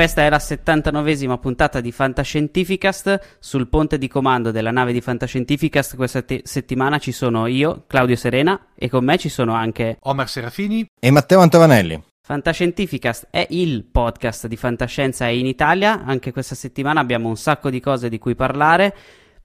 Questa 0.00 0.22
è 0.22 0.30
la 0.30 0.38
79esima 0.38 1.38
puntata 1.38 1.82
di 1.82 1.92
Fantascientificast. 1.92 3.36
Sul 3.38 3.68
ponte 3.68 3.98
di 3.98 4.08
comando 4.08 4.50
della 4.50 4.70
nave 4.70 4.94
di 4.94 5.02
Fantascientificast 5.02 5.94
questa 5.94 6.22
te- 6.22 6.40
settimana 6.42 6.96
ci 6.96 7.12
sono 7.12 7.46
io, 7.46 7.84
Claudio 7.86 8.16
Serena, 8.16 8.68
e 8.74 8.88
con 8.88 9.04
me 9.04 9.18
ci 9.18 9.28
sono 9.28 9.52
anche 9.52 9.98
Omar 10.00 10.26
Serafini 10.26 10.86
e 10.98 11.10
Matteo 11.10 11.40
Antovanelli. 11.40 12.02
Fantascientificast 12.22 13.26
è 13.28 13.46
il 13.50 13.84
podcast 13.84 14.46
di 14.46 14.56
fantascienza 14.56 15.28
in 15.28 15.44
Italia. 15.44 16.02
Anche 16.02 16.32
questa 16.32 16.54
settimana 16.54 17.00
abbiamo 17.00 17.28
un 17.28 17.36
sacco 17.36 17.68
di 17.68 17.80
cose 17.80 18.08
di 18.08 18.16
cui 18.16 18.34
parlare. 18.34 18.96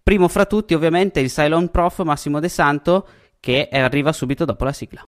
Primo 0.01 0.29
fra 0.29 0.45
tutti, 0.45 0.73
ovviamente, 0.73 1.19
il 1.19 1.29
Cylon 1.33 1.69
Prof 1.69 2.01
Massimo 2.03 2.39
De 2.39 2.47
Santo, 2.47 3.05
che 3.41 3.67
arriva 3.69 4.13
subito 4.13 4.45
dopo 4.45 4.63
la 4.63 4.71
sigla. 4.71 5.03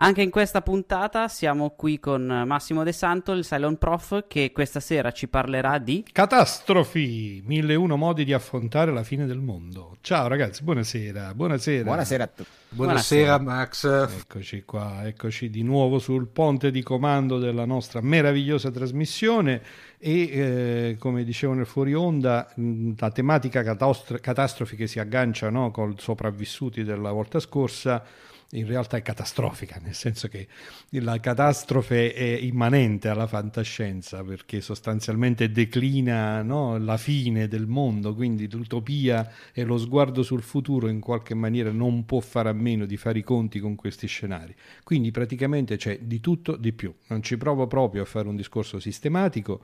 Anche 0.00 0.22
in 0.22 0.30
questa 0.30 0.62
puntata 0.62 1.26
siamo 1.26 1.70
qui 1.70 1.98
con 1.98 2.44
Massimo 2.46 2.84
De 2.84 2.92
Santo, 2.92 3.32
il 3.32 3.44
Cylon 3.44 3.78
Prof, 3.78 4.26
che 4.28 4.52
questa 4.52 4.78
sera 4.78 5.10
ci 5.10 5.26
parlerà 5.26 5.78
di... 5.78 6.04
Catastrofi! 6.12 7.42
1001 7.44 7.96
modi 7.96 8.24
di 8.24 8.32
affrontare 8.32 8.92
la 8.92 9.02
fine 9.02 9.26
del 9.26 9.40
mondo. 9.40 9.96
Ciao 10.00 10.28
ragazzi, 10.28 10.62
buonasera. 10.62 11.34
Buonasera. 11.34 11.82
Buonasera 11.82 12.22
a 12.22 12.26
tutti. 12.28 12.48
Buonasera, 12.68 13.38
Buonasera 13.38 13.56
Max. 13.56 14.16
Eccoci 14.20 14.62
qua, 14.62 15.04
eccoci 15.04 15.50
di 15.50 15.64
nuovo 15.64 15.98
sul 15.98 16.28
ponte 16.28 16.70
di 16.70 16.84
comando 16.84 17.40
della 17.40 17.64
nostra 17.64 18.00
meravigliosa 18.00 18.70
trasmissione 18.70 19.62
e 19.98 20.20
eh, 20.20 20.96
come 21.00 21.24
dicevo 21.24 21.54
nel 21.54 21.66
fuori 21.66 21.92
onda 21.92 22.48
la 22.96 23.10
tematica 23.10 23.64
catastro- 23.64 24.18
catastrofi 24.20 24.76
che 24.76 24.86
si 24.86 25.00
aggancia 25.00 25.50
no, 25.50 25.72
con 25.72 25.90
i 25.90 25.94
sopravvissuti 25.98 26.84
della 26.84 27.10
volta 27.10 27.40
scorsa 27.40 28.04
in 28.52 28.66
realtà 28.66 28.96
è 28.96 29.02
catastrofica, 29.02 29.78
nel 29.82 29.94
senso 29.94 30.28
che 30.28 30.48
la 30.90 31.20
catastrofe 31.20 32.14
è 32.14 32.22
immanente 32.22 33.08
alla 33.08 33.26
fantascienza 33.26 34.24
perché 34.24 34.62
sostanzialmente 34.62 35.50
declina 35.50 36.40
no, 36.42 36.78
la 36.78 36.96
fine 36.96 37.46
del 37.46 37.66
mondo, 37.66 38.14
quindi 38.14 38.50
l'utopia 38.50 39.30
e 39.52 39.64
lo 39.64 39.76
sguardo 39.76 40.22
sul 40.22 40.42
futuro 40.42 40.88
in 40.88 41.00
qualche 41.00 41.34
maniera 41.34 41.70
non 41.70 42.06
può 42.06 42.20
fare 42.20 42.48
a 42.48 42.54
meno 42.54 42.86
di 42.86 42.96
fare 42.96 43.18
i 43.18 43.22
conti 43.22 43.60
con 43.60 43.74
questi 43.74 44.06
scenari. 44.06 44.54
Quindi 44.82 45.10
praticamente 45.10 45.76
c'è 45.76 45.98
di 46.00 46.20
tutto 46.20 46.56
di 46.56 46.72
più. 46.72 46.94
Non 47.08 47.22
ci 47.22 47.36
provo 47.36 47.66
proprio 47.66 48.02
a 48.02 48.06
fare 48.06 48.28
un 48.28 48.36
discorso 48.36 48.80
sistematico 48.80 49.62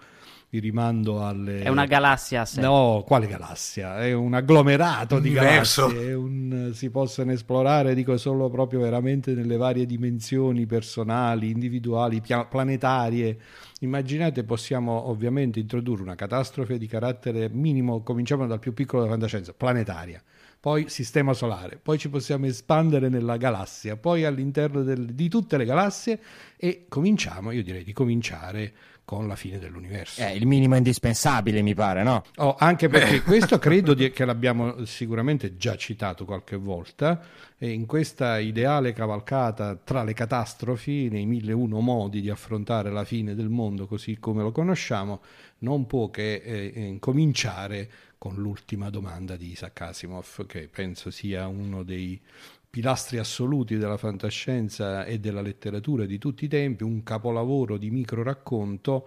vi 0.55 0.61
rimando 0.61 1.25
alle... 1.25 1.63
È 1.63 1.69
una 1.69 1.87
galassia 1.87 2.43
a 2.43 2.45
sé. 2.45 2.61
No, 2.61 3.03
quale 3.05 3.27
galassia? 3.27 3.99
È 3.99 4.13
un 4.13 4.35
agglomerato 4.35 5.19
di 5.19 5.31
Universo. 5.31 5.89
galassie, 5.89 6.13
un... 6.13 6.71
si 6.73 6.91
possono 6.91 7.33
esplorare, 7.33 7.95
dico 7.95 8.17
solo 8.17 8.49
proprio 8.51 8.81
veramente 8.81 9.35
nelle 9.35 9.57
varie 9.57 9.85
dimensioni 9.85 10.65
personali, 10.67 11.51
individuali, 11.51 12.21
pia- 12.21 12.45
planetarie. 12.45 13.37
Immaginate, 13.81 14.45
possiamo 14.45 15.09
ovviamente 15.09 15.59
introdurre 15.59 16.03
una 16.03 16.15
catastrofe 16.15 16.79
di 16.79 16.87
carattere 16.87 17.49
minimo, 17.49 18.03
cominciamo 18.03 18.47
dal 18.47 18.61
più 18.61 18.73
piccolo 18.73 19.03
della 19.03 19.15
fantascienza, 19.15 19.53
planetaria 19.53 20.23
poi 20.65 20.89
sistema 20.89 21.35
solare, 21.35 21.77
poi 21.77 21.99
ci 21.99 22.09
possiamo 22.09 22.47
espandere 22.47 23.11
nella 23.11 23.37
galassia, 23.37 23.99
poi 23.99 24.25
all'interno 24.25 24.83
del, 24.83 25.13
di 25.13 25.29
tutte 25.29 25.59
le 25.59 25.67
galassie 25.67 26.19
e 26.57 26.87
cominciamo, 26.89 27.51
io 27.51 27.63
direi 27.63 27.85
di 27.85 27.93
cominciare 27.93 28.73
con 29.05 29.29
la 29.29 29.37
fine 29.37 29.59
dell'universo. 29.59 30.23
È 30.23 30.31
il 30.31 30.47
minimo 30.47 30.77
indispensabile, 30.77 31.61
mi 31.63 31.75
pare, 31.75 32.03
no? 32.03 32.25
Oh, 32.37 32.57
anche 32.59 32.89
perché 32.89 33.21
questo 33.23 33.59
credo 33.59 33.93
di, 33.95 34.11
che 34.11 34.25
l'abbiamo 34.25 34.85
sicuramente 34.87 35.57
già 35.57 35.77
citato 35.77 36.25
qualche 36.25 36.57
volta, 36.57 37.21
e 37.59 37.71
in 37.71 37.87
questa 37.87 38.39
ideale 38.39 38.93
cavalcata 38.93 39.77
tra 39.77 40.03
le 40.03 40.15
catastrofi, 40.15 41.09
nei 41.11 41.27
mille 41.27 41.53
uno 41.53 41.81
modi 41.81 42.21
di 42.21 42.31
affrontare 42.31 42.91
la 42.91 43.05
fine 43.05 43.35
del 43.35 43.49
mondo 43.49 43.87
così 43.87 44.19
come 44.19 44.43
lo 44.43 44.53
conosciamo, 44.53 45.21
non 45.59 45.87
può 45.87 46.11
che 46.11 46.35
eh, 46.35 46.73
eh 46.75 46.97
cominciare 46.99 47.89
con 48.17 48.37
l'ultima 48.37 48.89
domanda 48.89 49.37
di 49.37 49.51
Isaac 49.51 49.81
Asimov, 49.83 50.47
che 50.47 50.69
penso 50.73 51.11
sia 51.11 51.47
uno 51.47 51.83
dei 51.83 52.19
pilastri 52.75 53.19
assoluti 53.19 53.77
della 53.77 53.97
fantascienza 53.97 55.05
e 55.05 55.21
della 55.21 55.41
letteratura 55.41 56.07
di 56.07 56.19
tutti 56.19 56.47
i 56.47 56.49
tempi, 56.49 56.83
un 56.83 57.05
capolavoro 57.05 57.77
di 57.77 57.89
micro 57.89 58.25
racconto 58.25 59.07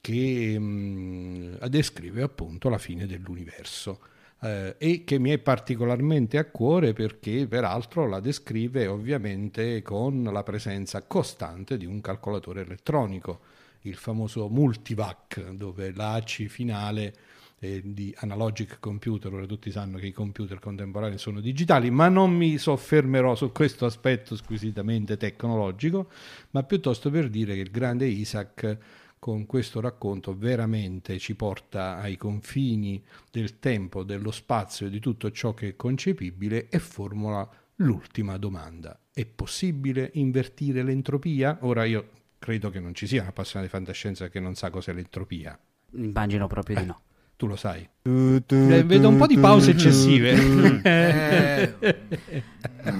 che 0.00 0.56
mh, 0.56 0.62
mm, 0.62 1.54
descrive 1.64 2.22
appunto 2.22 2.68
la 2.68 2.78
fine 2.78 3.06
dell'universo. 3.06 3.98
Eh, 4.40 4.76
e 4.78 5.02
che 5.02 5.18
mi 5.18 5.30
è 5.30 5.38
particolarmente 5.38 6.38
a 6.38 6.44
cuore 6.44 6.92
perché 6.92 7.48
peraltro 7.48 8.06
la 8.06 8.20
descrive 8.20 8.86
ovviamente 8.86 9.82
con 9.82 10.22
la 10.22 10.44
presenza 10.44 11.02
costante 11.02 11.76
di 11.76 11.86
un 11.86 12.00
calcolatore 12.00 12.60
elettronico, 12.60 13.40
il 13.80 13.96
famoso 13.96 14.48
multivac, 14.48 15.40
dove 15.54 15.92
l'ACI 15.92 16.46
finale 16.46 17.14
eh, 17.60 17.82
di 17.84 18.14
analogic 18.18 18.78
computer, 18.80 19.32
ora 19.32 19.46
tutti 19.46 19.70
sanno 19.70 19.98
che 19.98 20.06
i 20.06 20.12
computer 20.12 20.58
contemporanei 20.58 21.18
sono 21.18 21.40
digitali, 21.40 21.90
ma 21.90 22.08
non 22.08 22.32
mi 22.32 22.58
soffermerò 22.58 23.34
su 23.34 23.50
questo 23.52 23.86
aspetto 23.86 24.36
squisitamente 24.36 25.16
tecnologico, 25.16 26.10
ma 26.50 26.62
piuttosto 26.62 27.10
per 27.10 27.28
dire 27.28 27.54
che 27.54 27.60
il 27.60 27.70
grande 27.70 28.06
Isaac 28.06 28.78
con 29.18 29.46
questo 29.46 29.80
racconto 29.80 30.36
veramente 30.36 31.18
ci 31.18 31.34
porta 31.34 31.98
ai 31.98 32.16
confini 32.16 33.02
del 33.30 33.58
tempo, 33.58 34.04
dello 34.04 34.30
spazio 34.30 34.86
e 34.86 34.90
di 34.90 35.00
tutto 35.00 35.30
ciò 35.32 35.54
che 35.54 35.68
è 35.70 35.76
concepibile 35.76 36.68
e 36.68 36.78
formula 36.78 37.48
l'ultima 37.76 38.36
domanda. 38.36 38.98
È 39.12 39.26
possibile 39.26 40.10
invertire 40.14 40.82
l'entropia? 40.84 41.58
Ora 41.62 41.84
io 41.84 42.10
credo 42.38 42.70
che 42.70 42.78
non 42.78 42.94
ci 42.94 43.08
sia 43.08 43.20
una 43.20 43.30
appassionato 43.30 43.70
di 43.70 43.76
fantascienza 43.76 44.28
che 44.28 44.38
non 44.38 44.54
sa 44.54 44.70
cos'è 44.70 44.92
l'entropia. 44.92 45.58
Immagino 45.92 46.46
proprio 46.46 46.76
eh. 46.76 46.80
di 46.80 46.86
no. 46.86 47.00
Tu 47.38 47.46
lo 47.46 47.54
sai. 47.54 47.88
Vedo 48.02 49.08
un 49.08 49.16
po' 49.16 49.28
di 49.28 49.38
pause 49.38 49.70
eccessive. 49.70 50.82
Eh, 50.82 51.72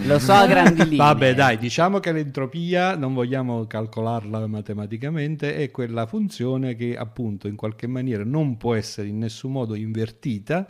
lo 0.04 0.20
so 0.20 0.32
a 0.32 0.46
grandi 0.46 0.84
linee. 0.86 0.96
Vabbè, 0.98 1.34
dai, 1.34 1.58
diciamo 1.58 1.98
che 1.98 2.12
l'entropia 2.12 2.94
non 2.94 3.14
vogliamo 3.14 3.66
calcolarla 3.66 4.46
matematicamente, 4.46 5.56
è 5.56 5.72
quella 5.72 6.06
funzione 6.06 6.76
che 6.76 6.96
appunto 6.96 7.48
in 7.48 7.56
qualche 7.56 7.88
maniera 7.88 8.22
non 8.22 8.56
può 8.56 8.76
essere 8.76 9.08
in 9.08 9.18
nessun 9.18 9.50
modo 9.50 9.74
invertita 9.74 10.68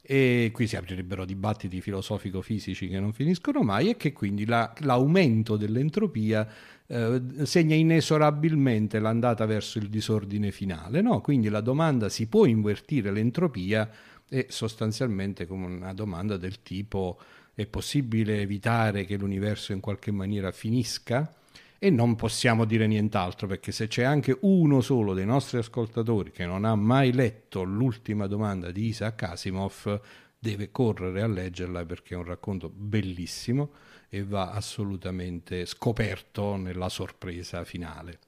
e 0.00 0.50
qui 0.50 0.66
si 0.66 0.76
aprirebbero 0.76 1.26
dibattiti 1.26 1.82
filosofico-fisici 1.82 2.88
che 2.88 2.98
non 2.98 3.12
finiscono 3.12 3.60
mai 3.60 3.90
e 3.90 3.96
che 3.96 4.12
quindi 4.12 4.46
la, 4.46 4.72
l'aumento 4.80 5.58
dell'entropia 5.58 6.48
eh, 6.86 7.22
segna 7.44 7.74
inesorabilmente 7.74 8.98
l'andata 8.98 9.46
verso 9.46 9.78
il 9.78 9.88
disordine 9.88 10.50
finale. 10.50 11.00
No? 11.00 11.20
Quindi 11.20 11.48
la 11.48 11.60
domanda 11.60 12.08
si 12.08 12.26
può 12.26 12.44
invertire 12.44 13.10
l'entropia 13.10 13.90
è 14.32 14.46
sostanzialmente 14.48 15.46
come 15.46 15.66
una 15.66 15.92
domanda 15.92 16.38
del 16.38 16.62
tipo 16.62 17.20
è 17.52 17.66
possibile 17.66 18.40
evitare 18.40 19.04
che 19.04 19.18
l'universo 19.18 19.72
in 19.72 19.80
qualche 19.80 20.10
maniera 20.10 20.50
finisca? 20.52 21.34
E 21.78 21.90
non 21.90 22.16
possiamo 22.16 22.64
dire 22.64 22.86
nient'altro 22.86 23.46
perché 23.46 23.72
se 23.72 23.88
c'è 23.88 24.04
anche 24.04 24.38
uno 24.40 24.80
solo 24.80 25.12
dei 25.12 25.26
nostri 25.26 25.58
ascoltatori 25.58 26.30
che 26.30 26.46
non 26.46 26.64
ha 26.64 26.74
mai 26.74 27.12
letto 27.12 27.62
l'ultima 27.62 28.26
domanda 28.26 28.70
di 28.70 28.86
Isaac 28.86 29.22
Asimov, 29.24 30.00
deve 30.38 30.70
correre 30.70 31.20
a 31.20 31.26
leggerla 31.26 31.84
perché 31.84 32.14
è 32.14 32.16
un 32.16 32.24
racconto 32.24 32.70
bellissimo 32.74 33.72
e 34.14 34.24
va 34.24 34.50
assolutamente 34.50 35.64
scoperto 35.64 36.56
nella 36.56 36.90
sorpresa 36.90 37.64
finale. 37.64 38.18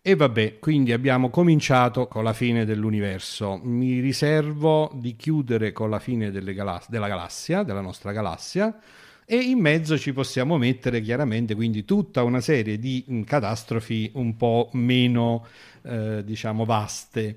E 0.00 0.14
vabbè, 0.14 0.60
quindi 0.60 0.92
abbiamo 0.92 1.28
cominciato 1.28 2.06
con 2.06 2.22
la 2.22 2.32
fine 2.32 2.64
dell'universo. 2.64 3.58
Mi 3.64 3.98
riservo 3.98 4.92
di 4.94 5.16
chiudere 5.16 5.72
con 5.72 5.90
la 5.90 5.98
fine 5.98 6.30
galas- 6.30 6.88
della 6.88 7.08
galassia, 7.08 7.64
della 7.64 7.80
nostra 7.80 8.12
galassia, 8.12 8.78
e 9.24 9.36
in 9.38 9.58
mezzo 9.58 9.98
ci 9.98 10.12
possiamo 10.12 10.56
mettere 10.56 11.00
chiaramente 11.00 11.56
quindi 11.56 11.84
tutta 11.84 12.22
una 12.22 12.40
serie 12.40 12.78
di 12.78 13.04
mh, 13.04 13.22
catastrofi 13.22 14.12
un 14.14 14.36
po' 14.36 14.70
meno, 14.74 15.44
eh, 15.82 16.22
diciamo, 16.24 16.64
vaste, 16.64 17.36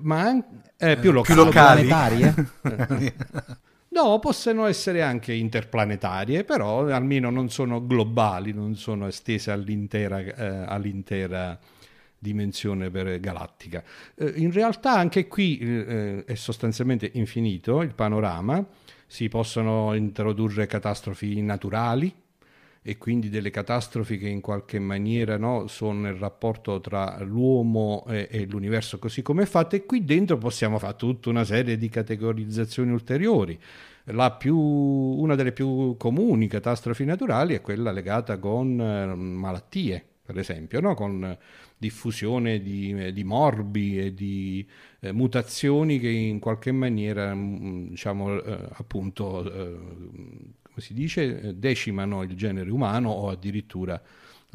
ma 0.00 0.22
anche 0.22 0.46
eh, 0.78 0.96
più 0.96 1.12
locali. 1.12 1.34
Più 1.34 1.44
locali. 1.44 3.12
No, 3.94 4.18
possono 4.18 4.66
essere 4.66 5.02
anche 5.02 5.32
interplanetarie, 5.32 6.42
però 6.42 6.84
almeno 6.88 7.30
non 7.30 7.48
sono 7.48 7.86
globali, 7.86 8.52
non 8.52 8.74
sono 8.74 9.06
estese 9.06 9.52
all'intera, 9.52 10.18
eh, 10.18 10.64
all'intera 10.66 11.56
dimensione 12.18 12.90
per 12.90 13.20
galattica. 13.20 13.84
Eh, 14.16 14.32
in 14.34 14.50
realtà 14.50 14.94
anche 14.94 15.28
qui 15.28 15.58
eh, 15.58 16.24
è 16.24 16.34
sostanzialmente 16.34 17.08
infinito 17.14 17.82
il 17.82 17.94
panorama, 17.94 18.66
si 19.06 19.28
possono 19.28 19.94
introdurre 19.94 20.66
catastrofi 20.66 21.40
naturali, 21.40 22.12
e 22.86 22.98
quindi 22.98 23.30
delle 23.30 23.48
catastrofi 23.48 24.18
che 24.18 24.28
in 24.28 24.42
qualche 24.42 24.78
maniera 24.78 25.38
no, 25.38 25.68
sono 25.68 26.00
nel 26.00 26.16
rapporto 26.16 26.82
tra 26.82 27.18
l'uomo 27.22 28.04
e, 28.06 28.28
e, 28.30 28.44
l'universo 28.44 28.98
così 28.98 29.22
come 29.22 29.44
è 29.44 29.46
fatto 29.46 29.74
e 29.74 29.86
qui 29.86 30.04
dentro 30.04 30.36
possiamo 30.36 30.78
fare 30.78 30.94
tutta 30.96 31.30
una 31.30 31.44
serie 31.44 31.78
di 31.78 31.88
categorizzazioni 31.88 32.90
ulteriori. 32.92 33.58
Più, 34.38 34.58
una 34.58 35.34
delle 35.34 35.52
più 35.52 35.96
comuni 35.96 36.46
catastrofi 36.46 37.06
naturali 37.06 37.54
è 37.54 37.62
quella 37.62 37.90
legata 37.90 38.38
con 38.38 38.78
eh, 38.78 39.14
malattie, 39.14 40.04
per 40.22 40.36
esempio, 40.38 40.80
no? 40.80 40.92
con 40.92 41.38
diffusione 41.78 42.60
di, 42.60 43.14
di, 43.14 43.24
morbi 43.24 43.98
e 43.98 44.12
di 44.12 44.66
eh, 45.00 45.10
mutazioni 45.12 45.98
che 45.98 46.10
in 46.10 46.38
qualche 46.38 46.70
maniera, 46.70 47.34
mm, 47.34 47.88
diciamo, 47.88 48.42
eh, 48.42 48.58
appunto, 48.72 49.50
eh, 49.50 49.78
si 50.80 50.94
dice, 50.94 51.40
eh, 51.40 51.54
decimano 51.54 52.22
il 52.22 52.34
genere 52.34 52.70
umano 52.70 53.10
o 53.10 53.28
addirittura 53.30 54.00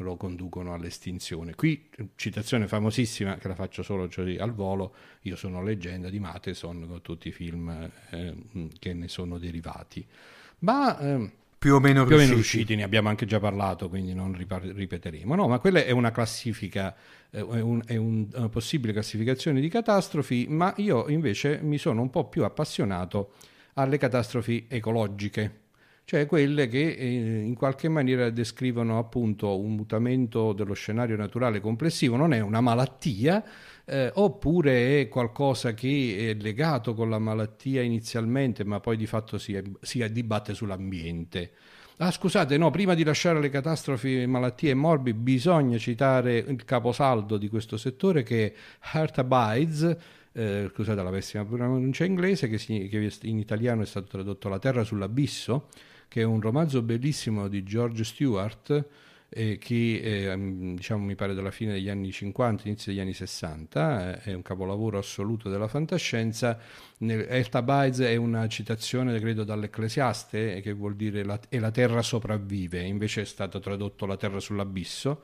lo 0.00 0.16
conducono 0.16 0.72
all'estinzione. 0.74 1.54
Qui, 1.54 1.88
citazione 2.16 2.66
famosissima 2.66 3.36
che 3.36 3.48
la 3.48 3.54
faccio 3.54 3.82
solo 3.82 4.08
così 4.08 4.36
al 4.36 4.52
volo, 4.52 4.94
io 5.22 5.36
sono 5.36 5.62
leggenda 5.62 6.08
di 6.08 6.18
Matheson 6.18 6.86
con 6.88 7.02
tutti 7.02 7.28
i 7.28 7.32
film 7.32 7.90
eh, 8.10 8.34
che 8.78 8.94
ne 8.94 9.08
sono 9.08 9.38
derivati. 9.38 10.04
Ma 10.60 10.98
eh, 10.98 11.30
più 11.58 11.74
o 11.74 11.80
meno 11.80 12.04
più 12.04 12.16
riusciti. 12.16 12.22
Meno 12.22 12.34
riusciti, 12.34 12.74
ne 12.76 12.82
abbiamo 12.82 13.08
anche 13.10 13.26
già 13.26 13.38
parlato, 13.38 13.88
quindi 13.88 14.14
non 14.14 14.34
ripar- 14.34 14.64
ripeteremo. 14.64 15.34
No, 15.34 15.46
ma 15.46 15.58
quella 15.58 15.84
è 15.84 15.90
una 15.90 16.10
classifica, 16.10 16.96
eh, 17.30 17.38
è, 17.38 17.60
un, 17.60 17.82
è 17.84 17.96
un, 17.96 18.28
una 18.32 18.48
possibile 18.48 18.92
classificazione 18.92 19.60
di 19.60 19.68
catastrofi, 19.68 20.46
ma 20.48 20.72
io 20.78 21.08
invece 21.08 21.60
mi 21.62 21.76
sono 21.76 22.00
un 22.00 22.08
po' 22.08 22.28
più 22.28 22.44
appassionato 22.44 23.32
alle 23.74 23.98
catastrofi 23.98 24.66
ecologiche 24.68 25.59
cioè 26.10 26.26
quelle 26.26 26.66
che 26.66 26.88
eh, 26.88 27.38
in 27.38 27.54
qualche 27.54 27.88
maniera 27.88 28.30
descrivono 28.30 28.98
appunto 28.98 29.56
un 29.60 29.76
mutamento 29.76 30.52
dello 30.52 30.74
scenario 30.74 31.14
naturale 31.14 31.60
complessivo, 31.60 32.16
non 32.16 32.32
è 32.32 32.40
una 32.40 32.60
malattia, 32.60 33.44
eh, 33.84 34.10
oppure 34.14 35.02
è 35.02 35.08
qualcosa 35.08 35.72
che 35.72 36.30
è 36.36 36.42
legato 36.42 36.94
con 36.94 37.10
la 37.10 37.20
malattia 37.20 37.82
inizialmente, 37.82 38.64
ma 38.64 38.80
poi 38.80 38.96
di 38.96 39.06
fatto 39.06 39.38
si, 39.38 39.56
si 39.80 40.04
dibatte 40.10 40.52
sull'ambiente. 40.52 41.52
Ah, 41.98 42.10
scusate, 42.10 42.56
no, 42.56 42.70
prima 42.70 42.94
di 42.94 43.04
lasciare 43.04 43.38
le 43.38 43.48
catastrofi, 43.48 44.26
malattie 44.26 44.70
e 44.70 44.74
morbi, 44.74 45.14
bisogna 45.14 45.78
citare 45.78 46.38
il 46.38 46.64
caposaldo 46.64 47.36
di 47.36 47.48
questo 47.48 47.76
settore 47.76 48.24
che 48.24 48.46
è 48.46 48.52
Heart 48.96 49.18
Abides, 49.18 49.96
eh, 50.32 50.70
scusate 50.74 51.04
la 51.04 51.10
pessima 51.10 51.44
pronuncia 51.44 52.04
inglese, 52.04 52.48
che, 52.48 52.58
si, 52.58 52.88
che 52.88 53.12
in 53.22 53.38
italiano 53.38 53.82
è 53.82 53.86
stato 53.86 54.08
tradotto 54.08 54.48
La 54.48 54.58
terra 54.58 54.82
sull'abisso, 54.82 55.68
che 56.10 56.22
è 56.22 56.24
un 56.24 56.40
romanzo 56.40 56.82
bellissimo 56.82 57.46
di 57.46 57.62
George 57.62 58.02
Stewart, 58.02 58.84
eh, 59.28 59.58
che 59.58 60.00
eh, 60.32 60.36
diciamo, 60.74 61.04
mi 61.04 61.14
pare 61.14 61.34
della 61.34 61.52
fine 61.52 61.74
degli 61.74 61.88
anni 61.88 62.10
50, 62.10 62.66
inizio 62.66 62.90
degli 62.90 63.00
anni 63.00 63.12
60, 63.12 64.16
eh, 64.24 64.30
è 64.32 64.34
un 64.34 64.42
capolavoro 64.42 64.98
assoluto 64.98 65.48
della 65.48 65.68
fantascienza. 65.68 66.58
Elta 66.98 67.62
Bides 67.62 68.00
è 68.00 68.16
una 68.16 68.48
citazione, 68.48 69.20
credo, 69.20 69.44
dall'Ecclesiaste, 69.44 70.60
che 70.60 70.72
vuol 70.72 70.96
dire 70.96 71.22
la, 71.22 71.38
e 71.48 71.60
la 71.60 71.70
terra 71.70 72.02
sopravvive, 72.02 72.82
invece 72.82 73.20
è 73.20 73.24
stato 73.24 73.60
tradotto 73.60 74.04
la 74.04 74.16
terra 74.16 74.40
sull'abisso 74.40 75.22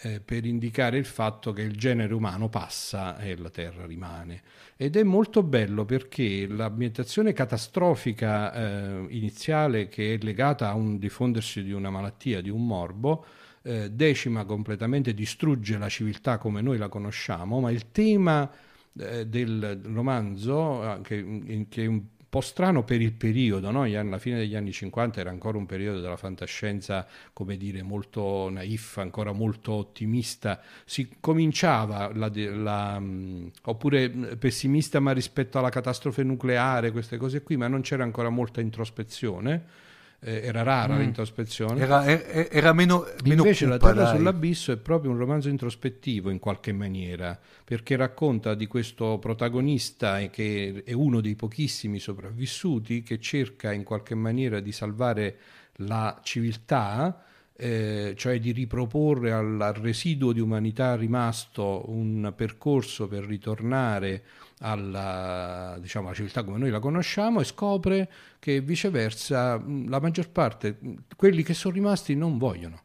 eh, 0.00 0.20
per 0.20 0.44
indicare 0.46 0.98
il 0.98 1.04
fatto 1.04 1.52
che 1.52 1.62
il 1.62 1.76
genere 1.76 2.14
umano 2.14 2.48
passa 2.48 3.18
e 3.18 3.36
la 3.36 3.50
Terra 3.50 3.86
rimane. 3.86 4.42
Ed 4.76 4.96
è 4.96 5.02
molto 5.02 5.42
bello 5.42 5.84
perché 5.84 6.46
l'ambientazione 6.46 7.32
catastrofica 7.32 8.52
eh, 8.52 9.06
iniziale 9.10 9.88
che 9.88 10.14
è 10.14 10.18
legata 10.22 10.68
a 10.68 10.74
un 10.74 10.98
diffondersi 10.98 11.62
di 11.62 11.72
una 11.72 11.90
malattia, 11.90 12.40
di 12.40 12.50
un 12.50 12.66
morbo, 12.66 13.24
eh, 13.62 13.90
decima 13.90 14.44
completamente, 14.44 15.14
distrugge 15.14 15.78
la 15.78 15.88
civiltà 15.88 16.38
come 16.38 16.60
noi 16.60 16.78
la 16.78 16.88
conosciamo, 16.88 17.60
ma 17.60 17.70
il 17.70 17.90
tema 17.92 18.50
eh, 18.98 19.26
del 19.26 19.80
romanzo, 19.84 20.96
eh, 20.96 21.00
che, 21.02 21.66
che, 21.68 21.84
è 21.84 21.86
un 21.86 22.02
po' 22.32 22.40
strano 22.40 22.82
per 22.82 23.02
il 23.02 23.12
periodo, 23.12 23.70
no? 23.70 23.82
alla 23.82 24.16
fine 24.16 24.38
degli 24.38 24.56
anni 24.56 24.72
50 24.72 25.20
era 25.20 25.28
ancora 25.28 25.58
un 25.58 25.66
periodo 25.66 26.00
della 26.00 26.16
fantascienza, 26.16 27.06
come 27.34 27.58
dire, 27.58 27.82
molto 27.82 28.48
naif, 28.48 28.96
ancora 28.96 29.32
molto 29.32 29.72
ottimista, 29.72 30.62
si 30.86 31.16
cominciava, 31.20 32.10
la, 32.14 32.32
la, 32.34 32.98
mm, 32.98 33.48
oppure 33.64 34.08
pessimista 34.08 34.98
ma 34.98 35.12
rispetto 35.12 35.58
alla 35.58 35.68
catastrofe 35.68 36.22
nucleare, 36.22 36.90
queste 36.90 37.18
cose 37.18 37.42
qui, 37.42 37.58
ma 37.58 37.68
non 37.68 37.82
c'era 37.82 38.02
ancora 38.02 38.30
molta 38.30 38.62
introspezione 38.62 39.90
eh, 40.24 40.40
era 40.44 40.62
rara 40.62 40.94
mm. 40.94 40.98
l'introspezione. 40.98 41.80
Era, 41.80 42.04
era, 42.04 42.50
era 42.50 42.72
meno, 42.72 43.06
meno 43.24 43.42
Invece 43.42 43.64
cupa, 43.64 43.76
La 43.76 43.92
Terra 43.92 44.04
dai. 44.04 44.16
sull'abisso 44.16 44.72
è 44.72 44.76
proprio 44.76 45.10
un 45.10 45.18
romanzo 45.18 45.48
introspettivo 45.48 46.30
in 46.30 46.38
qualche 46.38 46.72
maniera, 46.72 47.38
perché 47.64 47.96
racconta 47.96 48.54
di 48.54 48.66
questo 48.66 49.18
protagonista 49.18 50.18
che 50.28 50.82
è 50.84 50.92
uno 50.92 51.20
dei 51.20 51.34
pochissimi 51.34 51.98
sopravvissuti 51.98 53.02
che 53.02 53.18
cerca 53.18 53.72
in 53.72 53.82
qualche 53.82 54.14
maniera 54.14 54.60
di 54.60 54.72
salvare 54.72 55.36
la 55.76 56.18
civiltà. 56.22 57.24
Eh, 57.54 58.14
cioè 58.16 58.40
di 58.40 58.50
riproporre 58.50 59.30
al, 59.30 59.60
al 59.60 59.74
residuo 59.74 60.32
di 60.32 60.40
umanità 60.40 60.96
rimasto 60.96 61.84
un 61.90 62.32
percorso 62.34 63.06
per 63.06 63.24
ritornare 63.24 64.22
alla, 64.62 65.76
diciamo, 65.80 66.06
alla 66.06 66.14
civiltà 66.14 66.44
come 66.44 66.58
noi 66.58 66.70
la 66.70 66.78
conosciamo 66.78 67.40
e 67.40 67.44
scopre 67.44 68.10
che 68.38 68.60
viceversa 68.60 69.62
la 69.86 70.00
maggior 70.00 70.30
parte, 70.30 70.78
quelli 71.16 71.42
che 71.42 71.54
sono 71.54 71.74
rimasti 71.74 72.14
non 72.14 72.38
vogliono. 72.38 72.84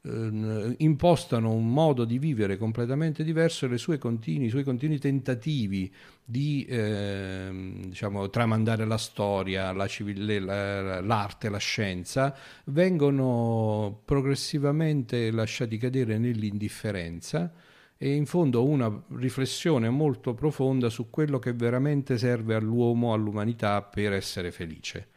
Eh, 0.00 0.74
impostano 0.78 1.50
un 1.50 1.72
modo 1.72 2.04
di 2.04 2.20
vivere 2.20 2.56
completamente 2.56 3.24
diverso 3.24 3.66
e 3.66 3.74
i 3.74 3.78
suoi 3.78 3.98
continui 3.98 4.98
tentativi 5.00 5.92
di 6.24 6.64
eh, 6.66 7.48
diciamo, 7.86 8.30
tramandare 8.30 8.84
la 8.84 8.96
storia, 8.96 9.72
la 9.72 9.88
civile, 9.88 10.38
la, 10.38 11.00
l'arte, 11.00 11.48
la 11.48 11.58
scienza, 11.58 12.34
vengono 12.66 14.02
progressivamente 14.04 15.32
lasciati 15.32 15.76
cadere 15.78 16.16
nell'indifferenza 16.16 17.52
e 18.00 18.14
in 18.14 18.26
fondo 18.26 18.64
una 18.64 18.90
riflessione 19.16 19.90
molto 19.90 20.32
profonda 20.32 20.88
su 20.88 21.10
quello 21.10 21.40
che 21.40 21.52
veramente 21.52 22.16
serve 22.16 22.54
all'uomo, 22.54 23.12
all'umanità 23.12 23.82
per 23.82 24.12
essere 24.12 24.52
felice. 24.52 25.08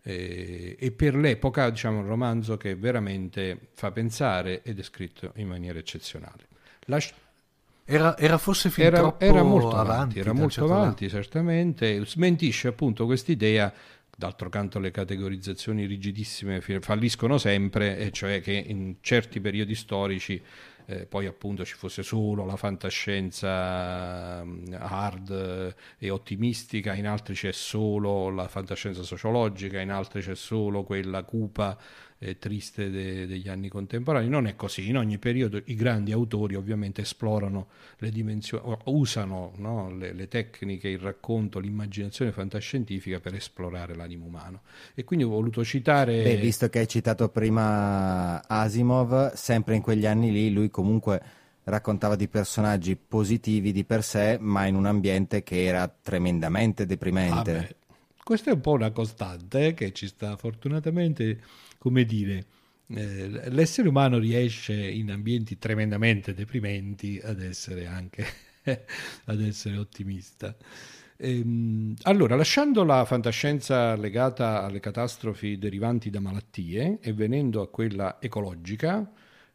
E, 0.00 0.76
e 0.78 0.92
per 0.92 1.16
l'epoca, 1.16 1.68
diciamo, 1.68 1.98
un 1.98 2.06
romanzo 2.06 2.56
che 2.56 2.76
veramente 2.76 3.70
fa 3.72 3.90
pensare 3.90 4.62
ed 4.62 4.78
è 4.78 4.82
scritto 4.82 5.32
in 5.34 5.48
maniera 5.48 5.80
eccezionale. 5.80 6.46
La, 6.84 7.02
era, 7.84 8.16
era, 8.16 8.38
forse 8.38 8.70
fin 8.70 8.84
era, 8.84 8.98
troppo 8.98 9.24
era 9.24 9.42
molto 9.42 9.70
avanti, 9.70 9.90
avanti 9.90 10.18
era 10.20 10.32
molto 10.32 10.50
certo 10.50 10.72
avanti, 10.72 11.04
lato. 11.04 11.16
certamente. 11.16 12.06
Smentisce 12.06 12.68
appunto 12.68 13.04
quest'idea 13.04 13.72
D'altro 14.18 14.48
canto 14.48 14.80
le 14.80 14.90
categorizzazioni 14.90 15.86
rigidissime 15.86 16.60
falliscono 16.60 17.38
sempre, 17.38 17.96
e 17.98 18.10
cioè 18.10 18.40
che 18.40 18.50
in 18.50 18.96
certi 19.00 19.40
periodi 19.40 19.76
storici 19.76 20.42
eh, 20.90 21.04
poi 21.04 21.26
appunto 21.26 21.66
ci 21.66 21.74
fosse 21.74 22.02
solo 22.02 22.46
la 22.46 22.56
fantascienza 22.56 24.42
mm, 24.42 24.72
hard 24.72 25.74
e 25.98 26.08
ottimistica, 26.08 26.94
in 26.94 27.06
altri 27.06 27.34
c'è 27.34 27.52
solo 27.52 28.30
la 28.30 28.48
fantascienza 28.48 29.02
sociologica, 29.02 29.80
in 29.80 29.90
altri 29.90 30.22
c'è 30.22 30.34
solo 30.34 30.84
quella 30.84 31.24
cupa 31.24 31.76
e 32.18 32.38
triste 32.38 32.90
de- 32.90 33.26
degli 33.26 33.48
anni 33.48 33.68
contemporanei. 33.68 34.28
Non 34.28 34.46
è 34.46 34.56
così, 34.56 34.88
in 34.88 34.96
ogni 34.96 35.18
periodo 35.18 35.60
i 35.64 35.74
grandi 35.74 36.12
autori 36.12 36.54
ovviamente 36.56 37.02
esplorano 37.02 37.68
le 37.98 38.10
dimensioni, 38.10 38.76
usano 38.84 39.52
no, 39.56 39.90
le, 39.90 40.12
le 40.12 40.28
tecniche, 40.28 40.88
il 40.88 40.98
racconto, 40.98 41.58
l'immaginazione 41.60 42.32
fantascientifica 42.32 43.20
per 43.20 43.34
esplorare 43.34 43.94
l'animo 43.94 44.26
umano. 44.26 44.62
E 44.94 45.04
quindi 45.04 45.24
ho 45.24 45.28
voluto 45.28 45.64
citare... 45.64 46.22
Beh, 46.22 46.36
visto 46.36 46.68
che 46.68 46.80
hai 46.80 46.88
citato 46.88 47.28
prima 47.28 48.46
Asimov, 48.46 49.32
sempre 49.34 49.76
in 49.76 49.82
quegli 49.82 50.06
anni 50.06 50.32
lì 50.32 50.52
lui 50.52 50.70
comunque 50.70 51.22
raccontava 51.64 52.16
di 52.16 52.28
personaggi 52.28 52.96
positivi 52.96 53.72
di 53.72 53.84
per 53.84 54.02
sé, 54.02 54.38
ma 54.40 54.66
in 54.66 54.74
un 54.74 54.86
ambiente 54.86 55.42
che 55.42 55.64
era 55.64 55.86
tremendamente 55.86 56.86
deprimente. 56.86 57.52
Vabbè, 57.52 57.76
questa 58.24 58.50
è 58.50 58.54
un 58.54 58.60
po' 58.60 58.72
una 58.72 58.90
costante 58.90 59.68
eh, 59.68 59.74
che 59.74 59.92
ci 59.92 60.06
sta 60.06 60.36
fortunatamente, 60.36 61.40
come 61.78 62.04
dire, 62.04 62.44
eh, 62.88 63.50
l'essere 63.50 63.88
umano 63.88 64.18
riesce 64.18 64.74
in 64.74 65.10
ambienti 65.10 65.58
tremendamente 65.58 66.34
deprimenti 66.34 67.20
ad 67.22 67.40
essere 67.40 67.86
anche 67.86 68.26
ad 69.24 69.40
essere 69.40 69.76
ottimista. 69.76 70.54
Ehm, 71.20 71.94
allora, 72.02 72.36
lasciando 72.36 72.84
la 72.84 73.04
fantascienza 73.04 73.96
legata 73.96 74.62
alle 74.62 74.80
catastrofi 74.80 75.58
derivanti 75.58 76.10
da 76.10 76.20
malattie 76.20 76.98
e 77.00 77.12
venendo 77.12 77.60
a 77.60 77.68
quella 77.68 78.18
ecologica, 78.20 79.10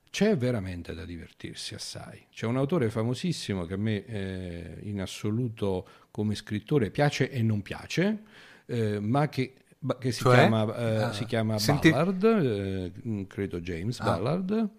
c'è 0.10 0.38
veramente 0.38 0.94
da 0.94 1.06
divertirsi 1.06 1.74
assai. 1.74 2.28
C'è 2.32 2.46
un 2.46 2.58
autore 2.58 2.90
famosissimo 2.90 3.66
che 3.66 3.74
a 3.74 3.78
me 3.78 4.06
eh, 4.06 4.78
in 4.84 5.02
assoluto 5.02 5.88
come 6.12 6.36
scrittore 6.36 6.92
piace 6.92 7.32
e 7.32 7.42
non 7.42 7.62
piace, 7.62 8.24
eh, 8.66 9.00
ma 9.00 9.28
che 9.30 9.54
che 10.00 10.12
si 10.12 10.22
Cioè? 10.22 10.36
chiama, 10.36 10.76
eh, 10.78 10.96
Ah, 11.04 11.14
si 11.14 11.26
chiama 11.26 11.58
senti- 11.60 11.90
Ballard, 11.92 12.24
eh, 12.24 13.26
credo 13.28 13.60
James 13.60 14.00
Ah. 14.00 14.04
Ballard. 14.06 14.70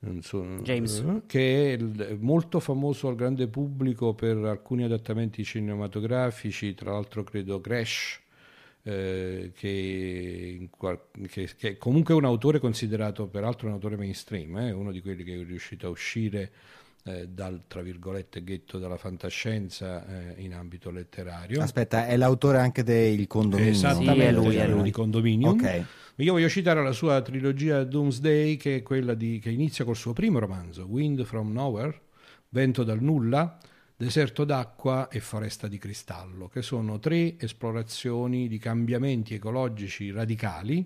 non 0.00 0.20
so, 0.22 0.42
James. 0.62 0.98
eh, 0.98 1.22
che 1.26 1.72
è 1.74 1.76
il- 1.76 2.18
molto 2.20 2.58
famoso 2.60 3.06
al 3.08 3.14
grande 3.14 3.46
pubblico 3.46 4.14
per 4.14 4.36
alcuni 4.38 4.82
adattamenti 4.84 5.44
cinematografici, 5.44 6.74
tra 6.74 6.90
l'altro 6.92 7.22
credo 7.22 7.60
Crash, 7.60 8.20
eh, 8.84 9.52
che, 9.54 10.68
che- 11.28 11.50
che 11.56 11.68
è 11.68 11.76
comunque 11.76 12.14
un 12.14 12.24
autore 12.24 12.58
considerato 12.58 13.28
peraltro 13.28 13.68
un 13.68 13.74
autore 13.74 13.96
mainstream, 13.96 14.56
eh, 14.58 14.72
uno 14.72 14.90
di 14.90 15.00
quelli 15.00 15.22
che 15.22 15.34
è 15.40 15.44
riuscito 15.44 15.86
a 15.86 15.90
uscire 15.90 16.50
eh, 17.04 17.26
dal 17.28 17.64
tra 17.66 17.82
virgolette 17.82 18.44
ghetto 18.44 18.78
della 18.78 18.96
fantascienza 18.96 20.06
eh, 20.36 20.42
in 20.42 20.54
ambito 20.54 20.90
letterario. 20.90 21.60
Aspetta, 21.60 22.06
è 22.06 22.16
l'autore 22.16 22.58
anche 22.58 22.82
del 22.82 23.26
condominio. 23.26 23.72
Esattamente, 23.72 24.14
Sì, 24.22 24.26
è 24.26 24.32
lui, 24.32 24.56
è 24.56 24.68
lui. 24.68 24.82
di 24.82 24.90
Condominium. 24.90 25.52
Ok. 25.52 25.84
Io 26.16 26.32
voglio 26.32 26.48
citare 26.48 26.82
la 26.82 26.92
sua 26.92 27.20
trilogia 27.22 27.82
Doomsday, 27.84 28.56
che 28.56 28.76
è 28.76 28.82
quella 28.82 29.14
di- 29.14 29.38
che 29.40 29.50
inizia 29.50 29.84
col 29.84 29.96
suo 29.96 30.12
primo 30.12 30.38
romanzo, 30.38 30.84
Wind 30.86 31.24
from 31.24 31.52
Nowhere, 31.52 32.00
Vento 32.50 32.84
dal 32.84 33.00
nulla, 33.02 33.58
Deserto 33.96 34.44
d'acqua 34.44 35.08
e 35.08 35.20
Foresta 35.20 35.68
di 35.68 35.78
cristallo, 35.78 36.48
che 36.48 36.60
sono 36.60 36.98
tre 36.98 37.38
esplorazioni 37.38 38.46
di 38.48 38.58
cambiamenti 38.58 39.34
ecologici 39.34 40.10
radicali, 40.10 40.84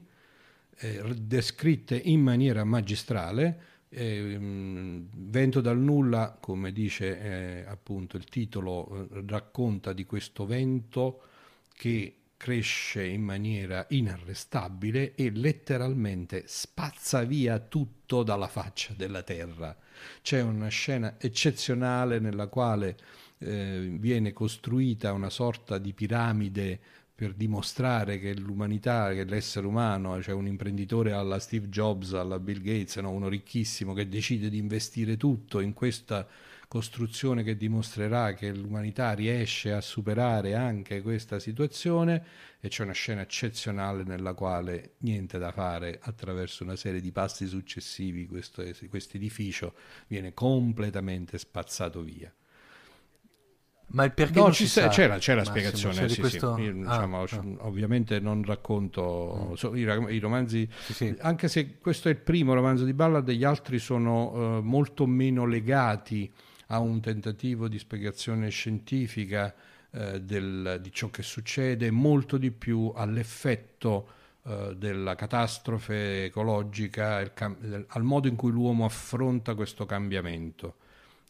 eh, 0.78 1.02
descritte 1.18 1.96
in 1.96 2.20
maniera 2.20 2.62
magistrale. 2.64 3.61
Ehm, 3.88 5.09
Vento 5.12 5.61
dal 5.61 5.78
nulla, 5.78 6.37
come 6.40 6.73
dice 6.73 7.21
eh, 7.21 7.64
appunto 7.66 8.16
il 8.16 8.25
titolo, 8.25 9.09
eh, 9.12 9.23
racconta 9.26 9.93
di 9.93 10.05
questo 10.05 10.47
vento 10.47 11.23
che 11.75 12.16
cresce 12.37 13.05
in 13.05 13.23
maniera 13.23 13.87
inarrestabile 13.90 15.14
e 15.14 15.31
letteralmente 15.31 16.45
spazza 16.47 17.23
via 17.25 17.59
tutto 17.59 18.23
dalla 18.23 18.49
faccia 18.49 18.93
della 18.95 19.23
terra. 19.23 19.76
C'è 20.23 20.43
una 20.43 20.69
scena 20.69 21.16
eccezionale 21.19 22.19
nella 22.19 22.49
quale 22.49 22.97
eh, 23.38 23.97
viene 23.99 24.33
costruita 24.33 25.12
una 25.12 25.31
sorta 25.31 25.78
di 25.78 25.93
piramide 25.93 26.81
per 27.16 27.32
dimostrare 27.32 28.18
che 28.18 28.35
l'umanità, 28.37 29.11
che 29.14 29.25
l'essere 29.25 29.66
umano, 29.66 30.20
cioè 30.20 30.35
un 30.35 30.46
imprenditore 30.46 31.12
alla 31.12 31.38
Steve 31.38 31.68
Jobs, 31.68 32.12
alla 32.12 32.38
Bill 32.38 32.61
Gates, 32.61 32.96
no? 32.96 33.11
uno 33.11 33.28
ricchissimo 33.28 33.94
che 33.94 34.06
decide 34.06 34.50
di 34.50 34.58
investire 34.58 35.16
tutto 35.16 35.61
in 35.61 35.73
questa 35.73 36.28
costruzione 36.68 37.42
che 37.42 37.56
dimostrerà 37.56 38.35
che 38.35 38.52
l'umanità 38.52 39.14
riesce 39.14 39.73
a 39.73 39.80
superare 39.80 40.54
anche 40.54 41.00
questa 41.00 41.38
situazione 41.38 42.23
e 42.61 42.68
c'è 42.68 42.82
una 42.82 42.92
scena 42.92 43.23
eccezionale 43.23 44.02
nella 44.02 44.35
quale 44.35 44.96
niente 44.99 45.38
da 45.38 45.52
fare 45.52 45.99
attraverso 46.02 46.64
una 46.64 46.76
serie 46.76 47.00
di 47.00 47.12
passi 47.12 47.46
successivi 47.46 48.26
questo 48.26 48.62
edificio 49.16 49.75
viene 50.06 50.35
completamente 50.35 51.38
spazzato 51.38 52.02
via. 52.02 52.30
Ma 53.88 54.05
il 54.05 54.12
perché 54.12 54.40
No, 54.40 54.50
ci 54.52 54.66
sa- 54.66 54.88
c'è 54.88 55.07
la 55.07 55.14
Massimo, 55.14 55.45
spiegazione, 55.45 56.09
sì, 56.09 56.21
questo- 56.21 56.57
sì. 56.57 56.62
Io, 56.62 56.71
Ah, 56.71 56.73
diciamo, 56.75 57.23
ah. 57.23 57.43
Mm. 57.43 57.55
ovviamente 57.61 58.19
non 58.19 58.43
racconto 58.45 59.52
so- 59.57 59.75
i, 59.76 59.81
i 59.83 60.19
romanzi, 60.19 60.69
Sì, 60.90 61.14
anche 61.21 61.47
se 61.49 61.78
questo 61.78 62.09
è 62.09 62.11
il 62.11 62.19
primo 62.19 62.52
romanzo 62.52 62.85
di 62.85 62.93
Ballard, 62.93 63.31
gli 63.31 63.45
altri 63.45 63.78
sono 63.78 64.59
eh, 64.59 64.61
molto 64.62 65.07
meno 65.07 65.47
legati 65.47 66.31
a 66.69 66.81
un 66.81 67.00
tentativo 67.00 67.69
di 67.69 67.78
spiegazione 67.78 68.49
scientifica 68.50 69.55
eh, 69.93 70.21
del- 70.21 70.78
di 70.83 70.93
ciò 70.93 71.09
che 71.11 71.23
succede, 71.23 71.90
molto 71.90 72.37
di 72.38 72.50
più 72.50 72.93
all'effetto 72.95 74.09
eh, 74.49 74.75
della 74.76 75.14
catastrofe 75.14 76.25
ecologica, 76.25 77.33
cam- 77.33 77.57
del- 77.61 77.85
al 77.88 78.02
modo 78.02 78.28
in 78.28 78.37
cui 78.37 78.50
l'uomo 78.50 78.85
affronta 78.85 79.55
questo 79.55 79.87
cambiamento. 79.87 80.75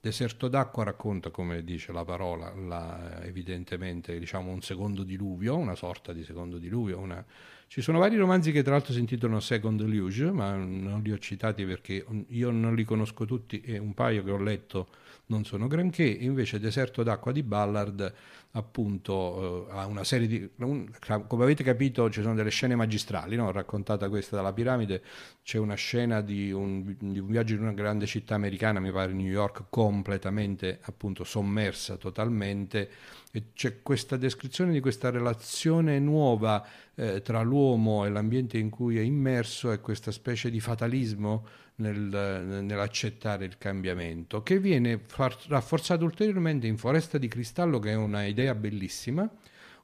Deserto 0.06 0.46
d'acqua 0.46 0.84
racconta, 0.84 1.30
come 1.30 1.64
dice 1.64 1.90
la 1.90 2.04
parola, 2.04 2.54
la- 2.54 3.24
evidentemente 3.24 4.16
diciamo 4.20 4.52
un 4.52 4.62
secondo 4.62 5.02
diluvio, 5.02 5.56
una 5.56 5.74
sorta 5.74 6.12
di 6.12 6.22
secondo 6.22 6.58
diluvio. 6.58 7.00
una- 7.00 7.24
Ci 7.68 7.82
sono 7.82 7.98
vari 7.98 8.16
romanzi 8.16 8.52
che 8.52 8.62
tra 8.62 8.72
l'altro 8.72 8.92
si 8.92 9.00
intitolano 9.00 9.40
Second 9.40 9.80
Deluge, 9.80 10.30
ma 10.30 10.54
non 10.54 11.02
li 11.02 11.12
ho 11.12 11.18
citati 11.18 11.64
perché 11.66 12.06
io 12.28 12.50
non 12.50 12.74
li 12.74 12.84
conosco 12.84 13.26
tutti 13.26 13.60
e 13.60 13.78
un 13.78 13.92
paio 13.92 14.22
che 14.22 14.30
ho 14.30 14.38
letto 14.38 14.88
non 15.26 15.44
sono 15.44 15.66
granché. 15.66 16.04
Invece 16.04 16.60
Deserto 16.60 17.02
d'acqua 17.02 17.32
di 17.32 17.42
Ballard 17.42 18.14
appunto 18.52 19.68
eh, 19.68 19.72
ha 19.72 19.86
una 19.86 20.04
serie 20.04 20.26
di... 20.26 20.48
un- 20.58 20.88
come 21.26 21.42
avete 21.42 21.62
capito 21.62 22.08
ci 22.10 22.22
sono 22.22 22.34
delle 22.34 22.50
scene 22.50 22.74
magistrali, 22.74 23.36
no? 23.36 23.50
raccontata 23.50 24.08
questa 24.08 24.36
dalla 24.36 24.52
piramide, 24.52 25.02
c'è 25.42 25.58
una 25.58 25.74
scena 25.74 26.20
di 26.22 26.50
un, 26.52 26.96
di 26.98 27.18
un 27.18 27.26
viaggio 27.26 27.54
in 27.54 27.60
una 27.62 27.72
grande 27.72 28.06
città 28.06 28.34
americana, 28.34 28.80
mi 28.80 28.92
pare 28.92 29.12
New 29.12 29.26
York, 29.26 29.64
completamente 29.68 30.78
appunto 30.82 31.24
sommersa 31.24 31.96
totalmente 31.96 32.88
e 33.32 33.52
c'è 33.52 33.82
questa 33.82 34.16
descrizione 34.16 34.72
di 34.72 34.80
questa 34.80 35.10
relazione 35.10 35.98
nuova 35.98 36.66
eh, 36.96 37.22
tra 37.22 37.42
l'uomo 37.42 38.04
e 38.04 38.08
l'ambiente 38.08 38.58
in 38.58 38.70
cui 38.70 38.98
è 38.98 39.02
immerso 39.02 39.70
e 39.70 39.80
questa 39.80 40.10
specie 40.10 40.50
di 40.50 40.60
fatalismo 40.60 41.46
nel- 41.76 42.62
nell'accettare 42.62 43.44
il 43.44 43.58
cambiamento, 43.58 44.42
che 44.42 44.58
viene 44.58 44.98
far- 45.06 45.44
rafforzato 45.48 46.04
ulteriormente 46.04 46.66
in 46.66 46.78
Foresta 46.78 47.18
di 47.18 47.28
Cristallo, 47.28 47.78
che 47.78 47.90
è 47.90 47.94
una 47.94 48.24
idea 48.24 48.54
bellissima, 48.54 49.30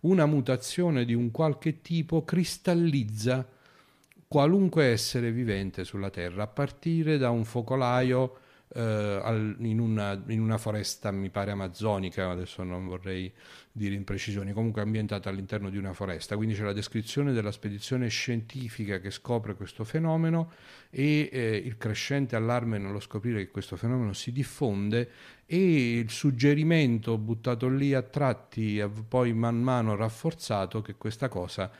una 0.00 0.26
mutazione 0.26 1.04
di 1.04 1.14
un 1.14 1.30
qualche 1.30 1.82
tipo 1.82 2.24
cristallizza 2.24 3.46
qualunque 4.26 4.86
essere 4.86 5.30
vivente 5.30 5.84
sulla 5.84 6.08
Terra, 6.08 6.44
a 6.44 6.46
partire 6.46 7.18
da 7.18 7.28
un 7.28 7.44
focolaio 7.44 8.38
eh, 8.74 9.54
in, 9.58 9.78
una, 9.78 10.22
in 10.28 10.40
una 10.40 10.58
foresta, 10.58 11.10
mi 11.10 11.30
pare 11.30 11.50
amazzonica, 11.50 12.30
adesso 12.30 12.62
non 12.62 12.86
vorrei 12.86 13.32
dire 13.70 13.94
imprecisioni, 13.94 14.52
comunque 14.52 14.82
ambientata 14.82 15.28
all'interno 15.28 15.70
di 15.70 15.78
una 15.78 15.92
foresta. 15.92 16.36
Quindi 16.36 16.54
c'è 16.54 16.62
la 16.62 16.72
descrizione 16.72 17.32
della 17.32 17.52
spedizione 17.52 18.08
scientifica 18.08 18.98
che 19.00 19.10
scopre 19.10 19.54
questo 19.54 19.84
fenomeno 19.84 20.52
e 20.90 21.28
eh, 21.32 21.56
il 21.56 21.76
crescente 21.76 22.36
allarme 22.36 22.78
nello 22.78 23.00
scoprire 23.00 23.38
che 23.38 23.50
questo 23.50 23.76
fenomeno 23.76 24.12
si 24.12 24.32
diffonde 24.32 25.10
e 25.46 25.98
il 25.98 26.10
suggerimento 26.10 27.18
buttato 27.18 27.68
lì 27.68 27.94
a 27.94 28.02
tratti, 28.02 28.78
eh, 28.78 28.88
poi 28.88 29.32
man 29.32 29.60
mano 29.60 29.96
rafforzato, 29.96 30.82
che 30.82 30.94
questa 30.96 31.28
cosa 31.28 31.70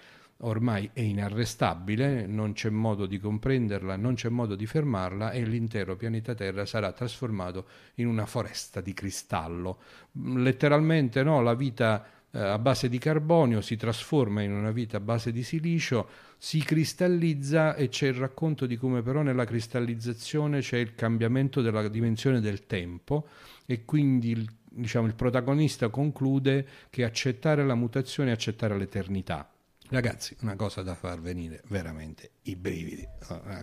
ormai 0.45 0.91
è 0.93 1.01
inarrestabile, 1.01 2.27
non 2.27 2.53
c'è 2.53 2.71
modo 2.71 3.07
di 3.07 3.19
comprenderla, 3.19 3.97
non 3.97 4.15
c'è 4.15 4.29
modo 4.29 4.55
di 4.55 4.67
fermarla 4.67 5.31
e 5.33 5.45
l'intero 5.45 5.97
pianeta 5.97 6.35
Terra 6.35 6.65
sarà 6.67 6.93
trasformato 6.93 7.67
in 7.97 8.07
una 8.07 8.27
foresta 8.27 8.81
di 8.81 8.95
cristallo. 8.95 9.79
Letteralmente 10.13 11.23
no, 11.23 11.43
la 11.43 11.55
vita 11.55 12.05
eh, 12.33 12.39
a 12.39 12.59
base 12.59 12.89
di 12.89 12.99
carbonio 12.99 13.61
si 13.61 13.77
trasforma 13.77 14.43
in 14.43 14.53
una 14.53 14.71
vita 14.71 14.97
a 14.97 15.01
base 15.01 15.33
di 15.33 15.43
silicio, 15.43 16.09
si 16.39 16.61
cristallizza 16.61 17.75
e 17.75 17.89
c'è 17.89 18.09
il 18.09 18.15
racconto 18.15 18.67
di 18.67 18.77
come 18.77 19.03
però 19.03 19.23
nella 19.23 19.45
cristallizzazione 19.45 20.61
c'è 20.61 20.79
il 20.79 20.95
cambiamento 20.95 21.61
della 21.61 21.87
dimensione 21.89 22.41
del 22.41 22.67
tempo 22.67 23.29
e 23.65 23.85
quindi 23.85 24.31
il, 24.31 24.51
diciamo, 24.65 25.07
il 25.07 25.15
protagonista 25.15 25.89
conclude 25.89 26.67
che 26.91 27.05
accettare 27.05 27.65
la 27.65 27.77
mutazione 27.77 28.31
è 28.31 28.33
accettare 28.33 28.77
l'eternità. 28.77 29.52
Ragazzi, 29.93 30.35
una 30.41 30.57
cosa 30.57 30.81
da 30.81 30.95
far 30.95 31.21
venire 31.21 31.61
veramente 31.69 32.31
i 32.45 32.57
brividi. 32.57 33.07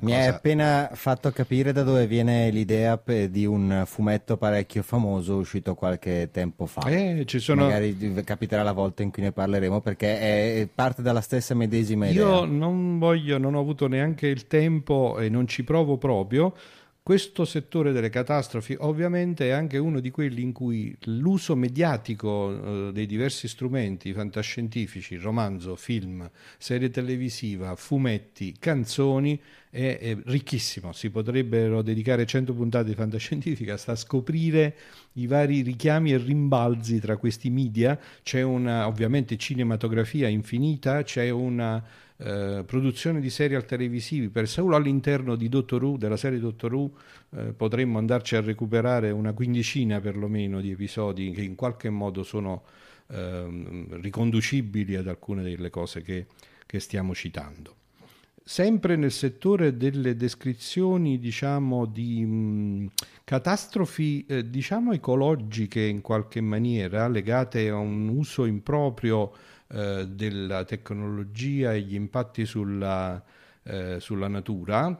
Mi 0.02 0.14
hai 0.14 0.28
appena 0.28 0.92
fatto 0.94 1.32
capire 1.32 1.72
da 1.72 1.82
dove 1.82 2.06
viene 2.06 2.52
l'idea 2.52 3.02
di 3.28 3.48
un 3.48 3.82
fumetto 3.88 4.38
parecchio 4.38 4.84
famoso 4.84 5.38
uscito 5.38 5.74
qualche 5.74 6.30
tempo 6.32 6.68
fa. 6.68 6.82
Eh, 6.82 7.24
ci 7.26 7.40
sono... 7.40 7.64
Magari 7.64 8.24
capiterà 8.24 8.62
la 8.62 8.74
volta 8.74 9.02
in 9.02 9.10
cui 9.10 9.24
ne 9.24 9.32
parleremo 9.32 9.82
perché 9.82 10.20
è 10.62 10.68
parte 10.72 11.02
dalla 11.02 11.22
stessa 11.22 11.56
medesima 11.56 12.08
idea. 12.08 12.24
Io 12.24 12.46
non 12.46 13.00
voglio, 13.00 13.40
non 13.40 13.56
ho 13.56 13.60
avuto 13.60 13.88
neanche 13.88 14.28
il 14.28 14.46
tempo 14.46 15.18
e 15.18 15.30
non 15.30 15.48
ci 15.48 15.64
provo 15.64 15.98
proprio. 15.98 16.54
Questo 17.10 17.44
settore 17.44 17.92
delle 17.92 18.10
catastrofi 18.10 18.76
ovviamente 18.82 19.48
è 19.48 19.50
anche 19.50 19.80
uno 19.80 20.00
di 20.00 20.12
quelli 20.12 20.44
in 20.44 20.52
cui 20.52 20.96
l'uso 21.06 21.56
mediatico 21.56 22.52
eh, 22.52 22.92
dei 22.92 23.08
diversi 23.08 23.48
strumenti 23.48 24.14
fantascientifici, 24.14 25.16
romanzo, 25.16 25.76
film, 25.76 26.30
serie 26.60 26.92
televisiva, 26.92 27.76
fumetti, 27.76 28.56
canzoni 28.60 29.42
è, 29.70 29.98
è 30.00 30.18
ricchissimo. 30.26 30.92
Si 30.94 31.10
potrebbero 31.10 31.82
dedicare 31.82 32.26
100 32.26 32.54
puntate 32.54 32.90
di 32.90 32.96
fantascientifica 32.96 33.78
sta 33.78 33.94
a 33.94 33.96
scoprire 33.96 34.76
i 35.14 35.28
vari 35.28 35.62
richiami 35.62 36.14
e 36.14 36.18
rimbalzi 36.18 37.00
tra 37.00 37.18
questi 37.18 37.50
media. 37.50 38.00
C'è 38.24 38.42
una 38.42 38.88
ovviamente 38.88 39.38
cinematografia 39.38 40.28
infinita, 40.28 41.04
c'è 41.04 41.30
una 41.30 41.84
eh, 42.18 42.64
produzione 42.66 43.20
di 43.20 43.30
serial 43.30 43.66
televisivi 43.66 44.30
per 44.30 44.48
solo 44.48 44.76
all'interno 44.76 45.36
di 45.36 45.50
Doctor 45.50 45.84
Who, 45.84 45.98
della 45.98 46.18
serie 46.18 46.40
Doctor 46.40 46.74
Who, 46.74 46.92
eh, 47.36 47.54
potremmo 47.54 47.98
andarci 47.98 48.36
a 48.36 48.42
recuperare 48.42 49.12
una 49.12 49.34
quindicina 49.34 50.00
perlomeno 50.00 50.62
di 50.62 50.72
episodi 50.72 51.32
che 51.32 51.42
in 51.42 51.56
qualche 51.56 51.90
modo 51.90 52.24
sono 52.24 52.64
ehm, 53.08 54.02
riconducibili 54.02 54.96
ad 54.96 55.08
alcune 55.08 55.44
delle 55.44 55.70
cose 55.70 56.02
che 56.02 56.26
che 56.70 56.80
stiamo 56.80 57.16
citando. 57.16 57.79
Sempre 58.52 58.96
nel 58.96 59.12
settore 59.12 59.78
delle 59.78 60.16
descrizioni, 60.16 61.20
diciamo, 61.20 61.86
di 61.86 62.26
mh, 62.26 62.88
catastrofi, 63.24 64.26
eh, 64.26 64.50
diciamo, 64.50 64.92
ecologiche 64.92 65.82
in 65.82 66.02
qualche 66.02 66.42
maniera, 66.42 67.08
legate 67.08 67.70
a 67.70 67.76
un 67.76 68.08
uso 68.08 68.46
improprio 68.46 69.34
eh, 69.68 70.08
della 70.10 70.64
tecnologia 70.64 71.76
e 71.76 71.82
gli 71.82 71.94
impatti 71.94 72.48
sulla, 72.48 73.24
eh, 73.62 74.00
sulla 74.00 74.28
natura, 74.28 75.00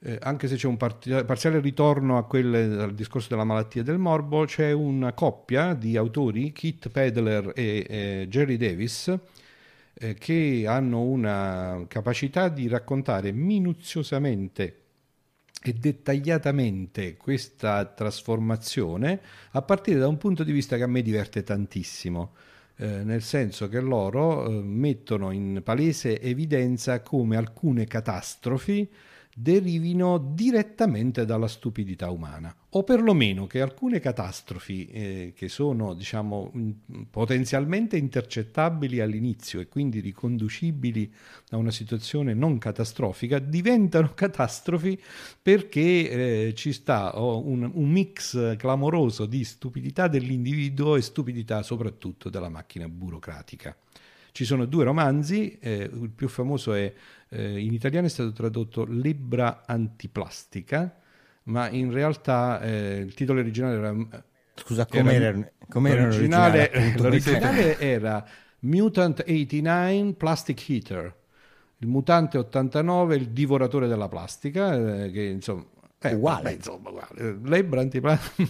eh, 0.00 0.18
anche 0.20 0.48
se 0.48 0.56
c'è 0.56 0.66
un 0.66 0.76
parziale 0.76 1.60
ritorno 1.60 2.18
a 2.18 2.24
quel, 2.24 2.80
al 2.80 2.94
discorso 2.96 3.28
della 3.28 3.44
malattia 3.44 3.84
del 3.84 3.98
morbo, 3.98 4.46
c'è 4.46 4.72
una 4.72 5.12
coppia 5.12 5.74
di 5.74 5.96
autori, 5.96 6.50
Kit 6.50 6.88
Pedler 6.88 7.52
e 7.54 7.86
eh, 7.88 8.26
Jerry 8.28 8.56
Davis, 8.56 9.16
eh, 9.94 10.14
che 10.14 10.64
hanno 10.66 11.02
una 11.02 11.84
capacità 11.88 12.48
di 12.48 12.68
raccontare 12.68 13.32
minuziosamente 13.32 14.80
e 15.62 15.72
dettagliatamente 15.72 17.16
questa 17.16 17.86
trasformazione 17.86 19.20
a 19.52 19.62
partire 19.62 19.98
da 19.98 20.08
un 20.08 20.18
punto 20.18 20.44
di 20.44 20.52
vista 20.52 20.76
che 20.76 20.82
a 20.82 20.86
me 20.86 21.00
diverte 21.00 21.42
tantissimo. 21.42 22.32
Eh, 22.76 23.04
nel 23.04 23.22
senso 23.22 23.68
che 23.68 23.80
loro 23.80 24.46
eh, 24.46 24.62
mettono 24.62 25.30
in 25.30 25.60
palese 25.62 26.20
evidenza 26.20 27.00
come 27.02 27.36
alcune 27.36 27.86
catastrofi 27.86 28.90
derivino 29.36 30.18
direttamente 30.18 31.24
dalla 31.24 31.48
stupidità 31.48 32.10
umana 32.10 32.54
o 32.70 32.84
perlomeno 32.84 33.46
che 33.46 33.60
alcune 33.60 33.98
catastrofi 33.98 34.86
eh, 34.86 35.32
che 35.34 35.48
sono 35.48 35.94
diciamo 35.94 36.52
potenzialmente 37.10 37.96
intercettabili 37.96 39.00
all'inizio 39.00 39.60
e 39.60 39.66
quindi 39.66 40.00
riconducibili 40.00 41.12
a 41.50 41.56
una 41.56 41.70
situazione 41.72 42.34
non 42.34 42.58
catastrofica 42.58 43.38
diventano 43.40 44.12
catastrofi 44.14 45.00
perché 45.42 45.80
eh, 46.48 46.54
ci 46.54 46.72
sta 46.72 47.18
oh, 47.20 47.44
un, 47.44 47.70
un 47.74 47.90
mix 47.90 48.56
clamoroso 48.56 49.26
di 49.26 49.44
stupidità 49.44 50.06
dell'individuo 50.06 50.96
e 50.96 51.02
stupidità 51.02 51.62
soprattutto 51.62 52.28
della 52.30 52.48
macchina 52.48 52.88
burocratica. 52.88 53.76
Ci 54.34 54.44
sono 54.44 54.64
due 54.64 54.82
romanzi, 54.82 55.56
eh, 55.60 55.88
il 55.92 56.10
più 56.10 56.26
famoso 56.26 56.74
è 56.74 56.92
eh, 57.28 57.60
in 57.60 57.72
italiano 57.72 58.06
è 58.06 58.10
stato 58.10 58.32
tradotto 58.32 58.84
Lebbra 58.84 59.62
antiplastica, 59.64 60.92
ma 61.44 61.70
in 61.70 61.92
realtà 61.92 62.60
eh, 62.60 62.96
il 62.96 63.14
titolo 63.14 63.38
originale 63.38 63.76
era... 63.76 64.24
Scusa, 64.56 64.86
com'era, 64.86 65.26
era, 65.26 65.52
com'era 65.68 66.02
l'originale? 66.02 66.68
L'originale, 66.72 66.98
l'originale 66.98 67.78
era 67.78 68.28
Mutant 68.62 69.20
89 69.20 70.14
Plastic 70.14 70.68
Heater, 70.68 71.16
il 71.78 71.86
mutante 71.86 72.36
89, 72.36 73.14
il 73.14 73.28
divoratore 73.28 73.86
della 73.86 74.08
plastica, 74.08 75.04
eh, 75.04 75.12
che 75.12 75.22
insomma 75.22 75.64
eh, 76.10 76.14
uguale. 76.14 76.42
Beh, 76.42 76.52
insomma, 76.52 76.90
uguale. 76.90 77.38
Lebra 77.42 77.82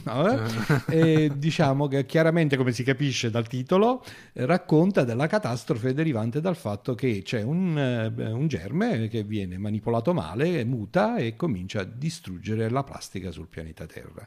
no, 0.04 0.54
eh? 0.88 1.30
diciamo 1.36 1.86
che 1.86 2.06
chiaramente, 2.06 2.56
come 2.56 2.72
si 2.72 2.82
capisce 2.82 3.30
dal 3.30 3.46
titolo, 3.46 4.04
eh, 4.32 4.46
racconta 4.46 5.04
della 5.04 5.26
catastrofe 5.26 5.94
derivante 5.94 6.40
dal 6.40 6.56
fatto 6.56 6.94
che 6.94 7.22
c'è 7.22 7.42
un, 7.42 7.78
eh, 7.78 8.32
un, 8.32 8.46
germe 8.48 9.08
che 9.08 9.22
viene 9.22 9.58
manipolato 9.58 10.12
male, 10.12 10.64
muta 10.64 11.16
e 11.16 11.36
comincia 11.36 11.80
a 11.80 11.84
distruggere 11.84 12.68
la 12.68 12.82
plastica 12.82 13.30
sul 13.30 13.48
pianeta 13.48 13.86
Terra. 13.86 14.26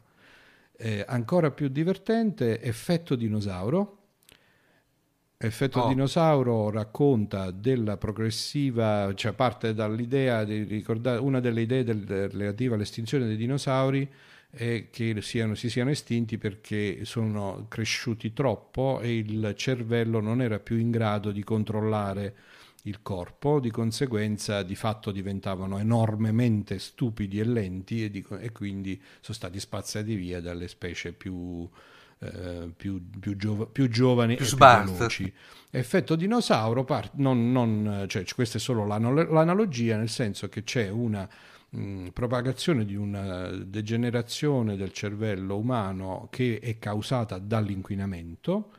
Eh, 0.76 1.04
ancora 1.06 1.50
più 1.50 1.68
divertente, 1.68 2.60
effetto 2.62 3.16
dinosauro 3.16 3.97
Effetto 5.40 5.82
oh. 5.82 5.88
dinosauro 5.88 6.68
racconta 6.68 7.52
della 7.52 7.96
progressiva, 7.96 9.14
cioè 9.14 9.34
parte 9.34 9.72
dall'idea 9.72 10.42
di 10.42 10.64
ricordare 10.64 11.20
una 11.20 11.38
delle 11.38 11.60
idee 11.60 11.84
del, 11.84 12.28
relative 12.28 12.74
all'estinzione 12.74 13.24
dei 13.24 13.36
dinosauri 13.36 14.10
è 14.50 14.88
che 14.90 15.22
siano, 15.22 15.54
si 15.54 15.70
siano 15.70 15.90
estinti 15.90 16.38
perché 16.38 17.04
sono 17.04 17.66
cresciuti 17.68 18.32
troppo 18.32 18.98
e 19.00 19.16
il 19.16 19.52
cervello 19.56 20.18
non 20.18 20.42
era 20.42 20.58
più 20.58 20.76
in 20.76 20.90
grado 20.90 21.30
di 21.30 21.44
controllare 21.44 22.34
il 22.82 23.00
corpo, 23.02 23.60
di 23.60 23.70
conseguenza 23.70 24.64
di 24.64 24.74
fatto 24.74 25.12
diventavano 25.12 25.78
enormemente 25.78 26.80
stupidi 26.80 27.38
e 27.38 27.44
lenti 27.44 28.02
e, 28.02 28.10
di, 28.10 28.26
e 28.40 28.50
quindi 28.50 29.00
sono 29.20 29.36
stati 29.36 29.60
spazzati 29.60 30.16
via 30.16 30.40
dalle 30.40 30.66
specie 30.66 31.12
più, 31.12 31.68
eh, 32.20 32.70
più, 32.76 33.02
più, 33.18 33.36
giov- 33.36 33.70
più, 33.70 33.88
giovani 33.88 34.36
più 34.36 34.44
e 34.44 34.48
più 34.48 34.56
veloci. 34.58 35.32
Effetto 35.70 36.16
dinosauro, 36.16 36.84
part- 36.84 37.14
non, 37.16 37.52
non, 37.52 38.04
cioè, 38.08 38.24
questa 38.34 38.58
è 38.58 38.60
solo 38.60 38.86
l'anal- 38.86 39.28
l'analogia, 39.30 39.96
nel 39.96 40.08
senso 40.08 40.48
che 40.48 40.64
c'è 40.64 40.88
una 40.88 41.28
mh, 41.70 42.08
propagazione 42.08 42.84
di 42.84 42.94
una 42.96 43.48
degenerazione 43.50 44.76
del 44.76 44.92
cervello 44.92 45.56
umano 45.58 46.28
che 46.30 46.58
è 46.60 46.78
causata 46.78 47.38
dall'inquinamento 47.38 48.72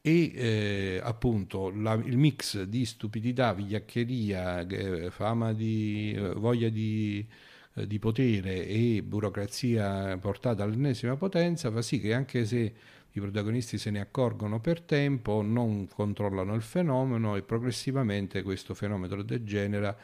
e 0.00 0.32
eh, 0.34 1.00
appunto 1.02 1.70
la, 1.70 1.92
il 1.94 2.16
mix 2.18 2.62
di 2.62 2.84
stupidità, 2.84 3.52
vigliaccheria, 3.52 4.66
eh, 4.66 5.10
fama 5.10 5.52
di 5.52 6.12
eh, 6.16 6.32
voglia 6.34 6.68
di 6.70 7.24
di 7.74 7.98
potere 7.98 8.66
e 8.66 9.02
burocrazia 9.02 10.16
portata 10.18 10.62
all'ennesima 10.62 11.16
potenza 11.16 11.70
fa 11.70 11.80
sì 11.80 12.00
che 12.00 12.12
anche 12.12 12.44
se 12.44 12.74
i 13.12 13.20
protagonisti 13.20 13.76
se 13.76 13.90
ne 13.90 14.00
accorgono 14.00 14.60
per 14.60 14.80
tempo, 14.80 15.42
non 15.42 15.86
controllano 15.86 16.54
il 16.54 16.62
fenomeno 16.62 17.36
e 17.36 17.42
progressivamente 17.42 18.42
questo 18.42 18.74
fenomeno 18.74 19.22
degenera, 19.22 19.94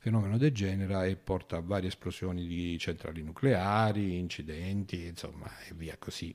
fenomeno 0.00 0.36
degenera 0.36 1.06
e 1.06 1.16
porta 1.16 1.56
a 1.56 1.60
varie 1.60 1.88
esplosioni 1.88 2.46
di 2.46 2.76
centrali 2.78 3.22
nucleari, 3.22 4.18
incidenti, 4.18 5.06
insomma, 5.06 5.50
e 5.66 5.72
via 5.74 5.96
così. 5.98 6.34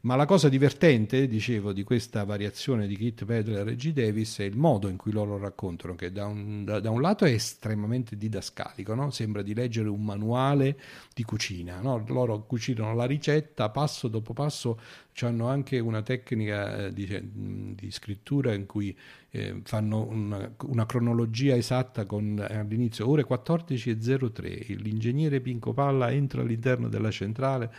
Ma 0.00 0.14
la 0.14 0.26
cosa 0.26 0.48
divertente, 0.48 1.26
dicevo, 1.26 1.72
di 1.72 1.82
questa 1.82 2.22
variazione 2.22 2.86
di 2.86 2.96
Kit 2.96 3.24
Pedler 3.24 3.66
e 3.66 3.74
G. 3.74 3.92
Davis 3.92 4.38
è 4.38 4.44
il 4.44 4.56
modo 4.56 4.86
in 4.86 4.96
cui 4.96 5.10
loro 5.10 5.38
raccontano, 5.38 5.96
che 5.96 6.12
da 6.12 6.26
un, 6.26 6.64
da, 6.64 6.78
da 6.78 6.90
un 6.90 7.00
lato 7.00 7.24
è 7.24 7.32
estremamente 7.32 8.16
didascalico, 8.16 8.94
no? 8.94 9.10
sembra 9.10 9.42
di 9.42 9.54
leggere 9.54 9.88
un 9.88 10.04
manuale 10.04 10.78
di 11.12 11.24
cucina. 11.24 11.80
No? 11.80 12.04
Loro 12.06 12.46
cucinano 12.46 12.94
la 12.94 13.06
ricetta 13.06 13.70
passo 13.70 14.06
dopo 14.06 14.32
passo, 14.34 14.78
hanno 15.26 15.48
anche 15.48 15.78
una 15.78 16.02
tecnica 16.02 16.86
eh, 16.86 16.92
di, 16.92 17.74
di 17.74 17.90
scrittura 17.90 18.52
in 18.52 18.66
cui 18.66 18.96
eh, 19.30 19.60
fanno 19.64 20.06
una, 20.08 20.50
una, 20.64 20.86
cronologia 20.86 21.54
esatta 21.54 22.06
con 22.06 22.42
all'inizio 22.48 23.06
ore 23.06 23.26
14.03 23.28 24.80
l'ingegnere 24.80 25.40
Pinco 25.40 25.74
Palla 25.74 26.10
entra 26.10 26.40
all'interno 26.40 26.88
della 26.88 27.10
centrale 27.10 27.70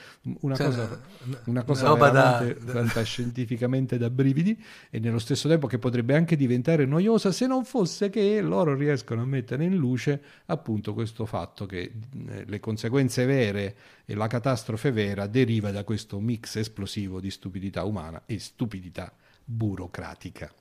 una 0.41 0.55
cioè, 0.55 0.67
cosa, 0.67 1.01
una 1.45 1.63
cosa 1.63 1.93
veramente 1.95 2.59
da, 2.63 2.71
fantascientificamente 2.71 3.97
da 3.97 4.11
brividi 4.11 4.61
e 4.91 4.99
nello 4.99 5.17
stesso 5.17 5.47
tempo 5.47 5.65
che 5.65 5.79
potrebbe 5.79 6.15
anche 6.15 6.35
diventare 6.35 6.85
noiosa 6.85 7.31
se 7.31 7.47
non 7.47 7.65
fosse 7.65 8.11
che 8.11 8.41
loro 8.41 8.75
riescono 8.75 9.23
a 9.23 9.25
mettere 9.25 9.63
in 9.63 9.75
luce 9.75 10.21
appunto 10.45 10.93
questo 10.93 11.25
fatto 11.25 11.65
che 11.65 11.91
eh, 12.27 12.43
le 12.45 12.59
conseguenze 12.59 13.25
vere 13.25 13.75
e 14.09 14.15
la 14.15 14.25
catastrofe 14.25 14.89
vera 14.89 15.27
deriva 15.27 15.69
da 15.69 15.83
questo 15.83 16.19
mix 16.19 16.55
esplosivo 16.55 17.19
di 17.19 17.29
stupidità 17.29 17.83
umana 17.83 18.23
e 18.25 18.39
stupidità 18.39 19.13
burocratica. 19.45 20.51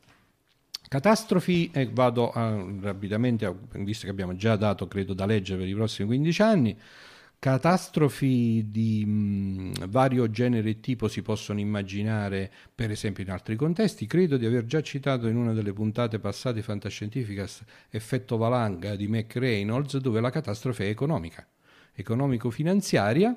Catastrofi, 0.87 1.71
e 1.73 1.89
vado 1.91 2.31
a, 2.31 2.63
rapidamente, 2.81 3.47
a, 3.47 3.55
visto 3.73 4.05
che 4.05 4.11
abbiamo 4.11 4.37
già 4.37 4.57
dato, 4.57 4.87
credo, 4.87 5.15
da 5.15 5.25
leggere 5.25 5.61
per 5.61 5.69
i 5.69 5.73
prossimi 5.73 6.09
15 6.09 6.43
anni, 6.43 6.79
catastrofi 7.39 8.67
di 8.71 9.07
mh, 9.07 9.89
vario 9.89 10.29
genere 10.29 10.69
e 10.69 10.81
tipo 10.81 11.09
si 11.09 11.23
possono 11.23 11.59
immaginare, 11.59 12.53
per 12.75 12.91
esempio, 12.91 13.25
in 13.25 13.31
altri 13.31 13.57
contesti. 13.57 14.07
Credo 14.07 14.37
di 14.37 14.45
aver 14.45 14.67
già 14.67 14.83
citato 14.83 15.27
in 15.27 15.37
una 15.37 15.55
delle 15.55 15.73
puntate 15.73 16.19
passate 16.19 16.61
Fantascientificas 16.61 17.63
Effetto 17.89 18.37
Valanga 18.37 18.95
di 18.95 19.09
Mac 19.09 19.37
Reynolds, 19.37 19.97
dove 19.97 20.21
la 20.21 20.29
catastrofe 20.29 20.85
è 20.85 20.89
economica, 20.91 21.47
economico-finanziaria 21.99 23.37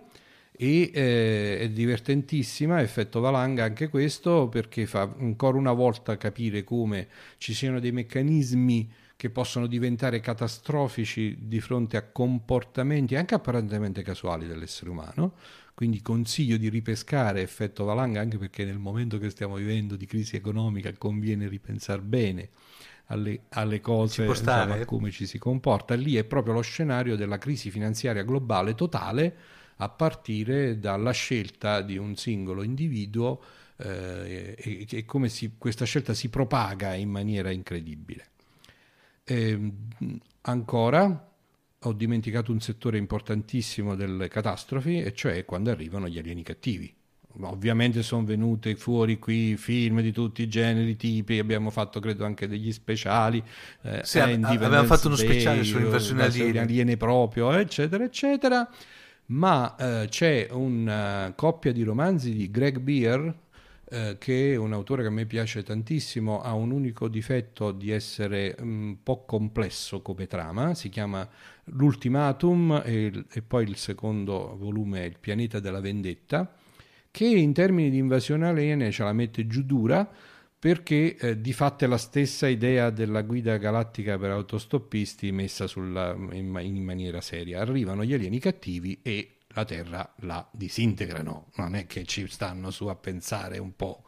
e 0.52 0.92
eh, 0.94 1.60
è 1.60 1.70
divertentissima, 1.70 2.82
effetto 2.82 3.20
valanga 3.20 3.64
anche 3.64 3.90
questo 3.90 4.48
perché 4.48 4.86
fa 4.86 5.12
ancora 5.20 5.58
una 5.58 5.74
volta 5.74 6.18
capire 6.18 6.64
come 6.64 7.08
ci 7.38 7.54
siano 7.54 7.80
dei 7.80 7.92
meccanismi 7.92 8.92
che 9.16 9.30
possono 9.30 9.68
diventare 9.68 10.20
catastrofici 10.20 11.38
di 11.42 11.60
fronte 11.60 11.96
a 11.96 12.04
comportamenti 12.04 13.16
anche 13.16 13.36
apparentemente 13.36 14.02
casuali 14.02 14.48
dell'essere 14.48 14.90
umano. 14.90 15.34
Quindi 15.74 16.02
consiglio 16.02 16.58
di 16.58 16.70
ripescare 16.70 17.42
effetto 17.42 17.84
valanga 17.86 18.20
anche 18.20 18.38
perché 18.38 18.66
nel 18.66 18.78
momento 18.78 19.18
che 19.18 19.30
stiamo 19.30 19.56
vivendo 19.56 19.96
di 19.96 20.06
crisi 20.06 20.36
economica 20.36 20.92
conviene 20.94 21.48
ripensare 21.48 22.02
bene 22.02 22.50
alle, 23.12 23.42
alle 23.50 23.82
cose, 23.82 24.26
insomma, 24.26 24.74
a 24.74 24.86
come 24.86 25.12
ci 25.12 25.26
si 25.26 25.38
comporta. 25.38 25.94
Lì 25.96 26.16
è 26.16 26.24
proprio 26.24 26.54
lo 26.54 26.62
scenario 26.62 27.16
della 27.16 27.38
crisi 27.38 27.70
finanziaria 27.70 28.24
globale 28.24 28.74
totale 28.74 29.36
a 29.78 29.90
partire 29.90 30.80
dalla 30.80 31.12
scelta 31.12 31.82
di 31.82 31.98
un 31.98 32.16
singolo 32.16 32.64
individuo 32.64 33.42
eh, 33.78 34.56
e, 34.58 34.88
e, 34.90 35.06
come 35.06 35.28
si, 35.28 35.56
questa 35.58 35.86
scelta 35.86 36.14
si 36.14 36.30
propaga 36.30 36.94
in 36.94 37.10
maniera 37.10 37.52
incredibile. 37.52 38.30
Eh, 39.24 39.72
ancora 40.42 41.30
ho 41.84 41.94
dimenticato 41.94 42.52
un 42.52 42.60
settore 42.60 42.98
importantissimo 42.98 43.96
delle 43.96 44.28
catastrofi, 44.28 45.02
e 45.02 45.14
cioè 45.14 45.46
quando 45.46 45.72
arrivano 45.72 46.08
gli 46.08 46.20
alieni 46.20 46.44
cattivi. 46.44 46.94
Ovviamente 47.42 48.04
sono 48.04 48.26
venute 48.26 48.76
fuori 48.76 49.18
qui 49.20 49.56
film 49.58 50.02
di 50.02 50.12
tutti 50.12 50.42
i 50.42 50.48
generi, 50.48 50.96
tipi, 50.96 51.40
abbiamo 51.40 51.70
fatto 51.70 52.00
credo 52.00 52.26
anche 52.26 52.48
degli 52.48 52.72
speciali. 52.72 53.42
Eh, 53.82 54.02
sì, 54.04 54.20
avevamo 54.20 54.86
fatto 54.86 55.08
uno 55.08 55.16
speciale 55.16 55.64
sull'inversione 55.64 56.24
aliene. 56.24 56.60
aliene 56.60 56.98
proprio, 56.98 57.52
eccetera, 57.54 58.04
eccetera. 58.04 58.70
Ma 59.28 59.76
eh, 59.78 60.08
c'è 60.10 60.50
una 60.52 61.28
uh, 61.28 61.36
coppia 61.36 61.72
di 61.72 61.84
romanzi 61.84 62.34
di 62.34 62.52
Greg 62.52 62.80
Beer, 62.80 63.34
eh, 63.90 64.18
che 64.18 64.54
è 64.54 64.56
un 64.56 64.74
autore 64.74 65.04
che 65.04 65.08
a 65.08 65.12
me 65.12 65.26
piace 65.26 65.64
tantissimo, 65.64 66.42
ha 66.42 66.54
un 66.54 66.72
unico 66.72 67.08
difetto 67.08 67.72
di 67.72 67.92
essere 67.92 68.56
un 68.60 68.98
po' 69.04 69.26
complesso 69.26 70.02
come 70.02 70.28
trama, 70.28 70.74
si 70.74 70.90
chiama 70.90 71.28
L'Ultimatum 71.66 72.82
e, 72.84 73.26
e 73.30 73.42
poi 73.42 73.64
il 73.64 73.78
secondo 73.78 74.58
volume 74.58 75.04
è 75.04 75.06
Il 75.06 75.18
pianeta 75.20 75.60
della 75.60 75.80
vendetta, 75.80 76.54
che 77.12 77.26
in 77.26 77.54
termini 77.54 77.90
di 77.90 77.98
invasione 77.98 78.48
aliene 78.48 78.92
ce 78.92 79.04
la 79.04 79.14
mette 79.14 79.46
giù 79.46 79.64
dura 79.64 80.10
perché 80.58 81.16
eh, 81.16 81.42
di 81.42 81.54
fatto 81.54 81.86
è 81.86 81.88
la 81.88 81.98
stessa 81.98 82.48
idea 82.48 82.92
della 82.92 83.24
guida 83.24 83.58
galattica 83.58 84.18
per 84.18 84.30
autostoppisti 84.30 85.32
messa 85.32 85.66
sulla, 85.66 86.14
in, 86.14 86.56
in 86.62 86.84
maniera 86.84 87.20
seria. 87.20 87.62
Arrivano 87.62 88.04
gli 88.04 88.14
alieni 88.14 88.40
cattivi 88.40 89.00
e 89.02 89.38
la 89.54 89.66
Terra 89.66 90.14
la 90.18 90.48
disintegrano, 90.52 91.48
non 91.56 91.76
è 91.76 91.88
che 91.88 92.06
ci 92.06 92.28
stanno 92.28 92.70
su 92.70 92.86
a 92.86 92.96
pensare 92.96 93.58
un 93.58 93.76
po', 93.76 94.04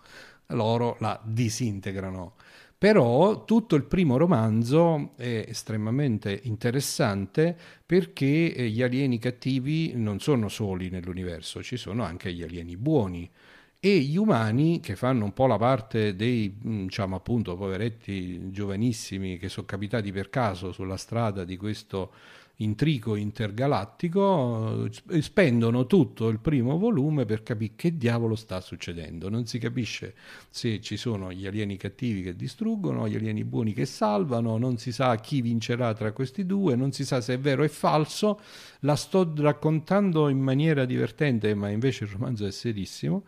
loro 0.47 0.95
la 0.99 1.19
disintegrano. 1.23 2.35
Però 2.83 3.45
tutto 3.45 3.77
il 3.77 3.85
primo 3.85 4.17
romanzo 4.17 5.13
è 5.15 5.45
estremamente 5.47 6.37
interessante 6.43 7.57
perché 7.85 8.53
eh, 8.53 8.67
gli 8.67 8.81
alieni 8.81 9.19
cattivi 9.19 9.93
non 9.95 10.19
sono 10.19 10.49
soli 10.49 10.89
nell'universo, 10.89 11.63
ci 11.63 11.77
sono 11.77 12.03
anche 12.03 12.33
gli 12.33 12.43
alieni 12.43 12.75
buoni. 12.75 13.31
E 13.79 13.99
gli 13.99 14.17
umani 14.17 14.81
che 14.81 14.97
fanno 14.97 15.23
un 15.23 15.31
po' 15.31 15.47
la 15.47 15.55
parte 15.55 16.13
dei, 16.17 16.53
mm, 16.67 16.83
diciamo 16.83 17.15
appunto, 17.15 17.55
poveretti 17.55 18.51
giovanissimi 18.51 19.37
che 19.37 19.47
sono 19.47 19.65
capitati 19.65 20.11
per 20.11 20.29
caso 20.29 20.73
sulla 20.73 20.97
strada 20.97 21.45
di 21.45 21.55
questo 21.55 22.11
intrico 22.57 23.15
intergalattico, 23.15 24.89
eh, 25.09 25.21
spendono 25.21 25.87
tutto 25.87 26.27
il 26.27 26.39
primo 26.39 26.77
volume 26.77 27.25
per 27.25 27.41
capire 27.41 27.73
che 27.75 27.97
diavolo 27.97 28.35
sta 28.35 28.61
succedendo. 28.61 29.29
Non 29.29 29.45
si 29.45 29.57
capisce 29.57 30.13
se 30.49 30.79
ci 30.79 30.97
sono 30.97 31.31
gli 31.31 31.47
alieni 31.47 31.77
cattivi 31.77 32.21
che 32.21 32.35
distruggono, 32.35 33.07
gli 33.07 33.15
alieni 33.15 33.43
buoni 33.43 33.73
che 33.73 33.85
salvano, 33.85 34.57
non 34.57 34.77
si 34.77 34.91
sa 34.91 35.15
chi 35.15 35.41
vincerà 35.41 35.93
tra 35.93 36.11
questi 36.11 36.45
due, 36.45 36.75
non 36.75 36.91
si 36.91 37.05
sa 37.05 37.21
se 37.21 37.33
è 37.35 37.39
vero 37.39 37.63
o 37.63 37.67
falso. 37.67 38.39
La 38.81 38.95
sto 38.95 39.33
raccontando 39.35 40.29
in 40.29 40.39
maniera 40.39 40.85
divertente, 40.85 41.55
ma 41.55 41.69
invece 41.69 42.03
il 42.03 42.11
romanzo 42.11 42.45
è 42.45 42.51
serissimo 42.51 43.23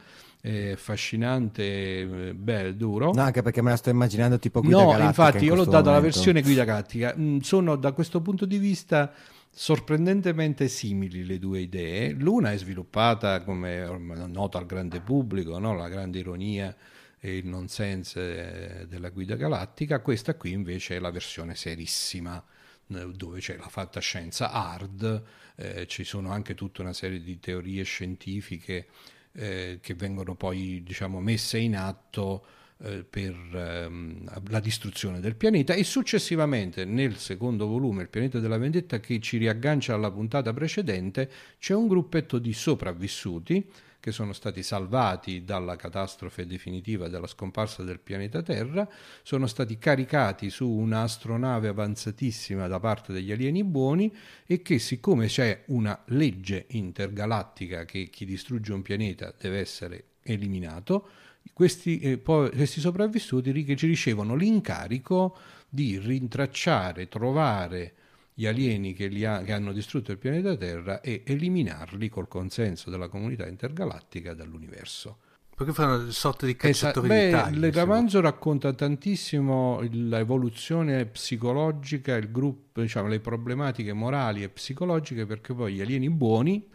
affascinante, 0.72 2.34
bello, 2.36 2.72
duro. 2.74 3.12
No, 3.14 3.22
anche 3.22 3.42
perché 3.42 3.62
me 3.62 3.72
la 3.72 3.78
sto 3.78 3.90
immaginando 3.90 4.38
tipo 4.38 4.62
guida 4.62 4.78
no, 4.78 4.92
galattica. 4.92 5.08
infatti, 5.08 5.38
in 5.38 5.44
io 5.44 5.56
l'ho 5.56 5.64
data 5.64 5.78
momento. 5.78 5.92
la 5.92 6.00
versione 6.00 6.42
guida 6.42 6.64
galattica. 6.64 7.16
Mm, 7.18 7.40
sono 7.40 7.76
da 7.76 7.92
questo 7.94 8.22
punto 8.22 8.46
di 8.46 8.58
vista 8.58 9.12
sorprendentemente 9.58 10.68
simili 10.68 11.26
le 11.26 11.40
due 11.40 11.62
idee. 11.62 12.12
L'una 12.12 12.52
è 12.52 12.58
sviluppata 12.58 13.42
come 13.42 13.86
nota 14.28 14.58
al 14.58 14.66
grande 14.66 15.00
pubblico, 15.00 15.58
no? 15.60 15.74
la 15.74 15.88
grande 15.88 16.20
ironia 16.20 16.76
e 17.20 17.38
il 17.38 17.48
nonsense 17.48 18.82
eh, 18.82 18.88
della 18.88 19.10
guida 19.10 19.36
galattica. 19.36 20.02
Questa 20.02 20.36
qui 20.36 20.52
invece 20.52 20.98
è 20.98 21.00
la 21.00 21.10
versione 21.10 21.56
serissima 21.56 22.44
eh, 22.88 23.12
dove 23.16 23.40
c'è 23.40 23.58
la 23.58 23.70
fantascienza 23.70 24.52
hard, 24.52 25.24
eh, 25.56 25.88
ci 25.88 26.04
sono 26.04 26.32
anche 26.32 26.54
tutta 26.54 26.82
una 26.82 26.94
serie 26.94 27.22
di 27.22 27.40
teorie 27.40 27.84
scientifiche 27.84 28.88
eh, 29.36 29.80
che 29.82 29.94
vengono 29.94 30.36
poi 30.36 30.82
diciamo, 30.84 31.20
messe 31.20 31.58
in 31.58 31.76
atto 31.76 32.46
eh, 32.80 33.06
per 33.10 33.34
ehm, 33.54 34.50
la 34.50 34.60
distruzione 34.60 35.20
del 35.20 35.36
pianeta 35.36 35.74
e 35.74 35.84
successivamente 35.84 36.86
nel 36.86 37.18
secondo 37.18 37.68
volume, 37.68 38.04
Il 38.04 38.10
pianeta 38.10 38.40
della 38.40 38.58
vendetta, 38.58 39.00
che 39.00 39.20
ci 39.20 39.38
riaggancia 39.38 39.94
alla 39.94 40.12
puntata 40.12 40.54
precedente, 40.54 41.30
c'è 41.60 41.74
un 41.74 41.88
gruppetto 41.88 42.38
di 42.38 42.54
sopravvissuti 42.54 43.66
che 44.06 44.12
sono 44.12 44.34
stati 44.34 44.62
salvati 44.62 45.44
dalla 45.46 45.76
catastrofe 45.76 46.46
definitiva 46.46 47.08
della 47.08 47.26
scomparsa 47.26 47.82
del 47.82 48.00
pianeta 48.00 48.44
Terra, 48.44 48.88
sono 49.24 49.48
stati 49.48 49.80
caricati 49.80 50.52
su 50.52 50.70
un'astronave 50.70 51.70
avanzatissima 51.70 52.68
da 52.68 52.80
parte 52.80 53.14
degli 53.14 53.32
alieni 53.32 53.64
buoni 53.64 54.16
e 54.46 54.62
che 54.62 54.78
siccome 54.78 55.26
c'è 55.26 55.64
una 55.70 56.04
legge 56.10 56.66
intergalattica 56.68 57.86
che 57.86 58.12
chi 58.12 58.26
distrugge 58.26 58.74
un 58.74 58.84
pianeta 58.84 59.34
deve 59.36 59.58
essere 59.58 60.04
eliminato, 60.22 61.10
questi, 61.52 61.98
eh, 61.98 62.20
poi, 62.20 62.52
questi 62.52 62.80
sopravvissuti 62.80 63.50
ricevono 63.50 64.36
l'incarico 64.36 65.36
di 65.68 65.98
rintracciare, 65.98 67.08
trovare 67.08 67.94
gli 68.38 68.46
alieni 68.46 68.94
che, 68.94 69.06
ha, 69.26 69.42
che, 69.44 69.54
hanno 69.54 69.72
distrutto 69.72 70.12
il 70.12 70.18
pianeta 70.18 70.58
Terra 70.58 71.00
e 71.00 71.24
eliminarli 71.26 72.10
col 72.10 72.28
consenso 72.28 72.90
della 72.90 73.08
comunità 73.08 73.48
intergalattica 73.48 74.34
dall'universo. 74.34 75.20
Perché 75.56 75.72
fanno 75.72 76.02
una 76.02 76.12
sorta 76.12 76.46
di 76.46 76.58
cacciatori 76.58 77.08
Esa, 77.08 77.16
beh, 77.16 77.54
di 77.54 77.62
tagli. 77.62 77.72
Romanzo 77.72 78.20
racconta 78.20 78.74
tantissimo 78.74 79.80
l'evoluzione 79.90 81.06
psicologica, 81.06 82.14
il 82.18 82.30
gruppo, 82.30 82.82
diciamo, 82.82 83.08
le 83.08 83.22
problematiche 83.22 83.94
morali 83.94 84.44
e 84.44 84.50
psicologiche, 84.50 85.26
perché 85.26 85.54
poi 85.54 85.76
gli 85.76 85.82
alieni 85.82 86.10
buoni 86.10 86.68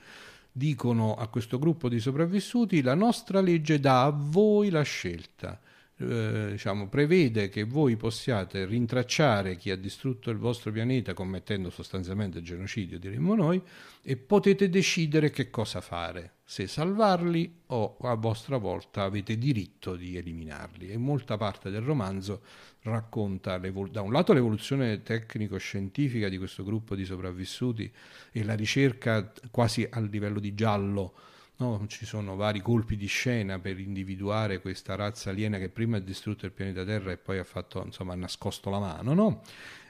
dicono 0.50 1.14
a 1.14 1.28
questo 1.28 1.58
gruppo 1.58 1.90
di 1.90 2.00
sopravvissuti 2.00 2.80
la 2.80 2.94
nostra 2.94 3.42
legge 3.42 3.78
dà 3.78 4.04
a 4.04 4.10
voi 4.16 4.70
la 4.70 4.82
scelta 4.82 5.60
eh, 6.00 6.48
diciamo, 6.52 6.88
prevede 6.88 7.50
che 7.50 7.64
voi 7.64 7.96
possiate 7.96 8.64
rintracciare 8.64 9.56
chi 9.56 9.70
ha 9.70 9.76
distrutto 9.76 10.30
il 10.30 10.38
vostro 10.38 10.72
pianeta 10.72 11.12
commettendo 11.12 11.68
sostanzialmente 11.68 12.40
genocidio, 12.40 12.98
diremmo 12.98 13.34
noi, 13.34 13.62
e 14.02 14.16
potete 14.16 14.70
decidere 14.70 15.30
che 15.30 15.50
cosa 15.50 15.82
fare, 15.82 16.36
se 16.42 16.66
salvarli 16.66 17.60
o 17.66 17.98
a 18.00 18.14
vostra 18.14 18.56
volta 18.56 19.02
avete 19.02 19.36
diritto 19.36 19.94
di 19.94 20.16
eliminarli. 20.16 20.88
E 20.88 20.96
molta 20.96 21.36
parte 21.36 21.68
del 21.68 21.82
romanzo 21.82 22.40
racconta 22.82 23.58
da 23.58 24.00
un 24.00 24.12
lato 24.12 24.32
l'evoluzione 24.32 25.02
tecnico-scientifica 25.02 26.30
di 26.30 26.38
questo 26.38 26.64
gruppo 26.64 26.94
di 26.94 27.04
sopravvissuti 27.04 27.92
e 28.32 28.42
la 28.42 28.54
ricerca 28.54 29.30
quasi 29.50 29.86
a 29.88 30.00
livello 30.00 30.40
di 30.40 30.54
giallo 30.54 31.12
No, 31.60 31.84
ci 31.88 32.06
sono 32.06 32.36
vari 32.36 32.62
colpi 32.62 32.96
di 32.96 33.06
scena 33.06 33.58
per 33.58 33.78
individuare 33.78 34.62
questa 34.62 34.94
razza 34.94 35.28
aliena 35.28 35.58
che 35.58 35.68
prima 35.68 35.98
ha 35.98 36.00
distrutto 36.00 36.46
il 36.46 36.52
pianeta 36.52 36.86
Terra 36.86 37.12
e 37.12 37.18
poi 37.18 37.38
ha, 37.38 37.44
fatto, 37.44 37.82
insomma, 37.84 38.14
ha 38.14 38.16
nascosto 38.16 38.70
la 38.70 38.78
mano, 38.78 39.12
no? 39.12 39.42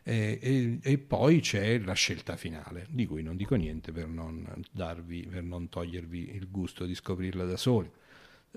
e, 0.02 0.38
e, 0.42 0.78
e, 0.82 0.98
poi 0.98 1.38
c'è 1.38 1.78
la 1.78 1.92
scelta 1.92 2.36
finale, 2.36 2.86
di 2.90 3.06
cui 3.06 3.22
non 3.22 3.36
dico 3.36 3.54
niente 3.54 3.92
per 3.92 4.08
non, 4.08 4.44
darvi, 4.72 5.28
per 5.30 5.44
non 5.44 5.68
togliervi 5.68 6.34
il 6.34 6.50
gusto 6.50 6.84
di 6.84 6.94
scoprirla 6.94 7.44
da 7.44 7.56
soli. 7.56 7.88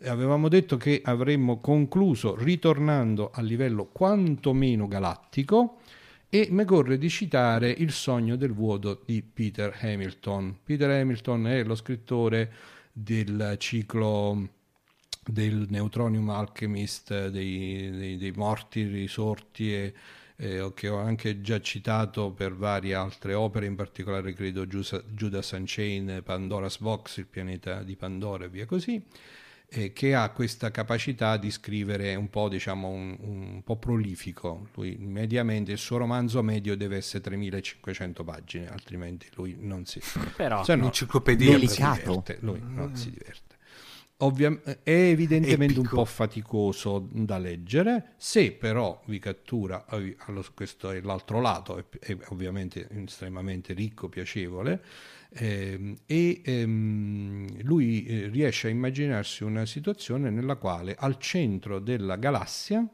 Avevamo 0.06 0.48
detto 0.48 0.78
che 0.78 1.00
avremmo 1.04 1.60
concluso 1.60 2.36
ritornando 2.36 3.30
a 3.32 3.42
livello 3.42 3.86
quantomeno 3.86 4.88
galattico 4.88 5.82
e 6.30 6.48
mi 6.50 6.66
corre 6.66 6.98
di 6.98 7.10
citare 7.10 7.70
Il 7.70 7.92
sogno 7.92 8.36
del 8.36 8.54
vuoto 8.54 9.04
di 9.06 9.22
Peter 9.22 9.78
Hamilton. 9.80 10.62
Peter 10.64 10.90
Hamilton 10.90 11.46
è 11.46 11.64
lo 11.64 11.76
scrittore 11.76 12.52
del 12.94 13.56
ciclo 13.58 14.50
del 15.26 15.66
Neutronium 15.70 16.30
Alchemist, 16.30 17.28
dei, 17.30 17.90
dei, 17.90 18.18
dei 18.18 18.32
morti 18.32 18.84
risorti 18.84 19.74
e, 19.74 19.94
eh, 20.36 20.72
che 20.76 20.88
ho 20.90 20.98
anche 20.98 21.42
già 21.42 21.60
citato 21.62 22.32
per 22.32 22.54
varie 22.56 22.94
altre 22.94 23.34
opere, 23.34 23.66
in 23.66 23.76
particolare 23.76 24.34
credo 24.34 24.66
Judas 24.66 25.52
Unchained, 25.52 26.22
Pandora's 26.24 26.78
Box, 26.80 27.18
il 27.18 27.28
pianeta 27.28 27.84
di 27.84 27.96
Pandora 27.96 28.46
e 28.46 28.50
via 28.50 28.66
così, 28.66 29.04
eh, 29.74 29.92
che 29.92 30.14
ha 30.14 30.30
questa 30.30 30.70
capacità 30.70 31.38
di 31.38 31.50
scrivere 31.50 32.14
un 32.16 32.30
po', 32.30 32.48
diciamo, 32.48 32.90
un, 32.90 33.18
un 33.20 33.62
po' 33.64 33.78
prolifico. 33.78 34.68
Lui 34.76 34.96
mediamente 35.00 35.72
il 35.72 35.78
suo 35.80 35.98
romanzo 35.98 36.44
medio 36.44 36.78
deve 36.78 36.98
essere 36.98 37.24
3500 37.24 38.24
pagine, 38.24 38.70
altrimenti 38.70 39.28
lui 39.34 39.58
non 39.60 39.86
si... 39.86 40.00
Però, 40.38 40.64
cioè, 40.64 40.76
no, 40.76 40.84
un'enciclopedia 40.84 41.52
delicato. 41.52 42.24
lui 42.40 42.62
non 42.64 42.96
si 42.96 43.10
diverte. 43.10 43.52
Ovvia- 44.18 44.62
è 44.84 44.92
evidentemente 44.92 45.80
Epico. 45.80 45.82
un 45.82 45.88
po' 45.88 46.06
faticoso 46.06 47.10
da 47.12 47.38
leggere, 47.40 48.14
se 48.16 48.52
però 48.54 49.02
vi 49.08 49.20
cattura, 49.20 49.86
allo, 49.88 50.46
questo 50.54 50.92
è 50.92 51.02
l'altro 51.02 51.42
lato, 51.42 51.78
è, 51.78 51.84
è 52.00 52.18
ovviamente 52.28 52.88
estremamente 52.90 53.74
ricco, 53.74 54.08
piacevole, 54.08 54.74
eh, 54.74 54.82
e 55.36 56.42
ehm, 56.44 57.64
lui 57.64 58.06
eh, 58.06 58.28
riesce 58.28 58.68
a 58.68 58.72
immaginarsi 58.72 59.44
una 59.44 59.66
situazione 59.66 60.30
nella 60.30 60.56
quale 60.56 60.96
al 60.98 61.18
centro 61.18 61.80
della 61.80 62.18
galassia 62.18 62.88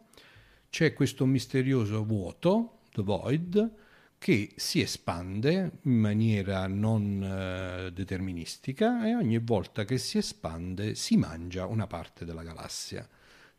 c'è 0.70 0.94
questo 0.94 1.26
misterioso 1.26 2.06
vuoto 2.06 2.82
The 2.92 3.02
Void, 3.02 3.72
che 4.20 4.52
si 4.56 4.82
espande 4.82 5.80
in 5.84 5.98
maniera 5.98 6.68
non 6.68 7.24
eh, 7.24 7.92
deterministica 7.92 9.08
e 9.08 9.16
ogni 9.16 9.40
volta 9.40 9.86
che 9.86 9.98
si 9.98 10.18
espande 10.18 10.94
si 10.94 11.16
mangia 11.18 11.66
una 11.66 11.88
parte 11.88 12.26
della 12.26 12.44
galassia. 12.44 13.08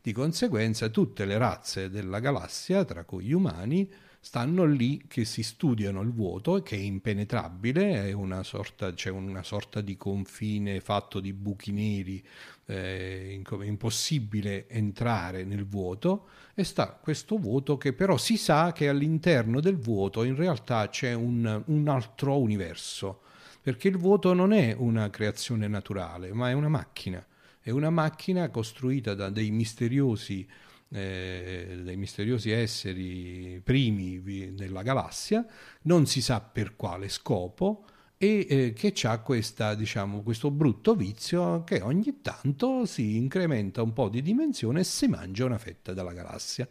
Di 0.01 0.13
conseguenza 0.13 0.89
tutte 0.89 1.25
le 1.25 1.37
razze 1.37 1.89
della 1.89 2.19
galassia, 2.19 2.85
tra 2.85 3.03
cui 3.03 3.25
gli 3.25 3.33
umani, 3.33 3.91
stanno 4.23 4.65
lì 4.65 5.03
che 5.07 5.25
si 5.25 5.41
studiano 5.41 5.99
il 6.01 6.11
vuoto 6.11 6.61
che 6.61 6.75
è 6.75 6.79
impenetrabile, 6.79 8.07
è 8.07 8.11
una 8.11 8.43
sorta, 8.43 8.93
c'è 8.93 9.09
una 9.09 9.41
sorta 9.41 9.81
di 9.81 9.97
confine 9.97 10.79
fatto 10.79 11.19
di 11.19 11.33
buchi 11.33 11.71
neri, 11.71 12.23
eh, 12.67 13.41
impossibile 13.63 14.69
entrare 14.69 15.43
nel 15.43 15.65
vuoto 15.65 16.27
e 16.53 16.63
sta 16.63 16.91
questo 16.91 17.37
vuoto 17.37 17.77
che 17.77 17.93
però 17.93 18.15
si 18.17 18.37
sa 18.37 18.71
che 18.73 18.87
all'interno 18.87 19.59
del 19.59 19.77
vuoto 19.77 20.23
in 20.23 20.35
realtà 20.35 20.87
c'è 20.87 21.13
un, 21.13 21.63
un 21.65 21.87
altro 21.87 22.37
universo, 22.37 23.21
perché 23.59 23.87
il 23.87 23.97
vuoto 23.97 24.33
non 24.33 24.53
è 24.53 24.75
una 24.77 25.09
creazione 25.09 25.67
naturale, 25.67 26.31
ma 26.31 26.47
è 26.47 26.53
una 26.53 26.69
macchina, 26.69 27.25
è 27.59 27.71
una 27.71 27.89
macchina 27.89 28.49
costruita 28.49 29.15
da 29.15 29.31
dei 29.31 29.49
misteriosi 29.49 30.47
eh, 30.91 31.79
dei 31.83 31.95
misteriosi 31.95 32.51
esseri 32.51 33.61
primi 33.63 34.53
della 34.53 34.81
galassia, 34.81 35.45
non 35.83 36.05
si 36.05 36.21
sa 36.21 36.41
per 36.41 36.75
quale 36.75 37.09
scopo, 37.09 37.85
e 38.17 38.45
eh, 38.47 38.73
che 38.73 38.93
ha 39.07 39.19
questa, 39.19 39.73
diciamo, 39.73 40.21
questo 40.21 40.51
brutto 40.51 40.93
vizio 40.93 41.63
che 41.63 41.81
ogni 41.81 42.21
tanto 42.21 42.85
si 42.85 43.15
incrementa 43.15 43.81
un 43.81 43.93
po' 43.93 44.09
di 44.09 44.21
dimensione 44.21 44.81
e 44.81 44.83
si 44.83 45.07
mangia 45.07 45.45
una 45.45 45.57
fetta 45.57 45.93
della 45.93 46.13
galassia. 46.13 46.67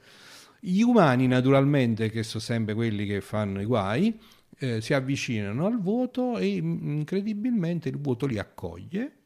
Gli 0.61 0.83
umani, 0.83 1.27
naturalmente, 1.27 2.09
che 2.11 2.23
sono 2.23 2.43
sempre 2.43 2.75
quelli 2.75 3.05
che 3.05 3.21
fanno 3.21 3.61
i 3.61 3.65
guai, 3.65 4.17
eh, 4.59 4.81
si 4.81 4.95
avvicinano 4.95 5.67
al 5.67 5.81
vuoto 5.81 6.39
e 6.39 6.61
mm, 6.61 6.99
incredibilmente 6.99 7.89
il 7.89 7.99
vuoto 7.99 8.27
li 8.27 8.39
accoglie 8.39 9.20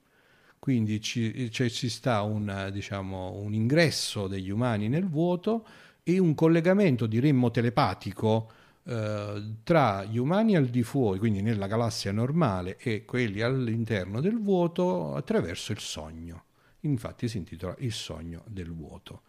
quindi 0.65 0.99
ci, 1.03 1.51
cioè, 1.51 1.69
ci 1.69 1.91
sta 1.91 2.23
una, 2.23 2.71
diciamo, 2.71 3.33
un 3.33 3.53
ingresso 3.53 4.29
degli 4.29 4.49
umani 4.49 4.89
nel 4.89 5.07
vuoto 5.07 5.67
e 6.03 6.17
un 6.17 6.35
collegamento, 6.35 7.05
diremmo, 7.05 7.51
telepatico 7.51 8.51
eh, 8.85 9.57
tra 9.63 10.05
gli 10.05 10.17
umani 10.17 10.57
al 10.57 10.69
di 10.69 10.83
fuori, 10.83 11.19
quindi 11.19 11.43
nella 11.43 11.67
galassia 11.67 12.13
normale, 12.13 12.79
e 12.79 13.05
quelli 13.05 13.43
all'interno 13.43 14.23
del 14.23 14.41
vuoto 14.41 15.15
attraverso 15.15 15.73
il 15.73 15.81
sogno. 15.81 16.45
Infatti 16.81 17.29
si 17.29 17.37
intitola 17.37 17.75
Il 17.81 17.93
sogno 17.93 18.43
del 18.47 18.73
vuoto 18.73 19.21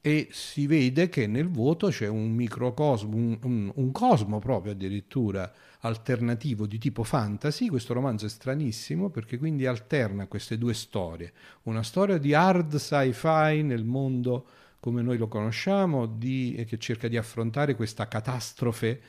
e 0.00 0.26
si 0.32 0.66
vede 0.66 1.08
che 1.08 1.28
nel 1.28 1.48
vuoto 1.48 1.90
c'è 1.90 2.08
un 2.08 2.32
microcosmo, 2.32 3.16
un, 3.16 3.38
un, 3.42 3.72
un, 3.72 3.92
cosmo 3.92 4.40
proprio 4.40 4.72
addirittura 4.72 5.52
alternativo 5.86 6.66
di 6.66 6.78
tipo 6.78 7.02
fantasy. 7.02 7.68
Questo 7.68 7.94
romanzo 7.94 8.26
è 8.26 8.28
stranissimo 8.28 9.08
perché 9.08 9.38
quindi 9.38 9.66
alterna 9.66 10.26
queste 10.26 10.58
due 10.58 10.74
storie. 10.74 11.32
Una 11.62 11.82
storia 11.82 12.18
di 12.18 12.34
hard 12.34 12.76
sci-fi 12.76 13.62
nel 13.62 13.84
mondo 13.84 14.46
come 14.80 15.02
noi 15.02 15.16
lo 15.16 15.26
conosciamo, 15.26 16.06
di, 16.06 16.64
che 16.68 16.78
cerca 16.78 17.08
di 17.08 17.16
affrontare 17.16 17.74
questa 17.74 18.06
catastrofe 18.06 19.00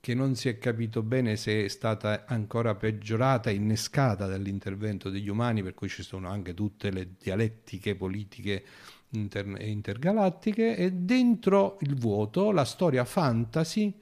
che 0.00 0.14
non 0.14 0.34
si 0.36 0.48
è 0.48 0.56
capito 0.56 1.02
bene 1.02 1.36
se 1.36 1.64
è 1.64 1.68
stata 1.68 2.24
ancora 2.26 2.74
peggiorata, 2.74 3.50
innescata 3.50 4.26
dall'intervento 4.26 5.10
degli 5.10 5.28
umani, 5.28 5.62
per 5.62 5.74
cui 5.74 5.88
ci 5.88 6.02
sono 6.02 6.28
anche 6.28 6.54
tutte 6.54 6.90
le 6.90 7.16
dialettiche 7.18 7.96
politiche 7.96 8.64
inter- 9.10 9.60
intergalattiche 9.60 10.76
e 10.76 10.92
dentro 10.92 11.76
il 11.80 11.96
vuoto 11.96 12.50
la 12.52 12.64
storia 12.64 13.04
fantasy 13.04 13.92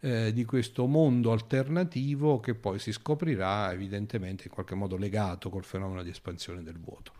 eh, 0.00 0.32
di 0.32 0.44
questo 0.44 0.86
mondo 0.86 1.32
alternativo 1.32 2.40
che 2.40 2.54
poi 2.54 2.78
si 2.78 2.92
scoprirà 2.92 3.72
evidentemente 3.72 4.44
in 4.44 4.50
qualche 4.50 4.74
modo 4.74 4.96
legato 4.96 5.50
col 5.50 5.64
fenomeno 5.64 6.02
di 6.02 6.10
espansione 6.10 6.62
del 6.62 6.78
vuoto. 6.78 7.12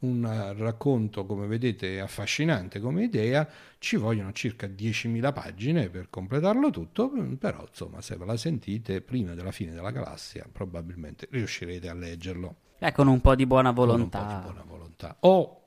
Un 0.00 0.54
racconto, 0.56 1.26
come 1.26 1.48
vedete, 1.48 1.98
affascinante 1.98 2.78
come 2.78 3.02
idea, 3.02 3.48
ci 3.78 3.96
vogliono 3.96 4.32
circa 4.32 4.68
10.000 4.68 5.32
pagine 5.32 5.88
per 5.88 6.08
completarlo 6.08 6.70
tutto, 6.70 7.10
però 7.36 7.64
insomma 7.68 8.00
se 8.00 8.16
ve 8.16 8.24
la 8.24 8.36
sentite 8.36 9.00
prima 9.00 9.34
della 9.34 9.50
fine 9.50 9.72
della 9.72 9.90
galassia 9.90 10.46
probabilmente 10.52 11.26
riuscirete 11.30 11.88
a 11.88 11.94
leggerlo. 11.94 12.56
Eh, 12.78 12.92
con 12.92 13.08
un 13.08 13.20
po' 13.20 13.34
di 13.34 13.44
buona 13.44 13.72
volontà. 13.72 14.18
Con 14.18 14.28
un 14.28 14.32
po' 14.34 14.38
di 14.38 14.52
buona 14.52 14.64
volontà. 14.68 15.16
O 15.20 15.62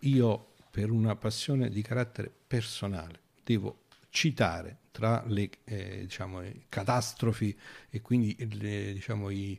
io 0.00 0.46
per 0.70 0.90
una 0.90 1.16
passione 1.16 1.70
di 1.70 1.80
carattere 1.80 2.30
personale. 2.46 3.20
Devo 3.42 3.84
citare 4.10 4.79
tra 4.90 5.22
le 5.26 5.50
eh, 5.64 6.00
diciamo, 6.02 6.42
catastrofi 6.68 7.56
e 7.88 8.00
quindi 8.00 8.36
le, 8.58 8.92
diciamo, 8.92 9.30
i, 9.30 9.58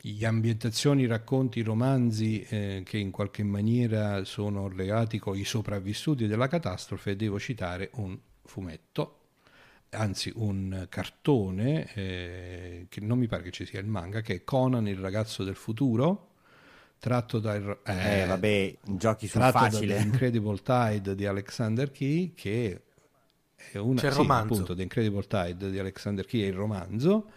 gli 0.00 0.24
ambientazioni, 0.24 1.02
i 1.02 1.06
racconti, 1.06 1.60
i 1.60 1.62
romanzi 1.62 2.42
eh, 2.42 2.82
che 2.84 2.98
in 2.98 3.10
qualche 3.10 3.44
maniera 3.44 4.24
sono 4.24 4.68
legati 4.68 5.18
con 5.18 5.36
i 5.36 5.44
sopravvissuti 5.44 6.26
della 6.26 6.48
catastrofe, 6.48 7.14
devo 7.14 7.38
citare 7.38 7.90
un 7.94 8.18
fumetto, 8.44 9.18
anzi 9.90 10.32
un 10.34 10.86
cartone, 10.88 11.92
eh, 11.94 12.86
che 12.88 13.00
non 13.00 13.18
mi 13.18 13.28
pare 13.28 13.44
che 13.44 13.50
ci 13.50 13.64
sia 13.64 13.80
il 13.80 13.86
manga, 13.86 14.22
che 14.22 14.34
è 14.34 14.44
Conan 14.44 14.88
il 14.88 14.98
ragazzo 14.98 15.44
del 15.44 15.54
futuro, 15.54 16.30
tratto 16.98 17.38
dal 17.38 17.80
eh, 17.84 18.22
eh, 18.22 18.26
vabbè, 18.26 18.76
giochi 18.96 19.26
sul 19.26 19.42
facile. 19.42 19.94
da 19.94 20.00
Incredible 20.00 20.58
Tide 20.62 21.14
di 21.14 21.26
Alexander 21.26 21.90
Key 21.90 22.32
che 22.32 22.80
è 23.70 23.78
una 23.78 24.00
C'è 24.00 24.08
il 24.08 24.12
sì, 24.12 24.18
romanzo. 24.18 24.54
appunto 24.54 24.74
The 24.74 24.82
Incredible 24.82 25.26
Tide 25.26 25.70
di 25.70 25.78
Alexander 25.78 26.24
Key 26.26 26.42
è 26.42 26.46
il 26.46 26.54
romanzo 26.54 27.30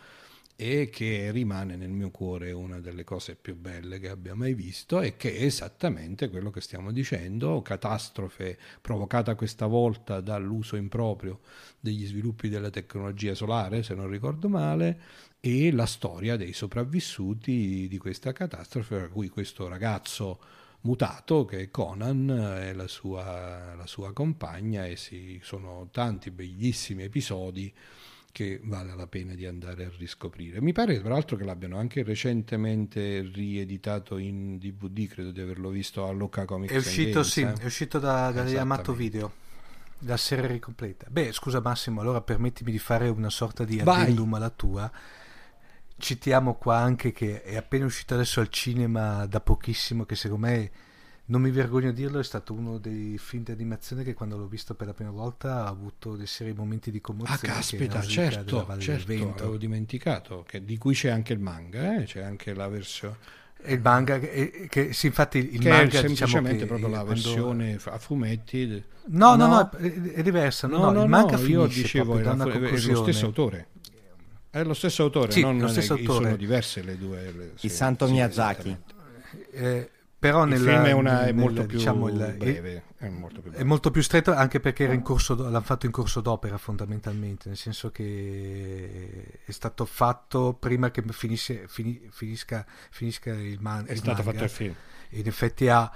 e 0.58 0.90
che 0.90 1.32
rimane 1.32 1.76
nel 1.76 1.90
mio 1.90 2.12
cuore 2.12 2.54
una 2.54 2.80
delle 2.80 3.04
cose 3.04 3.36
più 3.36 3.58
belle 3.58 4.00
che 4.00 4.08
abbia 4.08 4.36
mai 4.36 4.54
visto 4.54 5.02
e 5.02 5.18
che 5.18 5.36
è 5.36 5.44
esattamente 5.44 6.30
quello 6.30 6.50
che 6.50 6.62
stiamo 6.62 6.92
dicendo, 6.94 7.62
catastrofe 7.62 8.58
provocata 8.80 9.36
questa 9.36 9.66
volta 9.66 10.22
dall'uso 10.22 10.78
improprio 10.78 11.42
degli 11.78 12.06
sviluppi 12.06 12.48
della 12.48 12.70
tecnologia 12.70 13.36
solare, 13.36 13.84
se 13.84 13.96
non 13.96 14.08
ricordo 14.08 14.48
male, 14.48 15.00
e 15.42 15.72
la 15.74 15.86
storia 15.86 16.38
dei 16.38 16.54
sopravvissuti 16.54 17.88
di 17.90 17.98
questa 17.98 18.32
catastrofe, 18.32 18.96
a 18.96 19.08
cui 19.10 19.28
questo 19.28 19.68
ragazzo 19.68 20.40
mutato 20.86 21.46
che 21.46 21.62
è 21.62 21.72
Conan 21.72 22.30
e 22.62 22.74
la 22.74 22.88
sua, 22.88 23.74
la 23.76 23.88
sua 23.88 24.14
compagna 24.14 24.86
e 24.86 24.96
si, 24.96 25.40
sono 25.44 25.90
tanti 25.92 26.32
bellissimi 26.32 27.04
episodi 27.04 27.74
che 28.32 28.60
vale 28.64 28.94
la 28.96 29.08
pena 29.08 29.34
di 29.34 29.46
andare 29.46 29.86
a 29.86 29.92
riscoprire. 29.98 30.62
Mi 30.62 30.74
pare 30.74 31.00
tra 31.00 31.10
l'altro 31.10 31.38
che 31.38 31.46
l'abbiano 31.46 31.78
anche 31.78 32.04
recentemente 32.04 33.22
rieditato 33.34 34.18
in 34.18 34.58
DVD, 34.58 35.08
credo 35.08 35.32
di 35.32 35.40
averlo 35.40 35.70
visto 35.70 36.06
a 36.06 36.12
Lucca 36.12 36.46
Comics. 36.46 36.74
È 36.74 36.78
uscito, 36.78 37.24
sì, 37.24 37.42
è 37.42 37.66
uscito 37.66 37.98
da, 37.98 38.32
da 38.32 38.44
Yamato 38.44 38.94
Video. 38.94 39.44
La 40.00 40.18
serie 40.18 40.48
ricompleta. 40.48 41.08
Beh, 41.10 41.32
scusa 41.32 41.62
Massimo, 41.62 42.02
allora 42.02 42.20
permettimi 42.22 42.72
di 42.72 42.80
fare 42.80 43.08
una 43.08 43.30
sorta 43.30 43.64
di 43.64 43.80
addendum 43.80 44.34
alla 44.34 44.50
tua 44.50 44.92
citiamo 45.98 46.56
qua 46.56 46.78
anche 46.78 47.12
che 47.12 47.44
è 47.44 47.56
appena 47.56 47.86
uscito 47.86 48.14
adesso 48.14 48.40
al 48.40 48.50
cinema 48.50 49.26
da 49.26 49.40
pochissimo, 49.40 50.06
che 50.06 50.16
secondo 50.16 50.48
me, 50.48 50.72
non 51.26 51.42
mi 51.42 51.50
vergogno 51.50 51.90
a 51.90 51.92
dirlo, 51.92 52.20
è 52.20 52.24
stato 52.24 52.54
uno 52.54 52.78
dei 52.78 53.18
film 53.18 53.44
di 53.44 53.52
animazione 53.52 54.04
che 54.04 54.14
quando 54.14 54.38
l'ho 54.38 54.48
visto 54.48 54.76
per 54.76 54.88
la 54.88 54.94
prima 54.94 55.12
volta 55.12 55.64
ha 55.64 55.68
avuto 55.68 56.16
dei 56.16 56.28
seri 56.28 56.54
momenti 56.54 56.92
di 56.92 57.02
commozione. 57.02 57.40
Ah, 57.42 57.56
caspita, 57.56 58.02
certo, 58.02 58.66
certo, 58.78 59.34
avevo 59.40 59.58
dimenticato, 59.58 60.44
che, 60.48 60.64
di 60.64 60.78
cui 60.78 60.94
c'è 60.94 61.10
anche 61.10 61.34
il 61.34 61.40
manga, 61.40 61.98
eh? 61.98 62.04
c'è 62.04 62.22
anche 62.22 62.54
la 62.54 62.68
versione... 62.68 63.44
E 63.68 63.74
il 63.74 63.82
manga, 63.82 64.20
che, 64.20 64.68
che 64.70 64.94
sì, 64.94 65.08
infatti 65.08 65.40
il 65.40 65.60
che 65.60 65.70
manga 65.70 65.84
è 65.84 65.88
diciamo 65.88 66.16
semplicemente 66.16 66.64
diciamo 66.66 66.80
proprio 66.80 66.90
la 66.90 67.04
quando... 67.04 67.34
versione 67.34 67.80
a 67.84 67.98
fumetti. 67.98 68.84
No, 69.08 69.36
no, 69.36 69.48
no, 69.48 69.56
no 69.56 69.70
è, 69.80 70.22
diversa. 70.22 70.68
No, 70.68 70.78
no, 70.78 70.92
no 70.92 71.04
il 71.04 71.10
manga 71.10 71.38
no, 71.38 71.48
io 71.48 71.66
dicevo, 71.66 72.20
era, 72.20 72.34
è 72.34 72.80
lo 72.82 72.96
stesso 73.02 73.26
autore. 73.26 73.70
È 74.56 74.64
lo 74.64 74.74
stesso 74.74 75.04
autore, 75.04 75.32
sì, 75.32 75.42
non 75.42 75.60
lo 75.60 75.68
stesso 75.68 75.96
è, 75.96 76.00
autore. 76.00 76.24
sono 76.24 76.36
diverse 76.38 76.82
le 76.82 76.98
due. 76.98 77.30
Le, 77.30 77.52
il 77.60 77.70
Santo 77.70 78.06
sì, 78.06 78.14
Miyazaki. 78.14 78.78
Eh, 79.52 79.90
però 80.18 80.44
il 80.44 80.52
nel, 80.52 80.60
film 80.62 80.84
è, 80.84 80.92
una, 80.94 81.20
nel, 81.20 81.28
è 81.28 81.32
molto 81.34 81.66
più 81.66 81.78
diciamo, 81.78 82.10
breve, 82.10 82.84
è 82.96 83.10
molto 83.10 83.42
più 83.42 83.50
breve. 83.50 83.62
È 83.62 83.66
molto 83.66 83.92
più 83.92 84.02
stretto 84.02 84.32
anche 84.32 84.62
perché 84.62 84.86
era 84.86 84.94
in 84.94 85.02
corso, 85.02 85.36
l'hanno 85.36 85.60
fatto 85.60 85.88
in 85.88 85.92
corso 85.92 86.22
d'opera 86.22 86.58
fondamentalmente, 86.58 87.50
nel 87.50 87.58
senso 87.58 87.92
che 87.92 89.42
è 89.44 89.52
stato 89.52 89.84
fatto 89.84 90.54
prima 90.58 90.90
che 90.90 91.04
finisce, 91.10 91.68
finisca, 91.68 92.66
finisca 92.92 93.34
il, 93.34 93.60
man, 93.60 93.84
è 93.86 93.92
il 93.92 93.98
stato 93.98 94.24
manga. 94.24 94.32
fatto 94.32 94.44
il 94.46 94.50
film. 94.50 94.76
In 95.10 95.28
effetti 95.28 95.68
ha, 95.68 95.92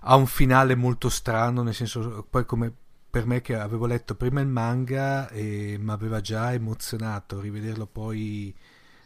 ha 0.00 0.16
un 0.16 0.26
finale 0.26 0.74
molto 0.74 1.10
strano, 1.10 1.62
nel 1.62 1.74
senso 1.74 2.26
poi 2.30 2.46
come 2.46 2.72
per 3.10 3.26
me 3.26 3.40
che 3.40 3.54
avevo 3.54 3.86
letto 3.86 4.14
prima 4.14 4.40
il 4.40 4.48
manga 4.48 5.28
e 5.30 5.76
mi 5.80 5.90
aveva 5.90 6.20
già 6.20 6.52
emozionato 6.52 7.40
rivederlo 7.40 7.86
poi 7.86 8.54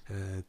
eh, 0.08 0.44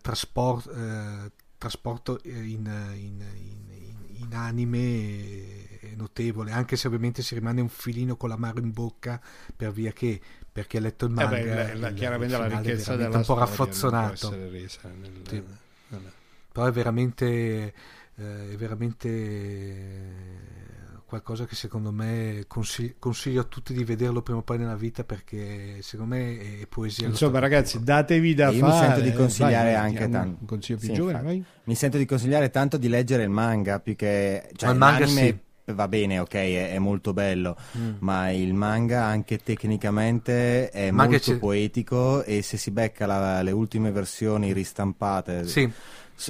traspor- 0.00 0.68
eh, 0.68 1.30
trasporto 1.56 2.20
in, 2.24 2.66
in, 2.94 3.22
in, 3.34 3.72
in, 4.18 4.34
anime 4.34 5.94
notevole, 5.96 6.50
anche 6.50 6.76
se 6.76 6.88
ovviamente 6.88 7.22
si 7.22 7.34
rimane 7.34 7.60
un 7.60 7.68
filino 7.68 8.16
con 8.16 8.28
l'amaro 8.28 8.58
in 8.58 8.72
bocca 8.72 9.20
per 9.54 9.72
via 9.72 9.92
che 9.92 10.20
per 10.50 10.66
chi 10.66 10.76
ha 10.76 10.80
letto 10.80 11.04
il 11.06 11.12
manga. 11.12 11.36
Eh 11.36 11.44
beh, 11.44 11.54
la, 11.54 11.74
la, 11.74 11.92
chiaramente 11.92 12.36
la 12.36 12.46
ricchezza 12.46 12.96
della 12.96 13.18
un 13.18 13.24
po' 13.24 13.38
raffazzonato. 13.38 14.30
Nel, 14.30 14.68
sì. 15.28 15.42
Però 16.52 16.66
è 16.66 16.72
veramente, 16.72 17.74
eh, 18.14 18.52
è 18.52 18.56
veramente 18.56 20.24
qualcosa 21.06 21.46
che 21.46 21.54
secondo 21.54 21.92
me 21.92 22.44
consiglio, 22.48 22.94
consiglio, 22.98 23.40
a 23.40 23.44
tutti 23.44 23.72
di 23.72 23.84
vederlo 23.84 24.22
prima 24.22 24.40
o 24.40 24.42
poi 24.42 24.58
nella 24.58 24.74
vita 24.74 25.04
perché 25.04 25.80
secondo 25.80 26.16
me 26.16 26.60
è 26.60 26.66
poesia. 26.66 27.06
Insomma, 27.06 27.38
ragazzi, 27.38 27.82
datevi 27.82 28.34
da 28.34 28.52
fare. 28.52 28.60
Mi 28.60 28.78
sento 28.78 29.00
di 29.00 29.12
consigliare 29.12 29.72
vai, 29.72 29.80
anche 29.80 30.08
tanto. 30.08 30.36
Un 30.40 30.46
consiglio 30.46 30.78
più 30.78 30.88
sì, 30.88 30.94
giovane, 30.94 31.44
Mi 31.64 31.74
sento 31.74 31.96
di 31.96 32.04
consigliare 32.04 32.50
tanto 32.50 32.76
di 32.76 32.88
leggere 32.88 33.22
il 33.22 33.30
manga 33.30 33.78
più 33.78 33.94
che 33.94 34.50
cioè, 34.54 34.70
il 34.70 34.76
manga 34.76 35.06
sì. 35.06 35.38
Va 35.68 35.88
bene, 35.88 36.20
ok, 36.20 36.34
è, 36.34 36.70
è 36.74 36.78
molto 36.78 37.12
bello, 37.12 37.56
mm. 37.76 37.94
ma 37.98 38.30
il 38.30 38.54
manga 38.54 39.02
anche 39.02 39.38
tecnicamente 39.38 40.70
è 40.70 40.92
manga 40.92 41.12
molto 41.12 41.32
c'è... 41.32 41.38
poetico 41.38 42.22
e 42.22 42.42
se 42.42 42.56
si 42.56 42.70
becca 42.70 43.04
la, 43.04 43.42
le 43.42 43.50
ultime 43.50 43.90
versioni 43.90 44.52
ristampate 44.52 45.44
sì 45.44 45.68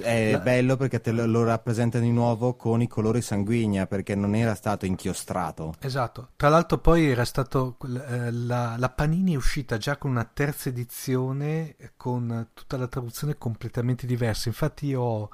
è 0.03 0.33
la... 0.33 0.39
bello 0.41 0.77
perché 0.77 1.01
te 1.01 1.13
lo, 1.13 1.27
lo 1.27 1.45
rappresenta 1.45 1.99
di 1.99 2.11
nuovo 2.11 2.55
con 2.55 2.83
i 2.83 2.89
colori 2.89 3.23
sanguigna 3.23 3.87
perché 3.87 4.15
non 4.15 4.35
era 4.35 4.55
stato 4.55 4.87
inchiostrato. 4.87 5.75
Esatto. 5.81 6.31
Tra 6.37 6.49
l'altro 6.49 6.79
poi 6.79 7.09
era 7.11 7.25
stato 7.25 7.77
eh, 7.85 8.31
la, 8.33 8.77
la, 8.79 8.89
Panini 8.89 9.35
è 9.35 9.37
uscita 9.37 9.77
già 9.77 9.97
con 9.97 10.11
una 10.11 10.29
terza 10.31 10.69
edizione 10.69 11.77
con 11.97 12.49
tutta 12.53 12.77
la 12.77 12.89
traduzione 12.89 13.39
completamente 13.39 14.07
diversa. 14.07 14.49
Infatti 14.49 14.87
io 14.87 15.31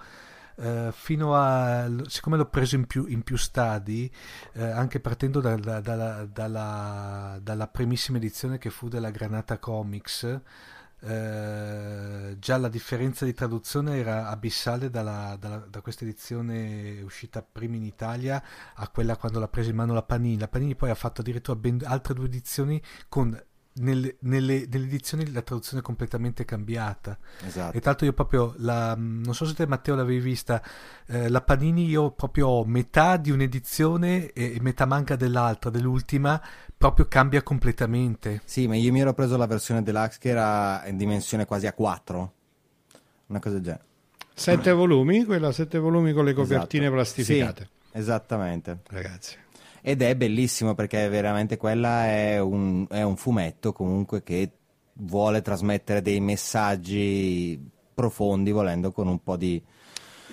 Uh, 0.54 0.92
fino 0.92 1.34
a 1.34 1.90
siccome 2.08 2.36
l'ho 2.36 2.44
preso 2.44 2.74
in 2.74 2.86
più, 2.86 3.06
in 3.06 3.22
più 3.22 3.38
stadi 3.38 4.12
uh, 4.52 4.60
anche 4.60 5.00
partendo 5.00 5.40
da, 5.40 5.56
da, 5.56 5.80
da, 5.80 6.26
dalla, 6.26 7.38
dalla 7.40 7.68
primissima 7.68 8.18
edizione 8.18 8.58
che 8.58 8.68
fu 8.68 8.88
della 8.88 9.10
Granata 9.10 9.58
Comics 9.58 10.40
eh, 11.04 12.36
già 12.38 12.56
la 12.56 12.68
differenza 12.68 13.24
di 13.24 13.34
traduzione 13.34 13.96
era 13.96 14.28
abissale 14.28 14.88
dalla, 14.88 15.36
dalla, 15.38 15.56
da 15.58 15.80
questa 15.80 16.04
edizione 16.04 17.00
uscita 17.02 17.42
prima 17.42 17.74
in 17.74 17.82
Italia 17.84 18.42
a 18.74 18.88
quella 18.88 19.16
quando 19.16 19.40
l'ha 19.40 19.48
presa 19.48 19.70
in 19.70 19.76
mano 19.76 19.94
la 19.94 20.02
Panini. 20.02 20.38
La 20.38 20.48
Panini 20.48 20.76
poi 20.76 20.90
ha 20.90 20.94
fatto 20.94 21.20
addirittura 21.20 21.58
ben 21.58 21.80
altre 21.84 22.14
due 22.14 22.26
edizioni 22.26 22.80
con 23.08 23.36
nelle, 23.74 24.16
nelle, 24.20 24.66
nelle, 24.68 24.84
edizioni 24.84 25.30
la 25.32 25.42
traduzione 25.42 25.80
è 25.80 25.84
completamente 25.84 26.44
cambiata. 26.44 27.16
Esatto. 27.44 27.76
E 27.76 27.80
tra 27.80 27.90
l'altro 27.90 28.06
io 28.06 28.12
proprio, 28.12 28.54
la, 28.58 28.94
non 28.96 29.34
so 29.34 29.46
se 29.46 29.54
te 29.54 29.66
Matteo 29.66 29.94
l'avevi 29.94 30.20
vista, 30.20 30.62
eh, 31.06 31.28
la 31.28 31.40
Panini 31.40 31.86
io 31.86 32.10
proprio 32.10 32.48
ho 32.48 32.64
metà 32.64 33.16
di 33.16 33.30
un'edizione 33.30 34.32
e, 34.32 34.54
e 34.56 34.60
metà 34.60 34.84
manca 34.84 35.16
dell'altra, 35.16 35.70
dell'ultima, 35.70 36.40
proprio 36.76 37.06
cambia 37.06 37.42
completamente. 37.42 38.42
Sì, 38.44 38.66
ma 38.66 38.76
io 38.76 38.92
mi 38.92 39.00
ero 39.00 39.14
preso 39.14 39.36
la 39.36 39.46
versione 39.46 39.82
deluxe 39.82 40.18
che 40.20 40.28
era 40.28 40.86
in 40.86 40.96
dimensione 40.96 41.46
quasi 41.46 41.66
a 41.66 41.72
4, 41.72 42.32
una 43.26 43.38
cosa 43.38 43.54
del 43.54 43.64
genere. 43.64 43.84
Sette 44.34 44.72
volumi, 44.72 45.24
quella 45.24 45.52
sette 45.52 45.78
volumi 45.78 46.12
con 46.12 46.24
le 46.24 46.32
copertine 46.32 46.84
esatto. 46.84 46.96
plastificate. 46.96 47.68
Sì, 47.90 47.98
esattamente. 47.98 48.78
Ragazzi 48.88 49.41
ed 49.82 50.00
è 50.00 50.14
bellissimo 50.14 50.74
perché 50.74 51.08
veramente 51.08 51.56
quella 51.56 52.06
è 52.06 52.38
un, 52.38 52.86
è 52.88 53.02
un 53.02 53.16
fumetto 53.16 53.72
comunque 53.72 54.22
che 54.22 54.50
vuole 54.94 55.42
trasmettere 55.42 56.00
dei 56.00 56.20
messaggi 56.20 57.60
profondi 57.92 58.52
volendo 58.52 58.92
con 58.92 59.08
un 59.08 59.20
po' 59.22 59.36
di 59.36 59.60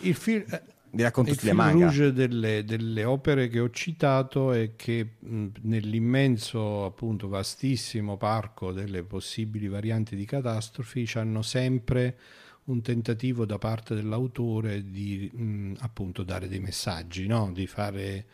il 0.02 0.16
film 0.16 0.46
di 0.92 1.04
racconto 1.04 1.32
il 1.32 1.38
film 1.38 1.72
rouge 1.72 2.14
delle, 2.14 2.64
delle, 2.64 3.04
opere 3.04 3.48
che 3.48 3.60
ho 3.60 3.70
citato 3.70 4.54
è 4.54 4.76
che 4.76 5.18
mh, 5.20 5.48
nell'immenso 5.62 6.86
appunto 6.86 7.28
vastissimo 7.28 8.18
parco 8.18 8.72
delle 8.72 9.04
possibili 9.04 9.68
varianti 9.68 10.16
di 10.16 10.26
catastrofi 10.26 11.08
hanno 11.16 11.44
sempre 11.44 12.18
un 12.66 12.82
tentativo 12.82 13.46
da 13.46 13.58
parte 13.60 13.94
dell'autore 13.94 14.90
di 14.90 15.30
mh, 15.32 15.74
appunto 15.80 16.24
dare 16.24 16.48
dei 16.48 16.60
messaggi 16.60 17.28
no? 17.28 17.52
di 17.52 17.68
fare 17.68 18.26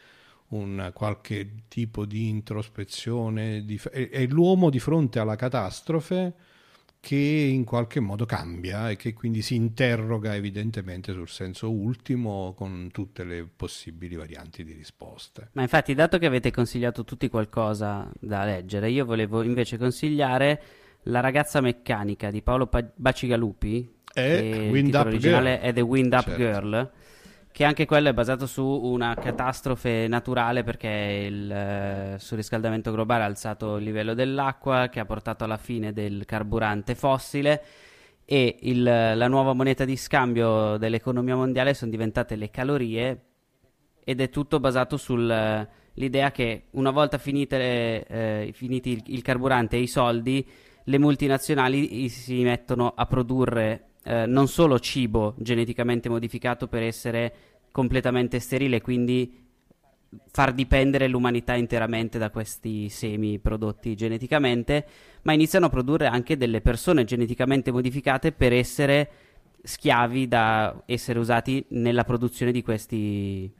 un 0.49 0.91
qualche 0.93 1.63
tipo 1.67 2.05
di 2.05 2.29
introspezione, 2.29 3.65
di, 3.65 3.79
è, 3.91 4.09
è 4.09 4.25
l'uomo 4.27 4.69
di 4.69 4.79
fronte 4.79 5.19
alla 5.19 5.35
catastrofe 5.35 6.33
che 7.05 7.15
in 7.15 7.65
qualche 7.65 7.99
modo 7.99 8.25
cambia 8.25 8.89
e 8.89 8.95
che 8.95 9.13
quindi 9.13 9.43
si 9.43 9.53
interroga 9.53 10.33
evidentemente 10.33 11.13
sul 11.13 11.29
senso 11.29 11.71
ultimo 11.71 12.55
con 12.57 12.89
tutte 12.91 13.23
le 13.23 13.47
possibili 13.55 14.15
varianti 14.15 14.63
di 14.63 14.73
risposte. 14.73 15.49
Ma 15.51 15.61
infatti, 15.61 15.93
dato 15.93 16.17
che 16.17 16.25
avete 16.25 16.49
consigliato 16.49 17.03
tutti 17.03 17.29
qualcosa 17.29 18.09
da 18.19 18.43
leggere, 18.43 18.89
io 18.89 19.05
volevo 19.05 19.43
invece 19.43 19.77
consigliare 19.77 20.61
La 21.03 21.19
ragazza 21.19 21.61
meccanica 21.61 22.31
di 22.31 22.41
Paolo 22.41 22.67
Bacigalupi, 22.95 23.87
e 24.11 24.71
titolo 24.73 25.09
originale 25.09 25.51
Girl. 25.51 25.69
è 25.69 25.73
The 25.73 25.81
Wind 25.81 26.13
Up 26.13 26.23
certo. 26.23 26.41
Girl 26.41 26.91
che 27.55 27.63
anche 27.63 27.85
quello 27.85 28.09
è 28.09 28.13
basato 28.13 28.47
su 28.47 28.65
una 28.65 29.15
catastrofe 29.15 30.09
naturale 30.09 30.63
perché 30.63 31.25
il 31.25 31.49
eh, 31.49 32.15
surriscaldamento 32.19 32.91
globale 32.91 33.23
ha 33.23 33.27
alzato 33.27 33.77
il 33.77 33.85
livello 33.85 34.13
dell'acqua 34.13 34.89
che 34.89 34.99
ha 34.99 35.05
portato 35.05 35.45
alla 35.45 35.55
fine 35.55 35.93
del 35.93 36.25
carburante 36.25 36.95
fossile 36.95 37.63
e 38.25 38.57
il, 38.59 38.83
la 38.83 39.27
nuova 39.29 39.53
moneta 39.53 39.85
di 39.85 39.95
scambio 39.95 40.75
dell'economia 40.75 41.37
mondiale 41.37 41.73
sono 41.73 41.91
diventate 41.91 42.35
le 42.35 42.49
calorie 42.49 43.23
ed 44.03 44.19
è 44.19 44.29
tutto 44.29 44.59
basato 44.59 44.97
sull'idea 44.97 46.31
che 46.31 46.63
una 46.71 46.91
volta 46.91 47.17
finite, 47.17 48.05
eh, 48.05 48.51
finiti 48.53 48.89
il, 48.89 49.03
il, 49.05 49.21
carburante 49.21 49.77
e 49.77 49.79
i 49.79 49.87
soldi 49.87 50.45
le 50.83 50.99
multinazionali 50.99 52.09
si 52.09 52.43
mettono 52.43 52.91
a 52.93 53.05
produrre 53.05 53.91
eh, 54.05 54.25
non 54.27 54.47
solo 54.47 54.79
cibo 54.79 55.33
geneticamente 55.39 56.09
modificato 56.09 56.67
per 56.67 56.83
essere 56.83 57.33
completamente 57.71 58.39
sterile, 58.39 58.79
quindi 58.79 59.43
far 60.31 60.53
dipendere 60.53 61.07
l'umanità 61.07 61.55
interamente 61.55 62.17
da 62.17 62.29
questi 62.29 62.87
semi 62.89 63.39
prodotti 63.39 63.95
geneticamente, 63.95 64.85
ma 65.23 65.33
iniziano 65.33 65.65
a 65.65 65.69
produrre 65.69 66.07
anche 66.07 66.37
delle 66.37 66.61
persone 66.61 67.03
geneticamente 67.03 67.71
modificate 67.71 68.31
per 68.31 68.53
essere 68.53 69.09
schiavi 69.63 70.27
da 70.27 70.83
essere 70.85 71.17
usati 71.17 71.65
nella 71.69 72.03
produzione 72.03 72.51
di 72.51 72.61
questi 72.61 73.51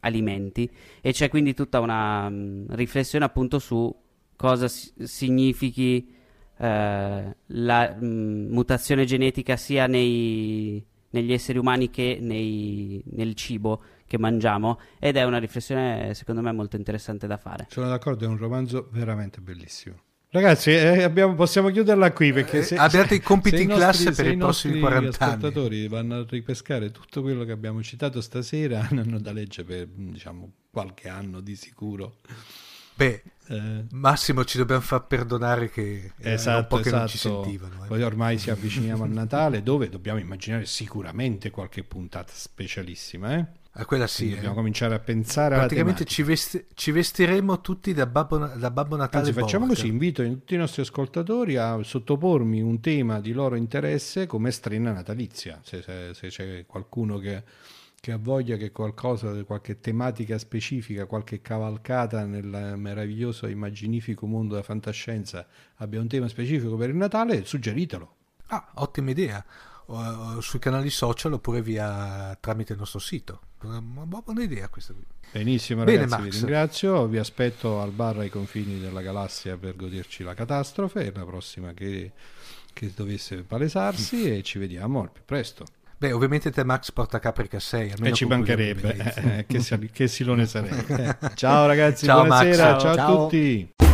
alimenti. 0.00 0.70
E 1.00 1.12
c'è 1.12 1.28
quindi 1.28 1.54
tutta 1.54 1.80
una 1.80 2.26
um, 2.26 2.66
riflessione 2.68 3.24
appunto 3.24 3.58
su 3.58 3.92
cosa 4.36 4.68
s- 4.68 4.94
significhi 5.02 6.14
eh, 6.58 7.36
la 7.46 7.94
mh, 7.94 8.06
mutazione 8.50 9.04
genetica 9.04 9.56
sia 9.56 9.86
nei, 9.86 10.84
negli 11.10 11.32
esseri 11.32 11.58
umani 11.58 11.90
che 11.90 12.18
nei, 12.20 13.02
nel 13.12 13.34
cibo 13.34 13.82
che 14.06 14.18
mangiamo 14.18 14.80
ed 14.98 15.16
è 15.16 15.24
una 15.24 15.38
riflessione 15.38 16.14
secondo 16.14 16.40
me 16.40 16.52
molto 16.52 16.76
interessante 16.76 17.26
da 17.26 17.36
fare. 17.36 17.66
Sono 17.70 17.88
d'accordo, 17.88 18.24
è 18.24 18.28
un 18.28 18.38
romanzo 18.38 18.88
veramente 18.90 19.40
bellissimo. 19.40 20.02
Ragazzi, 20.30 20.72
eh, 20.72 21.04
abbiamo, 21.04 21.34
possiamo 21.34 21.70
chiuderla 21.70 22.12
qui 22.12 22.34
perché 22.34 22.62
se, 22.62 22.74
eh, 22.74 22.78
abbiate 22.78 23.14
i 23.14 23.20
compiti 23.20 23.62
in 23.62 23.68
classe 23.68 24.12
per 24.12 24.26
i, 24.26 24.36
prossimi 24.36 24.78
40 24.78 24.98
anni. 24.98 25.06
I 25.08 25.36
ascoltatori 25.36 25.88
vanno 25.88 26.16
a 26.16 26.26
ripescare 26.28 26.90
tutto 26.90 27.22
quello 27.22 27.44
che 27.44 27.52
abbiamo 27.52 27.82
citato 27.82 28.20
stasera, 28.20 28.86
hanno 28.92 29.18
da 29.20 29.32
leggere 29.32 29.66
per 29.66 29.86
diciamo, 29.86 30.52
qualche 30.70 31.08
anno 31.08 31.40
di 31.40 31.56
sicuro. 31.56 32.16
Beh, 32.98 33.22
eh. 33.46 33.84
Massimo 33.92 34.44
ci 34.44 34.58
dobbiamo 34.58 34.80
far 34.80 35.06
perdonare 35.06 35.70
che 35.70 36.10
esatto, 36.18 36.58
un 36.58 36.66
po' 36.66 36.76
che 36.78 36.88
esatto. 36.88 36.96
non 36.96 37.08
ci 37.08 37.18
sentivano. 37.18 37.84
Eh. 37.84 37.86
Poi 37.86 38.02
ormai 38.02 38.40
ci 38.40 38.50
avviciniamo 38.50 39.04
a 39.04 39.06
Natale 39.06 39.62
dove 39.62 39.88
dobbiamo 39.88 40.18
immaginare 40.18 40.66
sicuramente 40.66 41.50
qualche 41.50 41.84
puntata 41.84 42.32
specialissima. 42.34 43.36
Eh? 43.36 43.46
A 43.74 43.86
quella 43.86 44.08
sì. 44.08 44.16
Quindi 44.16 44.34
dobbiamo 44.34 44.54
eh. 44.54 44.58
cominciare 44.58 44.94
a 44.96 44.98
pensare 44.98 45.54
Praticamente 45.54 46.04
ci, 46.06 46.24
vesti- 46.24 46.66
ci, 46.74 46.90
vestiremo 46.90 47.60
tutti 47.60 47.94
da 47.94 48.06
Babbo, 48.06 48.38
da 48.38 48.70
Babbo 48.72 48.96
Natale. 48.96 49.28
Anzi, 49.28 49.38
facciamo 49.38 49.68
così: 49.68 49.86
invito 49.86 50.24
tutti 50.24 50.54
i 50.54 50.58
nostri 50.58 50.82
ascoltatori 50.82 51.54
a 51.54 51.80
sottopormi 51.80 52.60
un 52.60 52.80
tema 52.80 53.20
di 53.20 53.30
loro 53.30 53.54
interesse 53.54 54.26
come 54.26 54.50
strena 54.50 54.90
natalizia. 54.90 55.60
Se, 55.62 55.82
se, 55.82 56.14
se 56.14 56.28
c'è 56.30 56.66
qualcuno 56.66 57.18
che 57.18 57.44
che 58.00 58.12
ha 58.12 58.16
voglia 58.16 58.56
che 58.56 58.70
qualcosa, 58.70 59.32
qualche 59.44 59.80
tematica 59.80 60.38
specifica, 60.38 61.06
qualche 61.06 61.40
cavalcata 61.40 62.24
nel 62.24 62.74
meraviglioso 62.76 63.46
e 63.46 63.50
immaginifico 63.50 64.26
mondo 64.26 64.54
della 64.54 64.64
fantascienza 64.64 65.46
abbia 65.76 66.00
un 66.00 66.08
tema 66.08 66.28
specifico 66.28 66.76
per 66.76 66.90
il 66.90 66.96
Natale, 66.96 67.44
suggeritelo. 67.44 68.14
Ah, 68.48 68.70
ottima 68.74 69.10
idea. 69.10 69.44
Uh, 69.86 70.40
sui 70.40 70.58
canali 70.58 70.90
social 70.90 71.32
oppure 71.32 71.62
via 71.62 72.36
tramite 72.40 72.74
il 72.74 72.78
nostro 72.78 72.98
sito. 72.98 73.40
Una 73.62 73.80
buona 73.80 74.42
idea 74.42 74.68
questa 74.68 74.92
qui. 74.92 75.04
Benissimo 75.32 75.84
Bene, 75.84 76.02
ragazzi, 76.02 76.22
Max. 76.22 76.30
vi 76.30 76.36
ringrazio, 76.38 77.06
vi 77.06 77.18
aspetto 77.18 77.80
al 77.80 77.90
bar 77.90 78.18
ai 78.18 78.30
confini 78.30 78.78
della 78.78 79.00
galassia 79.00 79.56
per 79.56 79.76
goderci 79.76 80.22
la 80.22 80.34
catastrofe, 80.34 81.10
la 81.12 81.24
prossima 81.24 81.72
che, 81.72 82.12
che 82.72 82.92
dovesse 82.94 83.42
palesarsi 83.42 84.30
e 84.36 84.42
ci 84.42 84.58
vediamo 84.58 85.00
al 85.00 85.10
più 85.10 85.22
presto. 85.24 85.64
Beh, 86.00 86.12
ovviamente 86.12 86.50
te 86.50 86.62
Max 86.62 86.92
porta 86.92 87.18
Caprica 87.18 87.58
6. 87.58 87.94
E 88.00 88.12
ci 88.12 88.24
mancherebbe, 88.24 88.94
eh, 89.16 89.46
che, 89.46 89.90
che 89.90 90.06
silone 90.06 90.46
sarebbe. 90.46 91.18
ciao 91.34 91.66
ragazzi, 91.66 92.06
ciao, 92.06 92.24
buonasera, 92.24 92.70
Max. 92.70 92.82
ciao, 92.82 92.94
ciao 92.94 93.12
a 93.12 93.16
tutti. 93.24 93.87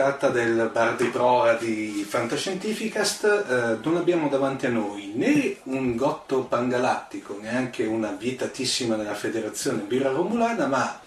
Puntata 0.00 0.30
del 0.30 0.70
bar 0.72 0.96
di 0.96 1.08
prova 1.08 1.52
di 1.52 2.06
Fantascientificast 2.08 3.24
eh, 3.24 3.78
non 3.82 3.98
abbiamo 3.98 4.28
davanti 4.28 4.64
a 4.64 4.70
noi 4.70 5.12
né 5.14 5.58
un 5.64 5.94
gotto 5.94 6.44
pangalattico, 6.44 7.36
neanche 7.38 7.84
una 7.84 8.10
vietatissima 8.12 8.96
della 8.96 9.12
federazione 9.12 9.82
birra 9.82 10.10
romulana, 10.10 10.66
ma 10.66 10.98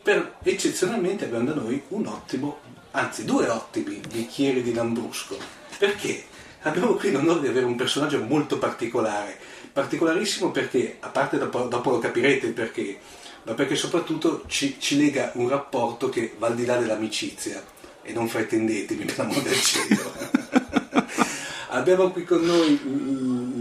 per, 0.00 0.36
eccezionalmente 0.44 1.24
abbiamo 1.24 1.46
da 1.46 1.54
noi 1.54 1.82
un 1.88 2.06
ottimo, 2.06 2.60
anzi 2.92 3.24
due 3.24 3.48
ottimi 3.48 4.00
bicchieri 4.08 4.62
di 4.62 4.74
Lambrusco. 4.74 5.36
Perché? 5.76 6.26
Abbiamo 6.62 6.94
qui 6.94 7.10
l'onore 7.10 7.40
di 7.40 7.48
avere 7.48 7.66
un 7.66 7.74
personaggio 7.74 8.22
molto 8.22 8.58
particolare, 8.58 9.36
particolarissimo 9.72 10.52
perché, 10.52 10.98
a 11.00 11.08
parte 11.08 11.36
dopo, 11.36 11.62
dopo 11.62 11.90
lo 11.90 11.98
capirete 11.98 12.50
perché, 12.50 12.96
ma 13.42 13.54
perché 13.54 13.74
soprattutto 13.74 14.44
ci, 14.46 14.76
ci 14.78 14.96
lega 14.96 15.32
un 15.34 15.48
rapporto 15.48 16.08
che 16.08 16.36
va 16.38 16.46
al 16.46 16.54
di 16.54 16.64
là 16.64 16.76
dell'amicizia 16.76 17.78
e 18.02 18.12
non 18.12 18.28
fraintendetemi 18.28 19.04
per 19.04 19.18
l'amore 19.18 19.42
del 19.48 19.60
cielo. 19.60 20.12
Abbiamo 21.72 22.10
qui 22.10 22.24
con 22.24 22.40
noi 22.40 22.80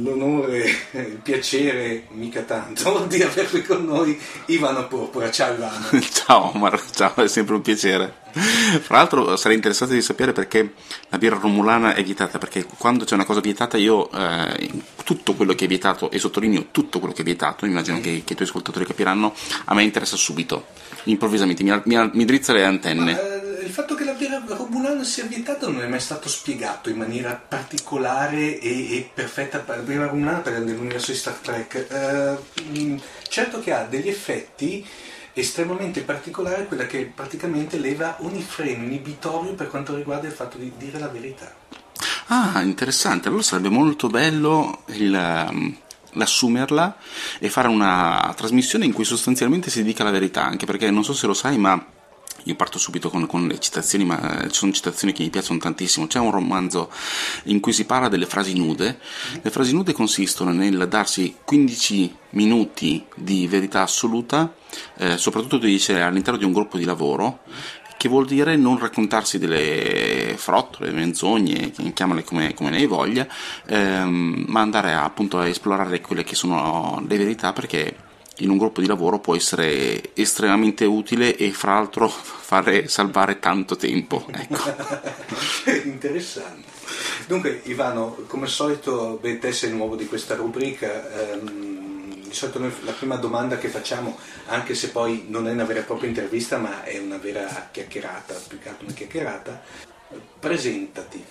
l'onore, 0.01 0.65
il 0.93 1.19
piacere, 1.21 2.07
mica 2.09 2.41
tanto, 2.41 3.05
di 3.07 3.21
avere 3.21 3.47
qui 3.47 3.61
con 3.61 3.85
noi 3.85 4.19
Ivano 4.45 4.87
Porpora. 4.87 5.29
Ciao 5.29 5.53
Ivano. 5.53 5.85
Ciao 6.01 6.51
Omar, 6.55 6.81
ciao, 6.91 7.13
è 7.15 7.27
sempre 7.27 7.53
un 7.55 7.61
piacere. 7.61 8.13
Fra 8.31 8.97
l'altro 8.97 9.35
sarei 9.35 9.57
interessato 9.57 9.93
di 9.93 10.01
sapere 10.01 10.33
perché 10.33 10.73
la 11.09 11.17
birra 11.19 11.37
romulana 11.37 11.93
è 11.93 12.03
vietata, 12.03 12.39
perché 12.39 12.65
quando 12.65 13.05
c'è 13.05 13.13
una 13.13 13.25
cosa 13.25 13.41
vietata 13.41 13.77
io 13.77 14.09
eh, 14.11 14.71
tutto 15.03 15.33
quello 15.33 15.53
che 15.53 15.65
è 15.65 15.67
vietato, 15.67 16.09
e 16.09 16.17
sottolineo 16.17 16.67
tutto 16.71 16.97
quello 16.99 17.13
che 17.13 17.21
è 17.21 17.25
vietato, 17.25 17.65
immagino 17.65 17.99
che, 17.99 18.23
che 18.25 18.33
i 18.33 18.35
tuoi 18.35 18.47
ascoltatori 18.47 18.85
capiranno, 18.85 19.33
a 19.65 19.73
me 19.75 19.83
interessa 19.83 20.15
subito, 20.15 20.67
improvvisamente, 21.05 21.63
mi, 21.63 21.79
mi, 21.85 22.09
mi 22.13 22.25
drizza 22.25 22.53
le 22.53 22.65
antenne. 22.65 23.11
Ma, 23.11 23.19
eh, 23.19 23.49
il 23.70 23.76
fatto 23.76 23.93
che 23.93 24.03
la 24.03 24.13
birra 24.13 24.41
romulana 24.47 25.03
sia 25.03 25.26
vietata 25.26 25.67
non 25.67 25.84
è 25.84 25.88
mai 25.88 25.99
stato 25.99 26.28
spiegato 26.28 26.89
in 26.89 26.97
maniera 26.97 27.36
particolare 27.36 28.59
e, 28.59 28.95
e 28.95 29.11
perfetta 29.13 29.59
per 29.59 29.78
la 29.78 29.84
birra 29.84 30.07
romulana 30.07 30.39
per 30.39 30.59
nell'universo 30.59 31.11
di 31.11 31.17
Star 31.17 31.36
Trek. 31.36 31.88
Eh, 31.88 32.99
certo 33.28 33.59
che 33.59 33.72
ha 33.72 33.84
degli 33.84 34.09
effetti 34.09 34.84
estremamente 35.34 36.01
particolari, 36.01 36.65
quella 36.65 36.88
che 36.88 37.11
praticamente 37.13 37.78
leva 37.78 38.17
ogni 38.22 38.41
freno 38.41 38.84
inibitorio 38.84 39.53
per 39.53 39.67
quanto 39.67 39.95
riguarda 39.95 40.26
il 40.26 40.34
fatto 40.34 40.57
di 40.57 40.72
dire 40.76 40.97
la 40.97 41.07
verità. 41.07 41.53
Ah, 42.30 42.61
interessante, 42.63 43.28
allora 43.28 43.43
sarebbe 43.43 43.70
molto 43.70 44.07
bello 44.07 44.82
il 44.88 45.13
um, 45.13 45.78
l'assumerla 46.13 46.97
e 47.38 47.49
fare 47.51 47.67
una 47.67 48.34
trasmissione 48.36 48.86
in 48.86 48.93
cui 48.93 49.05
sostanzialmente 49.05 49.70
si 49.70 49.84
dica 49.84 50.03
la 50.03 50.09
verità, 50.09 50.43
anche 50.43 50.65
perché 50.65 50.89
non 50.89 51.03
so 51.03 51.13
se 51.13 51.28
lo 51.28 51.36
sai, 51.36 51.59
ma 51.59 51.97
io 52.43 52.55
parto 52.55 52.77
subito 52.77 53.09
con, 53.09 53.25
con, 53.27 53.47
le 53.47 53.59
citazioni, 53.59 54.05
ma 54.05 54.41
ci 54.47 54.55
sono 54.55 54.71
citazioni 54.71 55.13
che 55.13 55.23
mi 55.23 55.29
piacciono 55.29 55.59
tantissimo. 55.59 56.07
C'è 56.07 56.19
un 56.19 56.31
romanzo 56.31 56.91
in 57.45 57.59
cui 57.59 57.73
si 57.73 57.85
parla 57.85 58.07
delle 58.07 58.25
frasi 58.25 58.57
nude. 58.57 58.99
Le 59.41 59.49
frasi 59.49 59.73
nude 59.73 59.93
consistono 59.93 60.51
nel 60.51 60.87
darsi 60.87 61.35
15 61.43 62.15
minuti 62.31 63.05
di 63.15 63.47
verità 63.47 63.81
assoluta, 63.81 64.53
eh, 64.97 65.17
soprattutto 65.17 65.57
dice 65.57 66.01
all'interno 66.01 66.39
di 66.39 66.45
un 66.45 66.53
gruppo 66.53 66.77
di 66.77 66.85
lavoro, 66.85 67.39
che 67.99 68.07
vuol 68.07 68.25
dire 68.25 68.55
non 68.55 68.79
raccontarsi 68.79 69.37
delle 69.37 70.35
frottole, 70.37 70.91
menzogne, 70.91 71.73
chiamale 71.93 72.23
come, 72.23 72.53
come 72.53 72.69
ne 72.69 72.77
hai 72.77 72.85
voglia, 72.85 73.27
ehm, 73.65 74.45
ma 74.47 74.61
andare 74.61 74.93
appunto 74.93 75.37
a 75.37 75.47
esplorare 75.47 75.99
quelle 75.99 76.23
che 76.23 76.33
sono 76.33 77.03
le 77.05 77.17
verità 77.17 77.51
perché 77.51 78.07
in 78.39 78.49
un 78.49 78.57
gruppo 78.57 78.81
di 78.81 78.87
lavoro 78.87 79.19
può 79.19 79.35
essere 79.35 80.15
estremamente 80.15 80.85
utile 80.85 81.35
e 81.35 81.51
fra 81.51 81.73
l'altro 81.73 82.07
fare 82.09 82.87
salvare 82.87 83.39
tanto 83.39 83.75
tempo. 83.75 84.25
Ecco. 84.31 84.75
Interessante. 85.85 86.77
Dunque 87.27 87.61
Ivano, 87.65 88.23
come 88.27 88.45
al 88.45 88.49
solito, 88.49 89.19
beh, 89.21 89.37
te 89.37 89.51
sei 89.51 89.71
nuovo 89.71 89.95
di 89.95 90.07
questa 90.07 90.35
rubrica, 90.35 91.31
ehm, 91.31 92.23
di 92.23 92.33
solito 92.33 92.59
noi, 92.59 92.71
la 92.83 92.91
prima 92.91 93.17
domanda 93.17 93.57
che 93.57 93.67
facciamo, 93.67 94.17
anche 94.47 94.73
se 94.73 94.89
poi 94.89 95.25
non 95.27 95.47
è 95.47 95.51
una 95.51 95.65
vera 95.65 95.81
e 95.81 95.83
propria 95.83 96.09
intervista, 96.09 96.57
ma 96.57 96.83
è 96.83 96.97
una 96.97 97.17
vera 97.17 97.69
chiacchierata, 97.71 98.33
più 98.47 98.59
che 98.59 98.69
altro 98.69 98.85
una 98.85 98.95
chiacchierata, 98.95 99.61
presentati. 100.39 101.23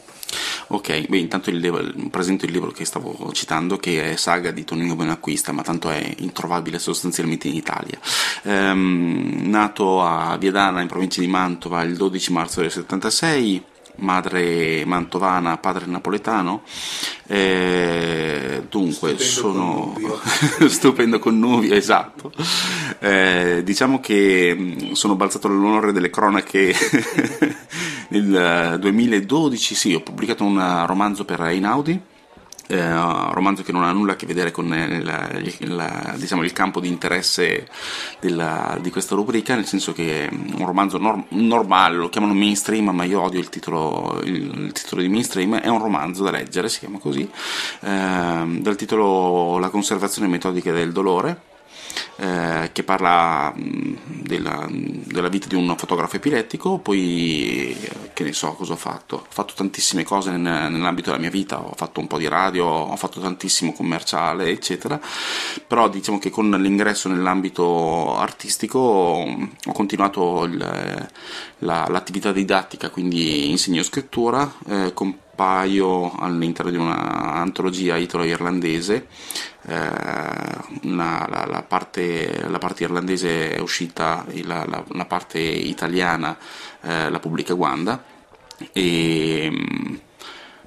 Ok, 0.70 1.06
beh, 1.08 1.16
intanto 1.16 1.48
il, 1.48 2.08
presento 2.10 2.44
il 2.44 2.52
libro 2.52 2.70
che 2.70 2.84
stavo 2.84 3.30
citando, 3.32 3.78
che 3.78 4.12
è 4.12 4.16
Saga 4.16 4.50
di 4.50 4.64
Tonino 4.64 4.96
Benacquista, 4.96 5.50
ma 5.52 5.62
tanto 5.62 5.88
è 5.88 6.14
introvabile 6.18 6.78
sostanzialmente 6.78 7.48
in 7.48 7.54
Italia. 7.54 7.98
Ehm, 8.42 9.48
nato 9.48 10.02
a 10.02 10.36
Viadana, 10.36 10.82
in 10.82 10.88
provincia 10.88 11.20
di 11.20 11.26
Mantova, 11.26 11.82
il 11.82 11.96
12 11.96 12.32
marzo 12.32 12.60
del 12.60 12.70
76, 12.70 13.64
madre 13.98 14.84
mantovana, 14.84 15.56
padre 15.58 15.86
napoletano. 15.86 16.62
Eh, 17.26 18.64
dunque, 18.68 19.18
stupendo 19.18 19.22
sono 19.22 19.92
connubio. 19.94 20.20
stupendo 20.68 21.18
connubio, 21.18 21.74
esatto. 21.74 22.32
Eh, 22.98 23.62
diciamo 23.64 24.00
che 24.00 24.90
sono 24.92 25.14
balzato 25.14 25.46
all'onore 25.46 25.92
delle 25.92 26.10
cronache 26.10 26.74
nel 28.08 28.76
2012, 28.80 29.74
sì, 29.74 29.94
ho 29.94 30.00
pubblicato 30.00 30.44
un 30.44 30.84
romanzo 30.86 31.24
per 31.24 31.40
Einaudi 31.42 32.07
eh, 32.68 33.32
romanzo 33.32 33.62
che 33.62 33.72
non 33.72 33.82
ha 33.82 33.92
nulla 33.92 34.12
a 34.12 34.16
che 34.16 34.26
vedere 34.26 34.50
con 34.50 34.66
il, 34.66 35.56
il, 35.58 36.14
diciamo, 36.16 36.44
il 36.44 36.52
campo 36.52 36.80
di 36.80 36.88
interesse 36.88 37.66
della, 38.20 38.78
di 38.80 38.90
questa 38.90 39.14
rubrica, 39.14 39.54
nel 39.54 39.66
senso 39.66 39.92
che 39.92 40.26
è 40.26 40.28
un 40.30 40.66
romanzo 40.66 40.98
norm, 40.98 41.24
normale, 41.30 41.96
lo 41.96 42.08
chiamano 42.08 42.34
mainstream, 42.34 42.90
ma 42.90 43.04
io 43.04 43.20
odio 43.20 43.40
il 43.40 43.48
titolo, 43.48 44.20
il, 44.24 44.66
il 44.66 44.72
titolo 44.72 45.00
di 45.00 45.08
mainstream, 45.08 45.56
è 45.56 45.68
un 45.68 45.80
romanzo 45.80 46.22
da 46.22 46.30
leggere, 46.30 46.68
si 46.68 46.80
chiama 46.80 46.98
così, 46.98 47.22
eh, 47.80 48.58
dal 48.60 48.76
titolo 48.76 49.58
La 49.58 49.70
conservazione 49.70 50.28
metodica 50.28 50.70
del 50.72 50.92
dolore 50.92 51.47
eh, 52.16 52.70
che 52.72 52.82
parla 52.82 53.52
mh, 53.54 54.22
della, 54.22 54.66
della, 54.70 55.28
vita 55.28 55.46
di 55.46 55.54
un 55.54 55.74
fotografo 55.76 56.16
epilettico, 56.16 56.78
poi 56.78 57.76
che 58.12 58.24
ne 58.24 58.32
so 58.32 58.52
cosa 58.54 58.72
ho 58.72 58.76
fatto. 58.76 59.16
Ho 59.16 59.26
fatto 59.28 59.54
tantissime 59.54 60.04
cose 60.04 60.30
nel, 60.30 60.70
nell'ambito 60.70 61.10
della 61.10 61.22
mia 61.22 61.30
vita, 61.30 61.60
ho 61.60 61.74
fatto 61.74 62.00
un 62.00 62.06
po' 62.06 62.18
di 62.18 62.28
radio, 62.28 62.66
ho 62.66 62.96
fatto 62.96 63.20
tantissimo 63.20 63.72
commerciale, 63.72 64.48
eccetera, 64.48 65.00
però 65.66 65.88
diciamo 65.88 66.18
che 66.18 66.30
con 66.30 66.50
l'ingresso 66.50 67.08
nell'ambito 67.08 68.16
artistico 68.16 68.78
ho 68.78 69.72
continuato 69.72 70.44
il, 70.44 70.56
la, 71.58 71.86
l'attività 71.88 72.32
didattica, 72.32 72.90
quindi 72.90 73.50
insegno 73.50 73.82
scrittura, 73.82 74.52
eh, 74.66 74.92
con 74.94 75.16
paio 75.38 76.12
all'interno 76.18 76.72
di 76.72 76.76
un'antologia 76.76 77.96
italo-irlandese. 77.96 79.06
Eh, 79.68 79.74
la, 79.76 81.26
la, 81.30 81.46
la, 81.48 81.62
parte, 81.62 82.44
la, 82.48 82.58
parte, 82.58 82.82
irlandese 82.82 83.54
è 83.54 83.60
uscita, 83.60 84.26
la, 84.42 84.66
la 84.66 85.04
parte 85.04 85.38
italiana 85.38 86.36
eh, 86.80 87.08
la 87.08 87.20
pubblica 87.20 87.54
Wanda. 87.54 88.02
E, 88.72 89.52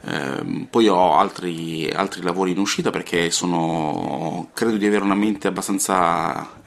eh, 0.04 0.68
poi 0.70 0.88
ho 0.88 1.18
altri, 1.18 1.90
altri 1.90 2.22
lavori 2.22 2.52
in 2.52 2.60
uscita 2.60 2.92
perché 2.92 3.30
sono, 3.30 4.52
credo 4.54 4.78
di 4.78 4.86
avere 4.86 5.04
una 5.04 5.16
mente 5.16 5.50
abbastanza 5.50 6.61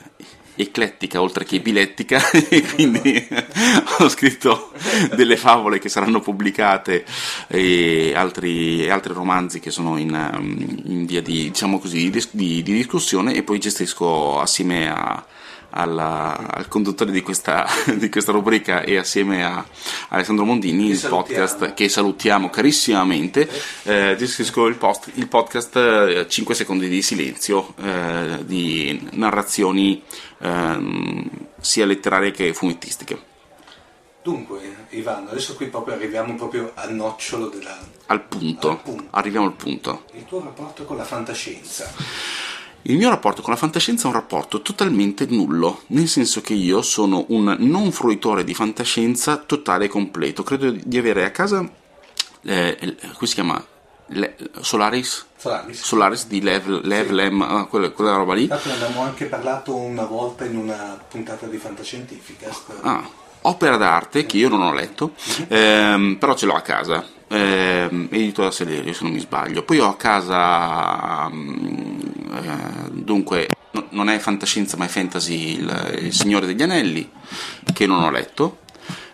eclettica 0.57 1.21
oltre 1.21 1.45
che 1.45 1.57
epilettica 1.57 2.21
e 2.31 2.63
quindi 2.63 3.27
ho 3.99 4.09
scritto 4.09 4.73
delle 5.15 5.37
favole 5.37 5.79
che 5.79 5.89
saranno 5.89 6.21
pubblicate 6.21 7.05
e 7.49 8.13
altri, 8.15 8.89
altri 8.89 9.13
romanzi 9.13 9.61
che 9.61 9.71
sono 9.71 9.97
in, 9.97 10.81
in 10.85 11.07
via 11.07 11.23
di, 11.23 11.51
diciamo 11.51 11.79
così, 11.79 12.11
di, 12.11 12.63
di 12.63 12.63
discussione 12.63 13.35
e 13.35 13.43
poi 13.43 13.59
gestisco 13.59 14.41
assieme 14.41 14.89
a 14.91 15.25
alla, 15.75 16.37
al 16.51 16.69
conduttore 16.69 17.11
di 17.11 17.21
questa, 17.21 17.67
di 17.97 18.09
questa, 18.09 18.33
rubrica 18.33 18.83
e 18.83 18.97
assieme 18.97 19.45
a 19.45 19.65
Alessandro 20.09 20.45
Mondini 20.45 20.89
il 20.89 21.07
podcast 21.09 21.75
che 21.75 21.89
salutiamo 21.89 22.49
carissimamente 22.49 23.49
eh, 23.83 24.15
gestisco 24.17 24.67
il, 24.67 24.77
post, 24.77 25.11
il 25.15 25.29
podcast 25.29 25.77
eh, 25.77 26.27
5 26.29 26.55
secondi 26.55 26.89
di 26.89 27.03
silenzio 27.03 27.75
eh, 27.83 28.39
di 28.45 29.09
narrazioni 29.13 30.03
ehm, 30.39 31.29
sia 31.61 31.87
letterarie 31.87 32.31
che 32.31 32.55
fumettistiche 32.55 33.33
Dunque, 34.25 34.87
Ivano, 34.89 35.29
adesso 35.29 35.55
qui 35.55 35.67
proprio 35.67 35.97
arriviamo 35.97 36.35
proprio 36.35 36.73
al 36.77 36.95
nocciolo 36.95 37.49
della... 37.49 37.77
Al 38.07 38.23
punto. 38.23 38.71
Al 38.71 38.81
punto. 38.81 39.05
Arriviamo 39.11 39.45
al 39.45 39.53
punto. 39.53 40.05
Il 40.15 40.25
tuo 40.25 40.41
rapporto 40.41 40.87
con 40.87 40.97
la 40.97 41.05
fantascienza. 41.05 41.93
Il 42.87 42.99
mio 42.99 43.09
rapporto 43.09 43.41
con 43.41 43.53
la 43.53 43.59
fantascienza 43.59 44.05
è 44.05 44.07
un 44.09 44.13
rapporto 44.13 44.61
totalmente 44.61 45.25
nullo, 45.27 45.85
nel 45.89 46.07
senso 46.07 46.43
che 46.43 46.53
io 46.53 46.83
sono 46.83 47.25
un 47.29 47.57
non 47.61 47.91
fruitore 47.93 48.45
di 48.45 48.53
fantascienza 48.53 49.39
totale 49.39 49.87
e 49.87 49.89
completo. 49.89 50.43
Credo 50.43 50.71
di 50.71 50.99
avere 50.99 51.25
a 51.25 51.31
casa, 51.31 51.67
eh, 52.43 52.97
come 53.15 53.27
si 53.27 53.35
chiama? 53.35 53.65
Le, 54.09 54.37
Solaris? 54.61 55.27
Solaris. 55.35 55.83
Solaris 55.83 56.27
di 56.27 56.43
Lev, 56.43 56.83
Lev 56.83 57.07
sì. 57.07 57.13
Lem, 57.15 57.41
ah, 57.41 57.65
quella, 57.65 57.89
quella, 57.91 58.17
roba 58.17 58.35
lì. 58.35 58.43
Infatti 58.43 58.69
ne 58.69 58.75
abbiamo 58.75 59.01
anche 59.01 59.25
parlato 59.27 59.75
una 59.75 60.05
volta 60.05 60.45
in 60.45 60.57
una 60.57 61.03
puntata 61.09 61.47
di 61.47 61.57
Fantascientifica. 61.57 62.55
Ah 62.83 63.23
opera 63.47 63.77
d'arte 63.77 64.27
che 64.27 64.37
io 64.37 64.49
non 64.49 64.63
ho 64.63 64.73
letto, 64.73 65.13
ehm, 65.49 66.17
però 66.19 66.35
ce 66.35 66.47
l'ho 66.47 66.55
a 66.55 66.61
casa. 66.61 67.05
Ehm, 67.35 68.09
edito 68.11 68.43
da 68.43 68.51
Selerio 68.53 68.93
se 68.93 69.03
non 69.03 69.13
mi 69.13 69.19
sbaglio. 69.19 69.65
Poi 69.65 69.81
ho 69.81 69.89
a 69.89 69.97
casa, 69.97 71.29
mm, 71.29 72.01
eh, 72.33 72.91
dunque, 72.93 73.49
no, 73.73 73.87
non 73.91 74.09
è 74.09 74.19
fantascienza 74.19 74.77
ma 74.77 74.85
è 74.85 74.89
fantasy, 74.89 75.59
il, 75.59 75.99
il, 76.03 76.13
Signore 76.13 76.47
degli 76.47 76.63
Anelli, 76.63 77.11
che 77.73 77.87
non 77.87 78.03
ho 78.03 78.11
letto. 78.11 78.59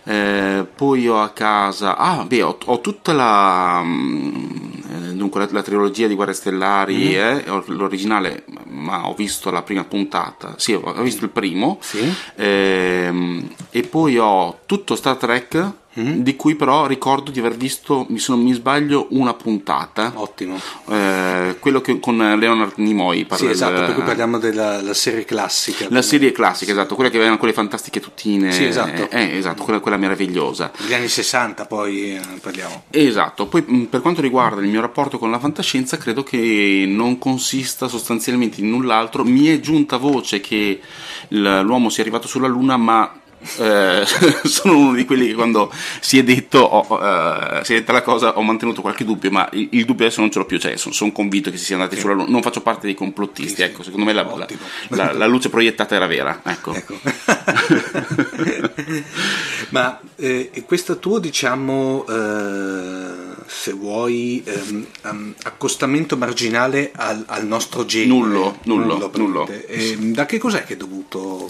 Eh, 0.04 0.66
poi 0.74 1.08
ho 1.08 1.20
a 1.20 1.30
casa, 1.30 1.96
ah, 1.96 2.24
beh, 2.24 2.42
ho, 2.42 2.58
ho 2.62 2.80
tutta 2.80 3.12
la. 3.14 3.80
Mm, 3.82 4.70
eh, 4.90 5.14
dunque, 5.14 5.40
la, 5.40 5.48
la, 5.50 5.62
trilogia 5.62 6.06
di 6.06 6.14
Guerre 6.14 6.34
Stellari, 6.34 6.96
mm-hmm. 6.96 7.38
eh, 7.38 7.62
l'originale, 7.66 8.44
ma 8.66 9.08
ho 9.08 9.14
visto 9.14 9.50
la 9.50 9.62
prima 9.62 9.84
puntata, 9.84 10.54
sì, 10.58 10.74
ho 10.74 11.02
visto 11.02 11.24
il 11.24 11.30
primo, 11.30 11.78
sì. 11.80 12.12
ehm, 12.36 13.48
e 13.70 13.82
poi 13.82 14.18
ho 14.18 14.60
tutto 14.66 14.94
Star 14.94 15.16
Trek 15.16 15.72
Mm-hmm. 15.98 16.20
di 16.20 16.36
cui 16.36 16.54
però 16.54 16.86
ricordo 16.86 17.32
di 17.32 17.40
aver 17.40 17.56
visto, 17.56 18.06
se 18.14 18.30
non 18.30 18.40
mi 18.42 18.52
sbaglio, 18.52 19.08
una 19.10 19.34
puntata. 19.34 20.12
Ottimo. 20.14 20.56
Eh, 20.88 21.56
quello 21.58 21.80
che, 21.80 21.98
con 21.98 22.16
Leonard 22.16 22.74
Nimoy. 22.76 23.24
Parla 23.24 23.46
sì, 23.46 23.50
esatto, 23.50 23.72
del, 23.72 23.84
per 23.86 23.94
cui 23.94 24.04
parliamo 24.04 24.38
della 24.38 24.94
serie 24.94 25.24
classica. 25.24 25.86
La 25.90 26.02
serie 26.02 26.30
classica, 26.30 26.70
esatto, 26.70 26.94
quella 26.94 27.10
che 27.10 27.16
avevano 27.16 27.38
quelle 27.38 27.52
fantastiche 27.52 27.98
tuttine. 27.98 28.52
Sì, 28.52 28.66
esatto. 28.66 29.10
Eh, 29.10 29.36
esatto, 29.36 29.64
quella, 29.64 29.80
quella 29.80 29.96
meravigliosa. 29.96 30.70
Gli 30.86 30.94
anni 30.94 31.08
60 31.08 31.66
poi 31.66 32.14
eh, 32.14 32.20
parliamo. 32.40 32.84
Esatto, 32.90 33.46
poi 33.46 33.64
mm, 33.68 33.84
per 33.84 34.00
quanto 34.00 34.20
riguarda 34.20 34.60
il 34.60 34.68
mio 34.68 34.80
rapporto 34.80 35.18
con 35.18 35.32
la 35.32 35.40
fantascienza, 35.40 35.96
credo 35.96 36.22
che 36.22 36.84
non 36.86 37.18
consista 37.18 37.88
sostanzialmente 37.88 38.60
in 38.60 38.70
null'altro. 38.70 39.24
Mi 39.24 39.46
è 39.46 39.58
giunta 39.58 39.96
voce 39.96 40.40
che 40.40 40.80
l'uomo 41.28 41.90
sia 41.90 42.02
arrivato 42.04 42.28
sulla 42.28 42.46
Luna, 42.46 42.76
ma 42.76 43.12
eh, 43.58 44.04
sono 44.44 44.76
uno 44.76 44.94
di 44.94 45.04
quelli 45.04 45.28
che 45.28 45.34
quando 45.34 45.72
si 46.00 46.18
è 46.18 46.22
detto 46.22 46.58
ho, 46.58 46.94
uh, 46.94 47.62
si 47.62 47.74
è 47.74 47.78
detta 47.78 47.92
la 47.92 48.02
cosa 48.02 48.36
ho 48.36 48.42
mantenuto 48.42 48.82
qualche 48.82 49.04
dubbio 49.04 49.30
ma 49.30 49.48
il, 49.52 49.68
il 49.72 49.84
dubbio 49.84 50.06
adesso 50.06 50.20
non 50.20 50.30
ce 50.30 50.38
l'ho 50.38 50.44
più 50.44 50.58
cioè 50.58 50.76
sono, 50.76 50.94
sono 50.94 51.12
convinto 51.12 51.50
che 51.50 51.56
si 51.56 51.64
sia 51.64 51.76
andati 51.76 51.94
sì. 51.94 52.02
sulla 52.02 52.14
luna 52.14 52.28
non 52.28 52.42
faccio 52.42 52.60
parte 52.60 52.86
dei 52.86 52.94
complottisti 52.94 53.56
sì, 53.56 53.62
ecco 53.62 53.82
secondo 53.82 54.04
me 54.04 54.12
la, 54.12 54.22
la, 54.22 54.46
la, 54.88 55.12
la, 55.12 55.26
luce 55.26 55.48
proiettata 55.48 55.94
era 55.94 56.06
vera 56.06 56.40
ecco, 56.44 56.74
ecco. 56.74 56.98
ma 59.70 60.00
eh, 60.16 60.50
questo 60.66 60.98
tuo 60.98 61.18
diciamo 61.18 62.04
eh, 62.08 63.30
se 63.50 63.72
vuoi, 63.72 64.42
ehm, 64.46 64.86
um, 65.02 65.34
accostamento 65.42 66.16
marginale 66.16 66.92
al, 66.94 67.24
al, 67.26 67.46
nostro 67.46 67.84
genere. 67.84 68.08
Nullo, 68.08 68.58
nullo, 68.62 68.96
nullo. 68.96 69.10
nullo. 69.16 69.48
E, 69.66 69.96
da 69.98 70.24
che 70.24 70.38
cos'è 70.38 70.62
che 70.62 70.74
è 70.74 70.76
dovuto? 70.76 71.48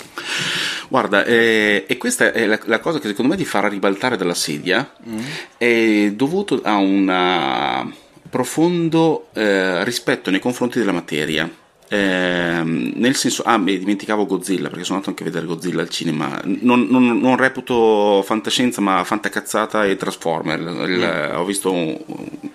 Guarda, 0.89 1.25
eh, 1.25 1.85
e 1.87 1.97
questa 1.99 2.33
è 2.33 2.47
la, 2.47 2.59
la, 2.65 2.81
cosa 2.81 2.99
che 2.99 3.09
secondo 3.09 3.33
me 3.33 3.37
ti 3.37 3.45
farà 3.45 3.69
ribaltare 3.69 4.17
dalla 4.17 4.35
sedia, 4.35 4.93
mm. 5.07 5.19
è 5.59 6.11
dovuto 6.15 6.61
a 6.65 6.77
un 6.77 7.93
profondo 8.31 9.29
eh, 9.35 9.85
rispetto 9.85 10.31
nei 10.31 10.41
confronti 10.41 10.79
della 10.79 10.93
materia. 10.93 11.49
Eh, 11.93 12.63
nel 12.63 13.17
senso, 13.17 13.43
ah, 13.43 13.59
beh, 13.59 13.81
dimenticavo 13.81 14.25
Godzilla 14.25 14.69
perché 14.69 14.85
sono 14.85 14.99
andato 14.99 15.11
anche 15.11 15.25
a 15.25 15.27
vedere 15.27 15.47
Godzilla 15.47 15.83
al 15.83 15.89
cinema. 15.89 16.41
Non, 16.45 16.87
non, 16.89 17.19
non 17.19 17.37
reputo 17.37 18.23
fantascienza, 18.23 18.81
ma 18.81 19.03
fantacazzata 19.03 19.85
e 19.85 19.97
Transformer. 19.97 20.61
Il, 20.61 21.33
mm. 21.33 21.37
Ho 21.37 21.45
visto 21.45 21.73
un, 21.73 21.99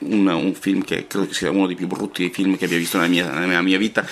un, 0.08 0.28
un, 0.28 0.54
film 0.54 0.84
che 0.84 1.08
credo 1.08 1.28
che 1.28 1.34
sia 1.34 1.50
uno 1.52 1.68
dei 1.68 1.76
più 1.76 1.88
brutti 1.88 2.30
film 2.30 2.58
che 2.58 2.66
abbia 2.66 2.78
visto 2.78 2.98
nella 2.98 3.10
mia, 3.10 3.32
nella 3.32 3.62
mia 3.62 3.78
vita. 3.78 4.06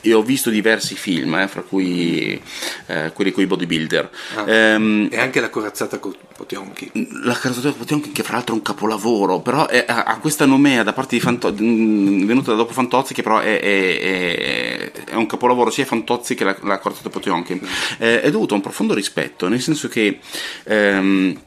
E 0.00 0.12
ho 0.12 0.22
visto 0.22 0.50
diversi 0.50 0.94
film, 0.94 1.34
eh, 1.34 1.48
fra 1.48 1.62
cui 1.62 2.40
eh, 2.86 3.12
quelli 3.12 3.32
con 3.32 3.42
i 3.42 3.46
bodybuilder. 3.46 4.10
Ah, 4.36 4.50
ehm, 4.50 5.08
e 5.10 5.18
anche 5.18 5.40
la 5.40 5.50
corazzata 5.50 5.98
con 5.98 6.14
Potionchi. 6.36 6.90
La 7.24 7.36
corazzata 7.36 7.70
con 7.70 7.78
Potionchi, 7.78 8.12
che 8.12 8.22
fra 8.22 8.36
l'altro 8.36 8.54
è 8.54 8.58
un 8.58 8.64
capolavoro, 8.64 9.40
però 9.40 9.66
è, 9.66 9.84
ha, 9.86 10.18
questa 10.18 10.46
nomea 10.46 10.82
da 10.82 10.92
parte 10.92 11.16
di 11.16 11.20
Fantozzi, 11.20 12.24
venuta 12.24 12.50
da 12.50 12.56
dopo 12.56 12.72
Fantozzi, 12.72 13.14
che 13.14 13.22
però 13.22 13.40
è, 13.40 13.60
è, 13.60 14.92
è 15.06 15.14
un 15.14 15.26
capolavoro 15.26 15.70
sia 15.70 15.84
Fantozzi 15.84 16.34
che 16.34 16.44
la, 16.44 16.56
la 16.62 16.78
Corte 16.78 17.08
Potionkin, 17.08 17.60
eh, 17.98 18.20
è 18.20 18.30
dovuto 18.30 18.54
a 18.54 18.56
un 18.56 18.62
profondo 18.62 18.94
rispetto, 18.94 19.48
nel 19.48 19.60
senso 19.60 19.88
che 19.88 20.18
ehm, 20.64 21.46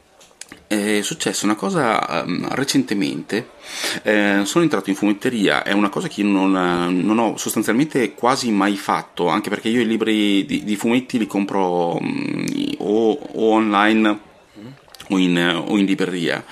è 0.72 1.02
successa 1.02 1.44
una 1.44 1.54
cosa 1.54 2.24
um, 2.24 2.48
recentemente. 2.54 3.50
Eh, 4.02 4.40
sono 4.44 4.64
entrato 4.64 4.88
in 4.90 4.96
fumetteria, 4.96 5.62
è 5.62 5.72
una 5.72 5.90
cosa 5.90 6.08
che 6.08 6.22
non, 6.22 6.50
non, 6.50 7.18
ho 7.18 7.36
sostanzialmente 7.36 8.14
quasi 8.14 8.50
mai 8.50 8.76
fatto, 8.76 9.28
anche 9.28 9.50
perché 9.50 9.68
io 9.68 9.80
i 9.80 9.86
libri 9.86 10.44
di, 10.46 10.64
di 10.64 10.76
fumetti 10.76 11.18
li 11.18 11.26
compro 11.26 11.96
um, 11.96 12.46
o, 12.78 13.12
o 13.12 13.50
online 13.50 14.30
o 15.14 15.18
in, 15.18 15.64
o 15.66 15.76
in 15.78 15.84
libreria 15.84 16.44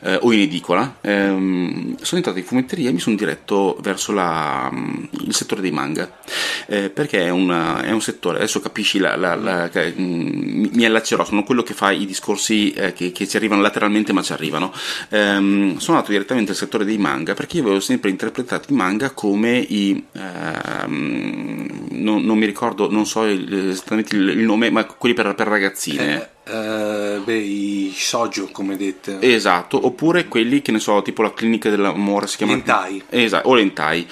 eh, 0.00 0.18
o 0.20 0.32
in 0.32 0.40
edicola, 0.40 0.98
ehm, 1.00 1.96
sono 2.00 2.16
entrato 2.18 2.38
in 2.38 2.44
fumetteria 2.44 2.90
e 2.90 2.92
mi 2.92 3.00
sono 3.00 3.16
diretto 3.16 3.76
verso 3.80 4.12
la, 4.12 4.70
il 4.72 5.34
settore 5.34 5.60
dei 5.60 5.70
manga, 5.70 6.18
eh, 6.66 6.90
perché 6.90 7.24
è, 7.24 7.30
una, 7.30 7.82
è, 7.82 7.90
un 7.90 8.00
settore, 8.00 8.38
adesso 8.38 8.60
capisci, 8.60 8.98
la, 8.98 9.16
la, 9.16 9.34
la, 9.34 9.70
mm, 9.74 10.66
mi 10.72 10.84
allaccerò, 10.84 11.24
sono 11.24 11.42
quello 11.42 11.62
che 11.62 11.74
fa 11.74 11.90
i 11.90 12.06
discorsi 12.06 12.72
eh, 12.72 12.92
che, 12.92 13.12
che, 13.12 13.26
ci 13.26 13.36
arrivano 13.36 13.62
lateralmente 13.62 14.12
ma 14.12 14.22
ci 14.22 14.32
arrivano. 14.32 14.72
Ehm, 15.10 15.78
sono 15.78 15.96
andato 15.96 16.12
direttamente 16.12 16.52
al 16.52 16.56
settore 16.56 16.84
dei 16.84 16.98
manga 16.98 17.34
perché 17.34 17.56
io 17.58 17.64
avevo 17.64 17.80
sempre 17.80 18.10
interpretato 18.10 18.72
i 18.72 18.76
manga 18.76 19.10
come 19.10 19.58
i... 19.58 20.04
Ehm, 20.12 21.84
non, 21.90 22.22
non, 22.22 22.38
mi 22.38 22.46
ricordo, 22.46 22.90
non 22.90 23.06
so 23.06 23.24
esattamente 23.24 24.14
il, 24.14 24.28
il 24.28 24.44
nome, 24.44 24.70
ma 24.70 24.84
quelli 24.84 25.14
per, 25.14 25.34
per 25.34 25.46
ragazzine. 25.48 26.22
Eh, 26.22 26.28
Uh, 26.48 27.24
beh, 27.24 27.34
i 27.34 27.92
sojo 27.92 28.48
come 28.52 28.76
dette. 28.76 29.18
Esatto, 29.20 29.84
oppure 29.84 30.28
quelli 30.28 30.62
che 30.62 30.70
ne 30.70 30.78
so, 30.78 31.02
tipo 31.02 31.22
la 31.22 31.34
clinica 31.34 31.70
dell'amore 31.70 32.28
si 32.28 32.36
chiama. 32.36 32.52
Lentai. 32.52 33.02
Esatto, 33.08 33.48
o 33.48 33.54
lentai. 33.54 34.06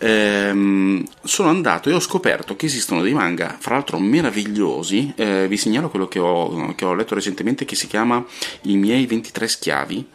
Ehm, 0.00 1.04
sono 1.22 1.48
andato 1.48 1.88
e 1.88 1.92
ho 1.92 2.00
scoperto 2.00 2.56
che 2.56 2.66
esistono 2.66 3.02
dei 3.02 3.12
manga, 3.12 3.56
fra 3.60 3.74
l'altro 3.74 4.00
meravigliosi. 4.00 5.12
Eh, 5.14 5.46
vi 5.46 5.56
segnalo 5.56 5.88
quello 5.88 6.08
che 6.08 6.18
ho, 6.18 6.74
che 6.74 6.84
ho 6.84 6.92
letto 6.92 7.14
recentemente 7.14 7.64
che 7.64 7.76
si 7.76 7.86
chiama 7.86 8.24
I 8.62 8.76
miei 8.76 9.06
23 9.06 9.46
schiavi 9.46 10.06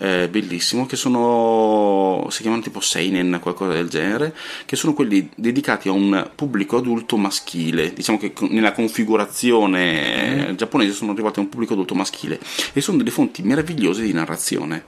eh, 0.00 0.28
bellissimo 0.30 0.86
che 0.86 0.96
sono 0.96 2.26
si 2.30 2.40
chiamano 2.40 2.62
tipo 2.62 2.80
seinen 2.80 3.38
qualcosa 3.40 3.72
del 3.72 3.88
genere 3.88 4.34
che 4.64 4.74
sono 4.74 4.94
quelli 4.94 5.28
dedicati 5.34 5.88
a 5.88 5.92
un 5.92 6.30
pubblico 6.34 6.78
adulto 6.78 7.18
maschile 7.18 7.92
diciamo 7.92 8.16
che 8.16 8.32
nella 8.48 8.72
configurazione 8.72 10.52
mm. 10.52 10.54
giapponese 10.56 10.92
sono 10.92 11.12
arrivati 11.12 11.38
a 11.38 11.42
un 11.42 11.50
pubblico 11.50 11.74
adulto 11.74 11.94
maschile 11.94 12.40
e 12.72 12.80
sono 12.80 12.96
delle 12.96 13.10
fonti 13.10 13.42
meravigliose 13.42 14.02
di 14.02 14.12
narrazione 14.12 14.84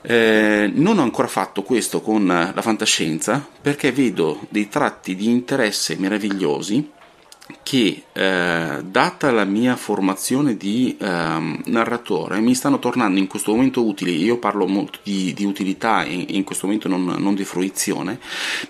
eh, 0.00 0.70
non 0.72 0.98
ho 0.98 1.02
ancora 1.02 1.28
fatto 1.28 1.62
questo 1.62 2.00
con 2.00 2.26
la 2.26 2.62
fantascienza 2.62 3.46
perché 3.60 3.92
vedo 3.92 4.46
dei 4.48 4.68
tratti 4.68 5.14
di 5.16 5.28
interesse 5.28 5.96
meravigliosi 5.98 6.96
che 7.62 8.04
eh, 8.12 8.82
data 8.84 9.30
la 9.30 9.44
mia 9.44 9.76
formazione 9.76 10.56
di 10.56 10.96
eh, 10.98 11.60
narratore 11.64 12.40
mi 12.40 12.54
stanno 12.54 12.78
tornando 12.78 13.18
in 13.18 13.26
questo 13.26 13.52
momento 13.52 13.84
utili, 13.84 14.22
io 14.22 14.38
parlo 14.38 14.66
molto 14.66 14.98
di, 15.02 15.32
di 15.34 15.44
utilità 15.44 16.02
e 16.02 16.26
in 16.28 16.44
questo 16.44 16.66
momento 16.66 16.88
non, 16.88 17.04
non, 17.04 17.34
di 17.34 17.44
fruizione, 17.44 18.20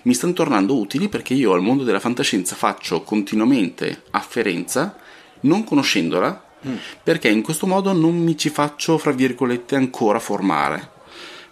mi 0.03 0.13
stanno 0.13 0.33
tornando 0.33 0.77
utili 0.77 1.09
perché 1.09 1.33
io 1.33 1.53
al 1.53 1.61
mondo 1.61 1.83
della 1.83 1.99
fantascienza 1.99 2.55
faccio 2.55 3.01
continuamente 3.03 4.03
afferenza 4.11 4.97
non 5.41 5.63
conoscendola 5.63 6.43
mm. 6.67 6.75
perché 7.03 7.29
in 7.29 7.41
questo 7.41 7.67
modo 7.67 7.93
non 7.93 8.17
mi 8.17 8.37
ci 8.37 8.49
faccio 8.49 8.97
fra 8.97 9.11
virgolette 9.11 9.75
ancora 9.75 10.19
formare 10.19 10.97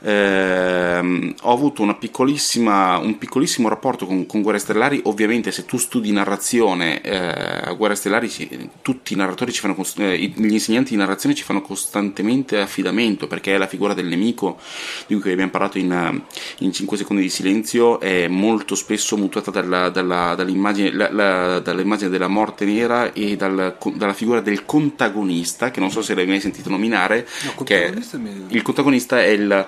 ehm, 0.08 1.34
ho 1.42 1.52
avuto 1.52 1.82
un 1.82 1.98
piccolissimo 1.98 3.68
rapporto 3.68 4.06
con, 4.06 4.26
con, 4.26 4.42
Guerre 4.42 4.60
Stellari. 4.60 5.02
Ovviamente, 5.04 5.52
se 5.52 5.66
tu 5.66 5.78
studi 5.78 6.12
narrazione, 6.12 7.02
eh, 7.02 7.76
Guerre 7.76 7.96
Stellari, 7.96 8.30
ci, 8.30 8.70
tutti 8.82 9.14
i 9.14 9.16
narratori 9.18 9.52
ci 9.52 9.60
fanno, 9.60 9.76
eh, 9.98 10.18
gli 10.18 10.52
insegnanti 10.52 10.92
di 10.92 10.98
narrazione 10.98 11.36
ci 11.36 11.44
fanno 11.44 11.62
costantemente 11.62 12.60
affidamento 12.60 13.28
perché 13.28 13.56
è 13.56 13.58
la 13.58 13.68
figura 13.68 13.94
del 13.94 14.08
nemico 14.08 14.60
di 15.08 15.20
cui 15.20 15.32
abbiamo 15.32 15.52
parlato 15.52 15.78
in, 15.78 16.22
in 16.60 16.72
5 16.72 16.98
secondi 16.98 17.22
di 17.22 17.30
silenzio. 17.30 18.00
È 18.00 18.28
molto 18.28 18.76
spesso 18.76 19.18
mutuata 19.18 19.52
dalla, 19.52 19.90
dalla, 19.90 20.36
dall'immagine, 20.36 20.92
la, 20.94 21.12
la, 21.12 21.60
dall'immagine, 21.60 22.10
della 22.10 22.30
morte 22.30 22.64
nera 22.64 23.12
e 23.12 23.36
dal, 23.36 23.78
dalla 23.94 24.14
figura 24.14 24.40
del 24.40 24.64
contagonista, 24.64 25.70
che 25.70 25.82
non 25.82 25.92
so 25.92 26.02
se 26.02 26.16
l'hai 26.16 26.26
mai 26.26 26.40
sentito 26.40 26.70
nominare. 26.70 27.28
No, 27.44 27.64
che 27.64 27.94
mi... 28.14 28.46
Il 28.50 28.62
contagonista 28.62 29.22
è 29.22 29.28
il 29.28 29.68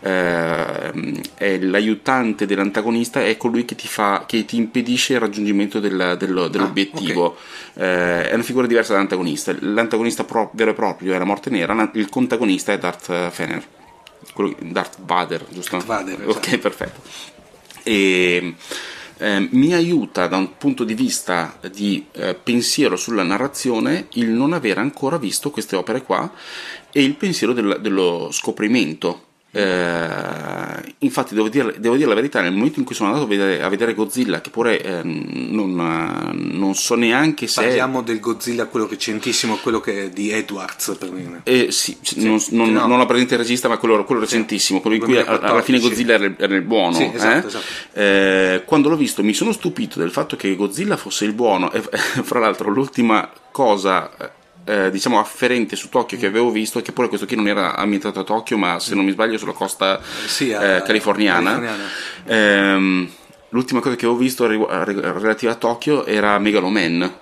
eh, 0.00 1.20
è 1.34 1.58
l'aiutante 1.58 2.46
dell'antagonista, 2.46 3.22
è 3.22 3.36
colui 3.36 3.64
che 3.64 3.74
ti, 3.74 3.88
fa, 3.88 4.24
che 4.26 4.44
ti 4.44 4.56
impedisce 4.56 5.14
il 5.14 5.20
raggiungimento 5.20 5.80
del, 5.80 6.16
del, 6.18 6.48
dell'obiettivo. 6.50 7.24
Ah, 7.24 7.80
okay. 7.80 7.84
eh, 7.86 8.28
è 8.30 8.34
una 8.34 8.42
figura 8.42 8.66
diversa 8.66 8.92
dall'antagonista. 8.92 9.54
L'antagonista 9.60 10.24
pro, 10.24 10.50
vero 10.54 10.70
e 10.70 10.74
proprio 10.74 11.14
è 11.14 11.18
la 11.18 11.24
morte 11.24 11.50
nera, 11.50 11.90
il 11.94 12.08
contagonista 12.08 12.72
è 12.72 12.78
Darth 12.78 13.30
Fener. 13.30 13.62
Quello, 14.32 14.54
Darth 14.60 14.98
Vader, 15.02 15.44
giusto? 15.48 15.76
Darth 15.76 15.86
Vader, 15.86 16.20
esatto. 16.20 16.30
Ok, 16.30 16.58
perfetto. 16.58 17.00
E, 17.82 18.54
eh, 19.22 19.48
mi 19.50 19.74
aiuta 19.74 20.26
da 20.26 20.38
un 20.38 20.56
punto 20.56 20.82
di 20.82 20.94
vista 20.94 21.58
di 21.70 22.06
eh, 22.12 22.34
pensiero 22.34 22.96
sulla 22.96 23.22
narrazione 23.22 24.06
il 24.14 24.28
non 24.28 24.54
aver 24.54 24.78
ancora 24.78 25.18
visto 25.18 25.50
queste 25.50 25.76
opere 25.76 26.02
qua 26.02 26.30
e 26.90 27.02
il 27.02 27.14
pensiero 27.16 27.52
del, 27.52 27.78
dello 27.82 28.30
scoprimento 28.32 29.26
eh, 29.52 30.94
infatti, 30.98 31.34
devo 31.34 31.48
dire, 31.48 31.74
devo 31.78 31.96
dire, 31.96 32.08
la 32.08 32.14
verità: 32.14 32.40
nel 32.40 32.52
momento 32.52 32.78
in 32.78 32.84
cui 32.84 32.94
sono 32.94 33.08
andato 33.08 33.26
a 33.26 33.28
vedere, 33.28 33.62
a 33.62 33.68
vedere 33.68 33.94
Godzilla, 33.94 34.40
che 34.40 34.50
pure 34.50 34.80
eh, 34.80 35.00
non, 35.02 35.74
non, 36.32 36.74
so 36.76 36.94
neanche 36.94 37.48
se. 37.48 37.62
Parliamo 37.62 38.02
del 38.02 38.20
Godzilla, 38.20 38.66
quello 38.66 38.86
recentissimo, 38.86 39.56
quello 39.56 39.80
che 39.80 40.04
è 40.04 40.10
di 40.10 40.30
Edwards. 40.30 40.96
Per 40.96 41.10
me. 41.10 41.40
Eh, 41.42 41.72
sì, 41.72 41.96
sì, 42.00 42.24
non, 42.24 42.40
non, 42.50 42.70
no. 42.70 42.86
non 42.86 43.00
ho 43.00 43.06
presente 43.06 43.34
il 43.34 43.40
regista, 43.40 43.66
ma 43.66 43.76
quello, 43.78 44.04
quello 44.04 44.20
recentissimo, 44.20 44.80
quello 44.80 44.96
in 44.96 45.02
cui 45.02 45.18
alla 45.18 45.62
fine 45.62 45.80
Godzilla 45.80 46.14
era 46.14 46.26
il, 46.26 46.36
era 46.38 46.54
il 46.54 46.62
buono. 46.62 46.94
Sì, 46.94 47.10
esatto, 47.12 47.46
eh? 47.46 47.48
esatto. 47.48 47.64
Eh, 47.92 48.62
quando 48.64 48.88
l'ho 48.88 48.96
visto, 48.96 49.24
mi 49.24 49.34
sono 49.34 49.50
stupito 49.50 49.98
del 49.98 50.12
fatto 50.12 50.36
che 50.36 50.54
Godzilla 50.54 50.96
fosse 50.96 51.24
il 51.24 51.32
buono. 51.32 51.72
E 51.72 51.82
fra 52.22 52.38
l'altro, 52.38 52.70
l'ultima 52.70 53.28
cosa 53.50 54.38
eh, 54.64 54.90
diciamo 54.90 55.18
afferente 55.18 55.76
su 55.76 55.88
Tokyo 55.88 56.18
che 56.18 56.26
avevo 56.26 56.50
visto 56.50 56.80
che 56.82 56.92
pure 56.92 57.08
questo 57.08 57.26
qui 57.26 57.36
non 57.36 57.48
era 57.48 57.76
ambientato 57.76 58.20
a 58.20 58.24
Tokyo 58.24 58.56
ma 58.58 58.78
se 58.78 58.94
non 58.94 59.04
mi 59.04 59.12
sbaglio 59.12 59.38
sulla 59.38 59.52
costa 59.52 60.00
sì, 60.26 60.50
eh, 60.50 60.82
californiana, 60.84 61.58
californiana. 61.58 61.84
Eh, 62.26 63.08
l'ultima 63.48 63.80
cosa 63.80 63.96
che 63.96 64.04
avevo 64.04 64.20
visto 64.20 64.46
relativa 64.46 65.52
a 65.52 65.56
Tokyo 65.56 66.04
era 66.04 66.38
Megaloman. 66.38 67.12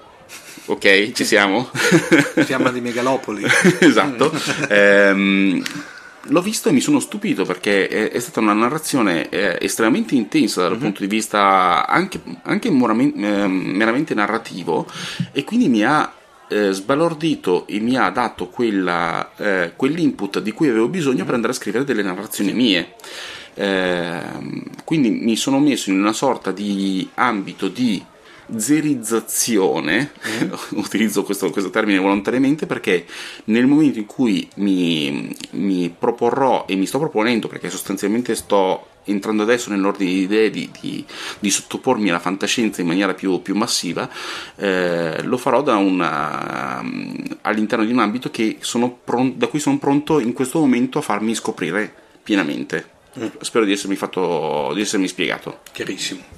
Ok 0.67 1.13
ci 1.13 1.25
siamo? 1.25 1.71
Fiamma 1.73 2.71
di 2.71 2.81
megalopoli. 2.81 3.43
Esatto. 3.81 4.31
Ehm, 4.69 5.63
l'ho 6.29 6.43
visto 6.43 6.69
e 6.69 6.73
mi 6.73 6.81
sono 6.81 7.01
stupito 7.01 7.45
perché 7.45 7.89
è, 7.89 8.11
è 8.11 8.19
stata 8.19 8.41
una 8.41 8.53
narrazione 8.53 9.29
eh, 9.29 9.57
estremamente 9.61 10.15
intensa 10.15 10.63
dal 10.63 10.73
mm-hmm. 10.73 10.81
punto 10.81 11.01
di 11.01 11.07
vista 11.07 11.87
anche, 11.87 12.21
anche 12.43 12.71
moramente, 12.71 13.19
eh, 13.19 13.47
meramente 13.47 14.15
narrativo 14.15 14.87
e 15.33 15.45
quindi 15.45 15.69
mi 15.69 15.85
ha 15.85 16.13
eh, 16.49 16.73
sbalordito 16.73 17.67
e 17.67 17.79
mi 17.81 17.97
ha 17.97 18.11
dato 18.11 18.49
quella, 18.49 19.33
eh, 19.37 19.73
quell'input 19.77 20.41
di 20.41 20.53
cui 20.53 20.69
avevo 20.69 20.89
bisogno 20.89 21.25
per 21.25 21.35
andare 21.35 21.53
a 21.53 21.57
scrivere 21.57 21.85
delle 21.85 22.03
narrazioni 22.03 22.53
mie. 22.53 22.95
Eh, 23.55 24.21
quindi 24.85 25.11
mi 25.11 25.37
sono 25.37 25.59
messo 25.59 25.91
in 25.91 25.99
una 25.99 26.13
sorta 26.13 26.53
di 26.53 27.09
ambito 27.15 27.69
di 27.69 28.03
zerizzazione, 28.57 30.13
mm. 30.45 30.53
utilizzo 30.79 31.23
questo, 31.23 31.51
questo, 31.51 31.71
termine 31.71 31.99
volontariamente 31.99 32.67
perché 32.67 33.05
nel 33.45 33.67
momento 33.67 33.99
in 33.99 34.07
cui 34.07 34.49
mi, 34.57 35.35
mi 35.51 35.95
proporrò 35.97 36.65
e 36.67 36.75
mi 36.77 36.87
sto 36.87 36.99
proponendo, 36.99 37.49
perché 37.49 37.69
sostanzialmente 37.69 38.35
sto 38.35 38.87
entrando 39.09 39.43
adesso 39.43 39.71
nell'ordine 39.71 40.11
di 40.11 40.21
idee 40.21 40.51
di, 40.51 40.71
di, 40.81 41.05
di, 41.39 41.51
sottopormi 41.51 42.09
alla 42.09 42.19
fantascienza 42.19 42.81
in 42.81 42.87
maniera 42.87 43.15
più, 43.15 43.43
più 43.43 43.55
massiva, 43.55 44.09
eh, 44.57 45.23
lo 45.23 45.37
farò 45.37 45.63
una, 45.77 46.83
all'interno 47.43 47.85
di 47.85 47.93
un 47.93 47.99
ambito 47.99 48.31
pronto, 49.03 49.39
da 49.39 49.47
cui 49.47 49.61
sono 49.61 49.79
pronto 49.79 50.21
in 50.21 50.33
questo 50.33 50.59
momento 50.59 50.99
a 50.99 51.03
farmi 51.03 51.35
scoprire 51.35 51.93
pienamente. 52.23 52.97
Mm. 53.19 53.27
Spero 53.41 53.65
di 53.65 53.73
essermi, 53.73 53.97
fatto, 53.97 54.73
di 54.75 54.81
essermi 54.81 55.09
spiegato. 55.09 55.61
Chiarissimo. 55.73 56.37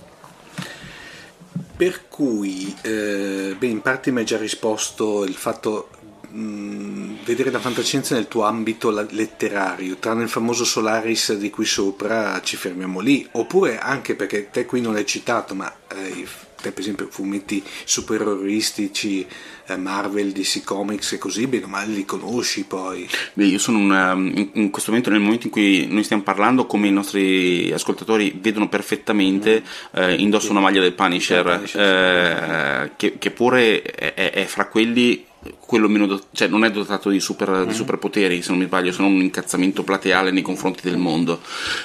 Per 1.77 2.09
cui, 2.09 2.75
eh, 2.83 3.57
beh, 3.59 3.66
in 3.66 3.81
parte 3.81 4.11
mi 4.11 4.18
hai 4.18 4.25
già 4.27 4.37
risposto 4.37 5.25
il 5.25 5.35
fatto 5.35 5.89
mh, 6.29 7.00
vedere 7.25 7.51
la 7.51 7.61
fantascienza 7.61 8.14
nel 8.14 8.29
tuo 8.29 8.45
ambito 8.45 8.91
letterario, 8.91 9.97
tranne 9.97 10.23
il 10.23 10.29
famoso 10.29 10.64
Solaris 10.64 11.35
di 11.35 11.51
qui 11.51 11.64
sopra 11.64 12.41
ci 12.43 12.57
fermiamo 12.57 13.01
lì, 13.01 13.27
oppure 13.33 13.79
anche 13.79 14.14
perché 14.14 14.51
te 14.51 14.64
qui 14.64 14.81
non 14.81 14.93
l'hai 14.93 15.07
citato, 15.07 15.55
ma 15.55 15.73
eh, 15.89 16.27
te 16.61 16.73
per 16.73 16.81
esempio 16.81 17.09
fumetti 17.11 17.62
supereroristici 17.85 19.27
eh, 19.66 19.77
Marvel, 19.77 20.33
DC 20.33 20.62
Comics 20.62 21.12
e 21.12 21.18
così, 21.18 21.47
bene 21.47 21.64
o 21.64 21.68
male 21.68 21.93
li 21.93 22.05
conosci 22.05 22.64
poi? 22.64 23.09
Beh, 23.33 23.47
io 23.47 23.59
sono 23.59 23.79
una, 23.79 24.12
in, 24.12 24.71
questo 24.71 24.91
momento, 24.91 25.11
nel 25.11 25.21
momento 25.21 25.47
in 25.47 25.53
cui 25.53 25.87
noi 25.89 26.05
stiamo 26.05 26.23
parlando, 26.23 26.66
come 26.66 26.89
i 26.89 26.93
nostri 26.93 27.73
ascoltatori 27.73 28.39
vedono 28.41 28.68
perfettamente, 28.68 29.62
mm. 29.62 30.03
eh, 30.03 30.14
indosso 30.14 30.51
una 30.51 30.61
maglia 30.61 30.81
del 30.81 30.93
Punisher, 30.93 31.57
Punisher 31.57 31.81
eh, 31.81 32.93
che, 32.97 33.18
che, 33.18 33.31
pure 33.31 33.83
è, 33.83 34.14
è 34.14 34.45
fra 34.45 34.66
quelli 34.66 35.29
quello 35.59 35.88
meno 35.88 36.07
do- 36.07 36.24
cioè 36.32 36.49
non 36.49 36.64
è 36.64 36.70
dotato 36.70 37.09
di, 37.09 37.18
super, 37.18 37.64
di, 37.64 37.70
mm. 37.72 37.74
superpoteri 37.74 38.43
se 38.43 38.51
non 38.51 38.59
mi 38.59 38.66
sbaglio 38.66 38.93
sono 38.93 39.09
un 39.09 39.20
incazzamento 39.20 39.82
plateale 39.82 40.30
nei 40.30 40.43
confronti 40.43 40.82
del 40.82 40.99
mondo 40.99 41.41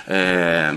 eh, 0.08 0.72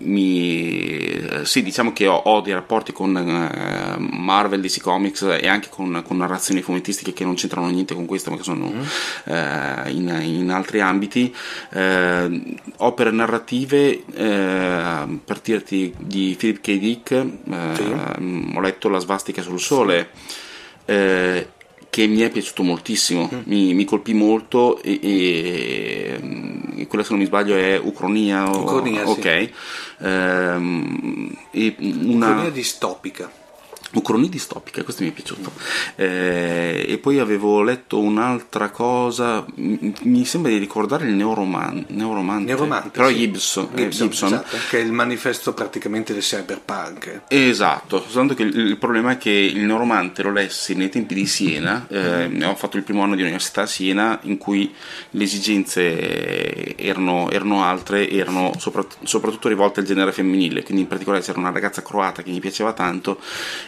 mi, 0.00 1.22
sì 1.44 1.62
diciamo 1.62 1.92
che 1.92 2.08
ho, 2.08 2.16
ho 2.16 2.40
dei 2.40 2.52
rapporti 2.52 2.92
con 2.92 3.16
eh, 3.16 3.96
Marvel, 3.98 4.60
DC 4.60 4.80
Comics 4.80 5.22
e 5.40 5.46
anche 5.46 5.68
con, 5.68 6.02
con, 6.04 6.16
narrazioni 6.16 6.62
fumettistiche 6.62 7.12
che 7.12 7.24
non 7.24 7.34
c'entrano 7.34 7.68
niente 7.68 7.94
con 7.94 8.06
questo 8.06 8.30
ma 8.30 8.36
che 8.36 8.42
sono 8.42 8.72
mm. 8.72 8.82
eh, 9.24 9.90
in, 9.90 10.20
in, 10.22 10.50
altri 10.50 10.80
ambiti 10.80 11.32
eh, 11.70 12.56
opere 12.78 13.10
narrative 13.12 14.04
eh, 14.14 15.18
per 15.24 15.40
dirti 15.42 15.94
di 15.96 16.34
Philip 16.36 16.60
K. 16.60 16.78
Dick 16.78 17.26
sì. 17.74 17.82
Eh, 17.82 18.50
ho 18.54 18.60
letto 18.60 18.88
La 18.88 18.98
svastica 18.98 19.42
sul 19.42 19.60
sole 19.60 20.10
eh, 20.86 21.48
che 21.94 22.08
mi 22.08 22.22
è 22.22 22.28
piaciuto 22.28 22.64
moltissimo, 22.64 23.30
mm. 23.32 23.40
mi, 23.44 23.72
mi, 23.72 23.84
colpì 23.84 24.14
molto 24.14 24.82
e, 24.82 24.98
e, 25.00 26.20
e, 26.74 26.86
quella 26.88 27.04
se 27.04 27.10
non 27.10 27.20
mi 27.20 27.26
sbaglio 27.26 27.54
è 27.54 27.78
Ucronia, 27.78 28.48
Ucronia 28.48 29.08
ok, 29.08 29.20
sì. 29.20 29.52
ehm, 29.98 31.36
una... 31.52 32.30
Ucronia 32.30 32.50
distopica 32.50 33.30
Ucronia 33.94 34.28
distopica, 34.28 34.82
questo 34.82 35.02
mi 35.02 35.10
è 35.10 35.12
piaciuto. 35.12 35.52
Eh, 35.96 36.84
e 36.88 36.98
poi 36.98 37.18
avevo 37.18 37.62
letto 37.62 37.98
un'altra 38.00 38.70
cosa, 38.70 39.44
mi 39.56 40.24
sembra 40.24 40.50
di 40.50 40.58
ricordare 40.58 41.06
il 41.06 41.14
Neuroman, 41.14 41.86
Neuromante, 41.88 42.52
Neuromante 42.52 42.88
però 42.90 43.08
sì. 43.08 43.16
Gibson, 43.16 43.68
Gibson, 43.74 44.06
eh, 44.06 44.10
Gibson. 44.10 44.32
Esatto, 44.32 44.56
che 44.68 44.78
è 44.78 44.82
il 44.82 44.92
manifesto 44.92 45.52
praticamente 45.52 46.12
del 46.12 46.22
cyberpunk. 46.22 47.22
Esatto, 47.28 48.02
soltanto 48.02 48.34
che 48.34 48.42
il, 48.42 48.56
il, 48.56 48.78
problema 48.78 49.12
è 49.12 49.18
che 49.18 49.30
il 49.30 49.60
Neuromante 49.60 50.22
lo 50.22 50.32
lessi 50.32 50.74
nei 50.74 50.88
tempi 50.88 51.14
di 51.14 51.26
Siena, 51.26 51.86
eh, 51.88 52.28
mm. 52.28 52.42
ho 52.42 52.54
fatto 52.54 52.76
il 52.76 52.82
primo 52.82 53.02
anno 53.02 53.14
di 53.14 53.22
università 53.22 53.62
a 53.62 53.66
Siena 53.66 54.18
in 54.22 54.38
cui 54.38 54.72
le 55.10 55.24
esigenze 55.24 56.76
erano, 56.76 57.30
erano 57.30 57.62
altre, 57.62 58.08
erano 58.10 58.52
soprattutto, 58.58 59.06
soprattutto 59.06 59.48
rivolte 59.48 59.80
al 59.80 59.86
genere 59.86 60.12
femminile, 60.12 60.62
quindi 60.62 60.82
in 60.82 60.88
particolare 60.88 61.22
c'era 61.22 61.38
una 61.38 61.50
ragazza 61.50 61.82
croata 61.82 62.22
che 62.22 62.30
mi 62.30 62.40
piaceva 62.40 62.72
tanto 62.72 63.20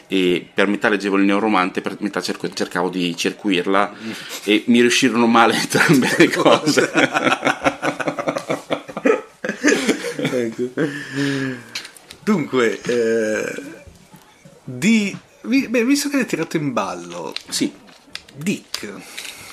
e 0.09 0.16
per 0.53 0.67
metà 0.69 0.89
leggevo 0.89 1.17
il 1.17 1.25
neuromante, 1.25 1.81
per 1.81 1.97
metà 2.01 2.21
cerco, 2.21 2.49
cercavo 2.53 2.89
di 2.89 3.17
circuirla 3.17 3.93
e 4.45 4.65
mi 4.67 4.81
riuscirono 4.81 5.27
male 5.27 5.55
entrambe 5.61 6.15
le 6.19 6.29
cose. 6.31 6.91
ecco. 10.17 10.71
Dunque, 12.23 12.81
eh, 12.83 13.63
di, 14.65 15.17
beh, 15.43 15.85
visto 15.85 16.09
che 16.09 16.17
l'hai 16.17 16.27
tirato 16.27 16.57
in 16.57 16.73
ballo, 16.73 17.35
sì. 17.49 17.73
Dick. 18.35 18.93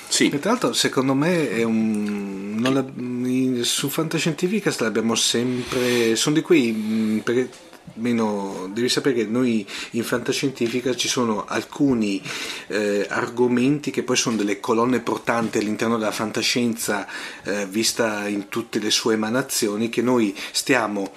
Sì. 0.08 0.28
tra 0.28 0.50
l'altro, 0.50 0.72
secondo 0.72 1.14
me 1.14 1.50
è 1.50 1.62
un. 1.64 2.60
La, 2.62 3.64
su 3.64 3.88
Fantascientificast 3.88 4.80
l'abbiamo 4.82 5.14
sempre. 5.14 6.14
Sono 6.14 6.36
di 6.36 6.42
quei. 6.42 7.20
Perché 7.24 7.48
meno 7.94 8.68
devi 8.72 8.88
sapere 8.88 9.14
che 9.14 9.24
noi 9.24 9.66
in 9.92 10.04
fantascientifica 10.04 10.94
ci 10.94 11.08
sono 11.08 11.44
alcuni 11.46 12.20
eh, 12.68 13.06
argomenti 13.08 13.90
che 13.90 14.02
poi 14.02 14.16
sono 14.16 14.36
delle 14.36 14.60
colonne 14.60 15.00
portanti 15.00 15.58
all'interno 15.58 15.98
della 15.98 16.10
fantascienza 16.10 17.06
eh, 17.44 17.66
vista 17.66 18.26
in 18.26 18.48
tutte 18.48 18.78
le 18.78 18.90
sue 18.90 19.14
emanazioni 19.14 19.88
che 19.88 20.02
noi 20.02 20.34
stiamo 20.52 21.12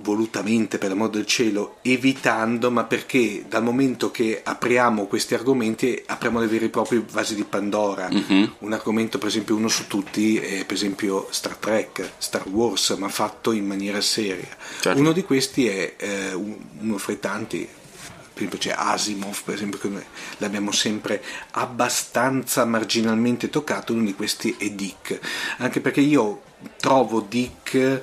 volutamente 0.00 0.78
per 0.78 0.90
l'amor 0.90 1.10
del 1.10 1.26
cielo 1.26 1.78
evitando 1.82 2.70
ma 2.70 2.84
perché 2.84 3.44
dal 3.48 3.62
momento 3.62 4.10
che 4.10 4.40
apriamo 4.42 5.06
questi 5.06 5.34
argomenti 5.34 6.00
apriamo 6.06 6.38
dei 6.38 6.48
veri 6.48 6.66
e 6.66 6.68
propri 6.70 7.04
vasi 7.10 7.34
di 7.34 7.44
Pandora 7.44 8.08
uh-huh. 8.10 8.52
un 8.60 8.72
argomento 8.72 9.18
per 9.18 9.28
esempio 9.28 9.56
uno 9.56 9.68
su 9.68 9.86
tutti 9.86 10.36
è 10.36 10.64
per 10.64 10.76
esempio 10.76 11.28
Star 11.30 11.56
Trek 11.56 12.12
Star 12.18 12.46
Wars 12.48 12.90
ma 12.90 13.08
fatto 13.08 13.52
in 13.52 13.66
maniera 13.66 14.00
seria 14.00 14.48
certo. 14.80 15.00
uno 15.00 15.12
di 15.12 15.22
questi 15.22 15.66
è 15.66 15.94
eh, 15.96 16.32
uno 16.32 16.98
fra 16.98 17.12
i 17.12 17.18
tanti 17.18 17.58
per 17.58 18.46
esempio 18.46 18.58
c'è 18.58 18.74
Asimov 18.76 19.42
per 19.42 19.54
esempio 19.54 19.78
che 19.80 19.90
l'abbiamo 20.38 20.70
sempre 20.70 21.22
abbastanza 21.52 22.64
marginalmente 22.64 23.50
toccato 23.50 23.92
uno 23.92 24.04
di 24.04 24.14
questi 24.14 24.54
è 24.58 24.70
Dick 24.70 25.18
anche 25.58 25.80
perché 25.80 26.00
io 26.00 26.42
trovo 26.76 27.20
Dick 27.20 28.00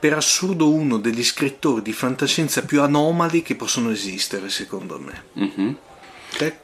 per 0.00 0.14
assurdo 0.14 0.70
uno 0.70 0.98
degli 0.98 1.22
scrittori 1.22 1.82
di 1.82 1.92
fantascienza 1.92 2.62
più 2.64 2.80
anomali 2.80 3.42
che 3.42 3.54
possono 3.54 3.90
esistere, 3.90 4.48
secondo 4.48 4.98
me. 4.98 5.24
Mm-hmm. 5.38 5.72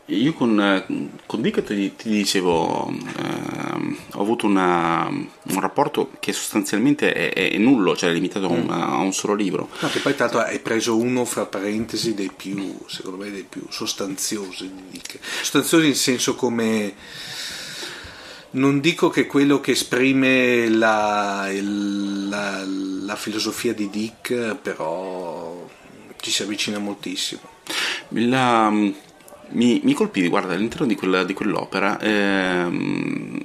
Io 0.07 0.33
con, 0.33 1.13
con 1.27 1.43
Dick 1.43 1.63
ti, 1.63 1.95
ti 1.97 2.09
dicevo, 2.09 2.89
eh, 2.89 3.97
ho 4.13 4.21
avuto 4.23 4.47
una, 4.47 5.07
un 5.07 5.61
rapporto 5.61 6.13
che 6.19 6.33
sostanzialmente 6.33 7.13
è, 7.13 7.51
è 7.51 7.59
nullo, 7.59 7.95
cioè 7.95 8.11
è 8.11 8.13
limitato 8.13 8.49
mm. 8.49 8.71
a, 8.71 8.93
a, 8.93 8.97
un 8.99 9.13
solo 9.13 9.35
libro. 9.35 9.69
No, 9.81 9.89
che 9.91 9.99
poi 9.99 10.15
tanto 10.15 10.39
hai 10.39 10.61
preso 10.61 10.97
uno 10.97 11.27
fra 11.27 11.45
parentesi 11.45 12.15
dei 12.15 12.31
più, 12.35 12.79
secondo 12.87 13.23
me, 13.23 13.31
dei 13.31 13.45
più 13.47 13.67
sostanziosi 13.69 14.73
di 14.73 14.83
Dick. 14.93 15.19
Sostanziosi 15.21 15.89
in 15.89 15.95
senso 15.95 16.37
come 16.37 16.95
non 18.57 18.81
dico 18.81 19.09
che 19.09 19.27
quello 19.27 19.61
che 19.61 19.73
esprime 19.73 20.69
la, 20.69 21.49
la, 21.53 22.65
la 22.67 23.17
filosofia 23.17 23.73
di 23.75 23.89
Dick, 23.91 24.57
però 24.57 25.67
ci 26.17 26.31
si 26.31 26.43
avvicina 26.43 26.79
moltissimo. 26.79 27.43
La, 28.09 28.71
mi, 28.71 29.81
mi 29.83 29.93
colpì, 29.95 30.27
guarda, 30.29 30.55
all'interno 30.55 30.87
di, 30.87 30.95
quella, 30.95 31.25
di 31.25 31.35
quell'opera 31.35 31.99
ehm, 32.01 33.41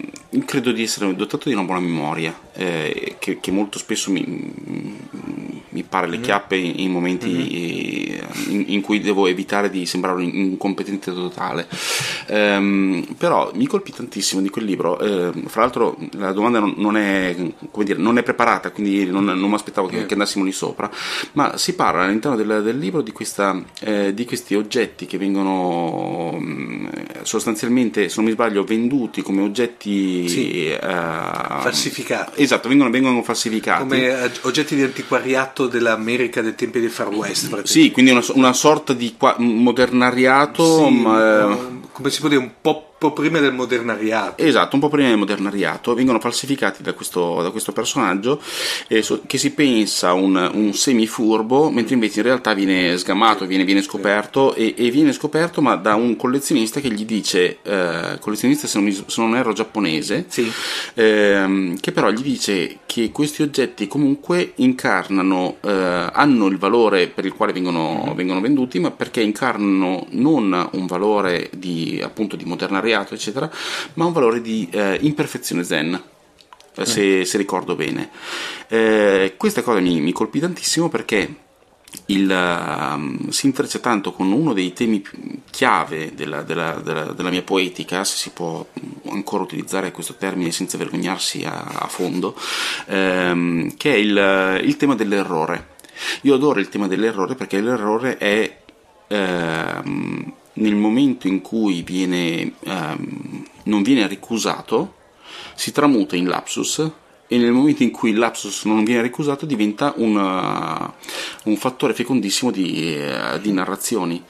credo 0.45 0.71
di 0.71 0.83
essere 0.83 1.13
dotato 1.13 1.49
di 1.49 1.55
una 1.55 1.63
buona 1.63 1.81
memoria, 1.81 2.37
eh, 2.53 3.15
che, 3.19 3.39
che, 3.39 3.51
molto 3.51 3.77
spesso 3.79 4.11
mi, 4.11 4.23
mi 5.69 5.83
pare 5.83 6.07
le 6.07 6.15
mm-hmm. 6.15 6.23
chiappe 6.23 6.55
in, 6.55 6.79
in 6.79 6.91
momenti 6.91 7.27
mm-hmm. 7.27 8.51
in, 8.51 8.63
in, 8.67 8.81
cui 8.81 9.01
devo 9.01 9.27
evitare 9.27 9.69
di 9.69 9.85
sembrare 9.85 10.21
un 10.21 10.29
incompetente 10.33 11.13
totale. 11.13 11.67
Um, 12.27 13.05
però 13.17 13.51
mi 13.55 13.67
colpì 13.67 13.91
tantissimo 13.91 14.41
di 14.41 14.49
quel 14.49 14.65
libro. 14.65 14.97
Uh, 15.01 15.47
fra 15.47 15.61
l'altro, 15.61 15.97
la 16.11 16.31
domanda 16.31 16.59
non, 16.59 16.75
non, 16.77 16.95
è, 16.95 17.35
dire, 17.83 17.99
non 17.99 18.17
è, 18.17 18.23
preparata, 18.23 18.71
quindi 18.71 19.05
non, 19.05 19.25
non 19.25 19.49
mi 19.49 19.53
aspettavo 19.53 19.87
che, 19.87 20.05
che, 20.05 20.13
andassimo 20.13 20.45
lì 20.45 20.53
sopra. 20.53 20.89
Ma 21.33 21.57
si 21.57 21.75
parla 21.75 22.03
all'interno 22.03 22.37
del, 22.37 22.63
del 22.63 22.77
libro 22.77 23.01
di, 23.01 23.11
questa, 23.11 23.61
eh, 23.81 24.13
di, 24.13 24.25
questi 24.25 24.55
oggetti 24.55 25.05
che 25.05 25.17
vengono 25.17 26.29
um, 26.35 26.89
sostanzialmente, 27.23 28.07
se 28.07 28.15
non 28.17 28.25
mi 28.25 28.31
sbaglio, 28.31 28.63
venduti 28.63 29.21
come 29.21 29.41
oggetti 29.41 30.20
sì. 30.27 30.77
uh, 30.81 31.61
falsificati. 31.61 32.41
Esatto, 32.41 32.67
vengono, 32.69 32.89
vengono 32.89 33.21
falsificati 33.23 33.81
come 33.81 34.31
oggetti 34.41 34.75
di 34.75 34.83
antiquariato 34.83 35.67
dell'America 35.67 36.41
del 36.41 36.55
tempi 36.55 36.79
del 36.79 36.91
Far 36.91 37.09
West. 37.09 37.63
Sì, 37.63 37.91
quindi 37.91 38.11
una, 38.11 38.23
una 38.33 38.53
sorta 38.53 38.93
di 38.93 39.15
qua, 39.17 39.35
modernariato. 39.37 40.87
Sì, 40.87 40.93
ma, 40.93 41.51
eh, 41.51 41.57
come 41.91 42.09
si 42.09 42.19
può 42.19 42.29
dire, 42.29 42.41
un 42.41 42.51
po' 42.61 42.90
po' 43.01 43.13
prima 43.13 43.39
del 43.39 43.51
modernariato. 43.51 44.43
Esatto, 44.43 44.75
un 44.75 44.81
po' 44.81 44.89
prima 44.89 45.07
del 45.07 45.17
modernariato, 45.17 45.95
vengono 45.95 46.19
falsificati 46.19 46.83
da 46.83 46.93
questo, 46.93 47.41
da 47.41 47.49
questo 47.49 47.71
personaggio 47.71 48.39
eh, 48.87 49.03
che 49.25 49.39
si 49.39 49.53
pensa 49.53 50.13
un, 50.13 50.51
un 50.53 50.71
semifurbo, 50.71 51.71
mentre 51.71 51.95
invece 51.95 52.19
in 52.19 52.27
realtà 52.27 52.53
viene 52.53 52.95
sgamato, 52.97 53.47
viene, 53.47 53.63
viene 53.63 53.81
scoperto 53.81 54.53
e, 54.53 54.75
e, 54.77 54.91
viene 54.91 55.13
scoperto 55.13 55.63
ma 55.63 55.77
da 55.77 55.95
un 55.95 56.15
collezionista 56.15 56.79
che 56.79 56.91
gli 56.91 57.03
dice, 57.03 57.57
eh, 57.63 58.19
collezionista 58.19 58.67
se 58.67 58.79
non, 58.79 58.91
se 58.93 59.19
non 59.19 59.35
erro 59.35 59.53
giapponese, 59.53 60.25
sì. 60.27 60.51
eh, 60.93 61.73
che 61.79 61.91
però 61.91 62.11
gli 62.11 62.21
dice 62.21 62.81
che 62.85 63.09
questi 63.11 63.41
oggetti 63.41 63.87
comunque 63.87 64.51
incarnano, 64.57 65.57
eh, 65.61 66.09
hanno 66.13 66.45
il 66.45 66.59
valore 66.59 67.07
per 67.07 67.25
il 67.25 67.33
quale 67.33 67.51
vengono, 67.51 68.03
mm-hmm. 68.05 68.15
vengono 68.15 68.41
venduti, 68.41 68.79
ma 68.79 68.91
perché 68.91 69.21
incarnano 69.21 70.05
non 70.11 70.69
un 70.73 70.85
valore 70.85 71.49
di, 71.51 71.99
appunto, 72.03 72.35
di 72.35 72.45
modernariato, 72.45 72.89
invariato, 72.91 73.13
eccetera, 73.13 73.49
ma 73.93 74.05
un 74.05 74.11
valore 74.11 74.41
di 74.41 74.67
eh, 74.71 74.97
imperfezione 75.01 75.63
zen. 75.63 76.01
Eh, 76.73 76.85
se, 76.85 77.25
se, 77.25 77.37
ricordo 77.37 77.75
bene, 77.75 78.09
eh, 78.69 79.33
questa 79.37 79.61
cosa 79.61 79.79
mi, 79.81 79.99
mi, 79.99 80.13
colpì 80.13 80.39
tantissimo 80.39 80.87
perché 80.87 81.35
il, 82.05 82.29
uh, 82.29 83.29
si 83.29 83.47
intreccia 83.47 83.79
tanto 83.79 84.13
con 84.13 84.31
uno 84.31 84.53
dei 84.53 84.71
temi 84.71 85.03
chiave 85.49 86.13
della, 86.15 86.43
della, 86.43 86.79
della, 86.81 87.11
della, 87.11 87.29
mia 87.29 87.41
poetica, 87.41 88.05
se 88.05 88.15
si 88.15 88.29
può 88.29 88.65
ancora 89.09 89.43
utilizzare 89.43 89.91
questo 89.91 90.15
termine 90.15 90.51
senza 90.51 90.77
vergognarsi 90.77 91.43
a, 91.43 91.61
a 91.61 91.87
fondo, 91.87 92.37
ehm, 92.85 93.75
che 93.75 93.93
è 93.93 93.97
il, 93.97 94.61
il, 94.63 94.77
tema 94.77 94.95
dell'errore. 94.95 95.71
Io 96.21 96.35
adoro 96.35 96.61
il 96.61 96.69
tema 96.69 96.87
dell'errore 96.87 97.35
perché 97.35 97.59
l'errore 97.59 98.17
è 98.17 98.59
ehm, 99.07 100.33
nel 100.53 100.75
momento 100.75 101.27
in 101.27 101.41
cui 101.41 101.81
viene, 101.81 102.53
um, 102.65 103.45
non 103.63 103.83
viene 103.83 104.07
ricusato, 104.07 104.95
si 105.55 105.71
tramuta 105.71 106.15
in 106.15 106.27
lapsus 106.27 106.91
e 107.27 107.37
nel 107.37 107.53
momento 107.53 107.83
in 107.83 107.91
cui 107.91 108.09
il 108.09 108.17
lapsus 108.17 108.65
non 108.65 108.83
viene 108.83 109.01
ricusato 109.01 109.45
diventa 109.45 109.93
una, 109.95 110.93
un 111.45 111.55
fattore 111.55 111.93
fecondissimo 111.93 112.51
di, 112.51 112.97
uh, 112.99 113.39
di 113.39 113.53
narrazioni. 113.53 114.21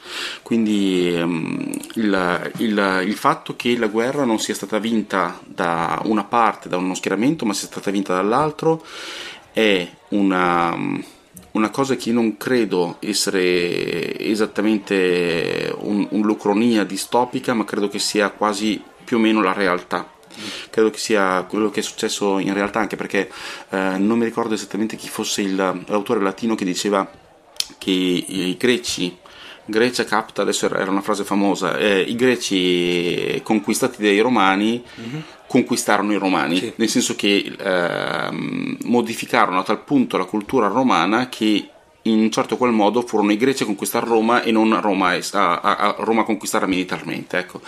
Quindi 0.44 1.12
um, 1.20 1.72
il, 1.96 2.52
il, 2.58 3.04
il, 3.08 3.16
fatto 3.16 3.56
che 3.56 3.76
la 3.78 3.88
guerra 3.88 4.24
non 4.24 4.38
sia 4.38 4.54
stata 4.54 4.78
vinta 4.78 5.40
da 5.44 6.00
una 6.06 6.26
parte, 6.26 6.70
da 6.70 6.78
uno 6.78 6.94
schieramento, 6.94 7.44
ma 7.46 7.54
sia 7.54 7.68
stata 7.68 7.90
vinta 7.90 8.14
dall'altro, 8.14 8.86
è 9.52 9.90
una... 10.10 10.74
Um, 10.74 11.04
una 11.52 11.70
cosa 11.70 11.95
che 11.95 12.12
non 12.12 12.38
credo 12.38 12.97
essere 12.99 14.18
esattamente 14.18 15.74
un, 15.80 16.08
un'ucronia 16.10 16.84
distopica, 16.84 17.54
ma 17.54 17.66
credo 17.66 17.88
che 17.88 17.99
sia 17.99 18.30
quasi 18.30 18.82
più 19.04 19.18
o 19.18 19.20
meno 19.20 19.41
la 19.41 19.54
realtà. 19.54 20.10
Credo 20.70 20.89
che 20.89 20.97
sia 20.97 21.43
quello 21.43 21.70
che 21.70 21.82
è 21.82 21.84
successo 21.84 22.39
in 22.39 22.54
realtà, 22.54 22.80
anche 22.80 22.95
perché 22.95 23.30
eh, 23.70 23.97
non 23.97 24.18
mi 24.18 24.26
ricordo 24.26 24.54
esattamente 24.54 24.95
chi 24.95 25.10
fosse 25.10 25.41
il, 25.41 25.56
l'autore 25.56 26.22
latino 26.22 26.56
che 26.56 26.64
diceva 26.64 27.10
che 27.78 27.91
i 27.91 28.56
greci 28.58 29.18
Grecia 29.66 30.04
capta, 30.06 30.41
adesso 30.41 30.66
era 30.66 30.89
una 30.89 31.02
frase 31.02 31.24
famosa, 31.24 31.78
eh, 31.78 32.02
i 32.02 32.16
greci 32.16 33.39
conquistati 33.43 34.02
dai 34.02 34.20
romani 34.20 34.84
mm-hmm. 34.99 35.22
Conquistarono 35.52 36.14
i 36.14 36.18
romani, 36.18 36.56
sì. 36.56 36.74
nel 36.78 36.88
senso 36.88 37.14
che 37.14 37.54
eh, 37.60 38.78
modificarono 38.84 39.60
a 39.60 39.64
tal 39.64 39.84
punto 39.84 40.16
la 40.16 40.24
cultura 40.24 40.68
romana 40.68 41.28
che 41.28 41.68
in 42.04 42.20
un 42.20 42.32
certo 42.32 42.58
qual 42.58 42.72
modo 42.72 43.02
furono 43.02 43.32
i 43.32 43.38
greci 43.38 43.64
a 43.64 43.66
conquistare 43.66 44.06
Roma 44.06 44.41
e 44.41 44.52
non 44.52 44.80
Roma 44.82 45.10
a, 45.12 45.60
a, 45.62 45.78
a 45.78 45.95
Roma 45.99 46.24
conquistarla 46.24 46.68
militarmente. 46.68 47.38
Ecco. 47.38 47.62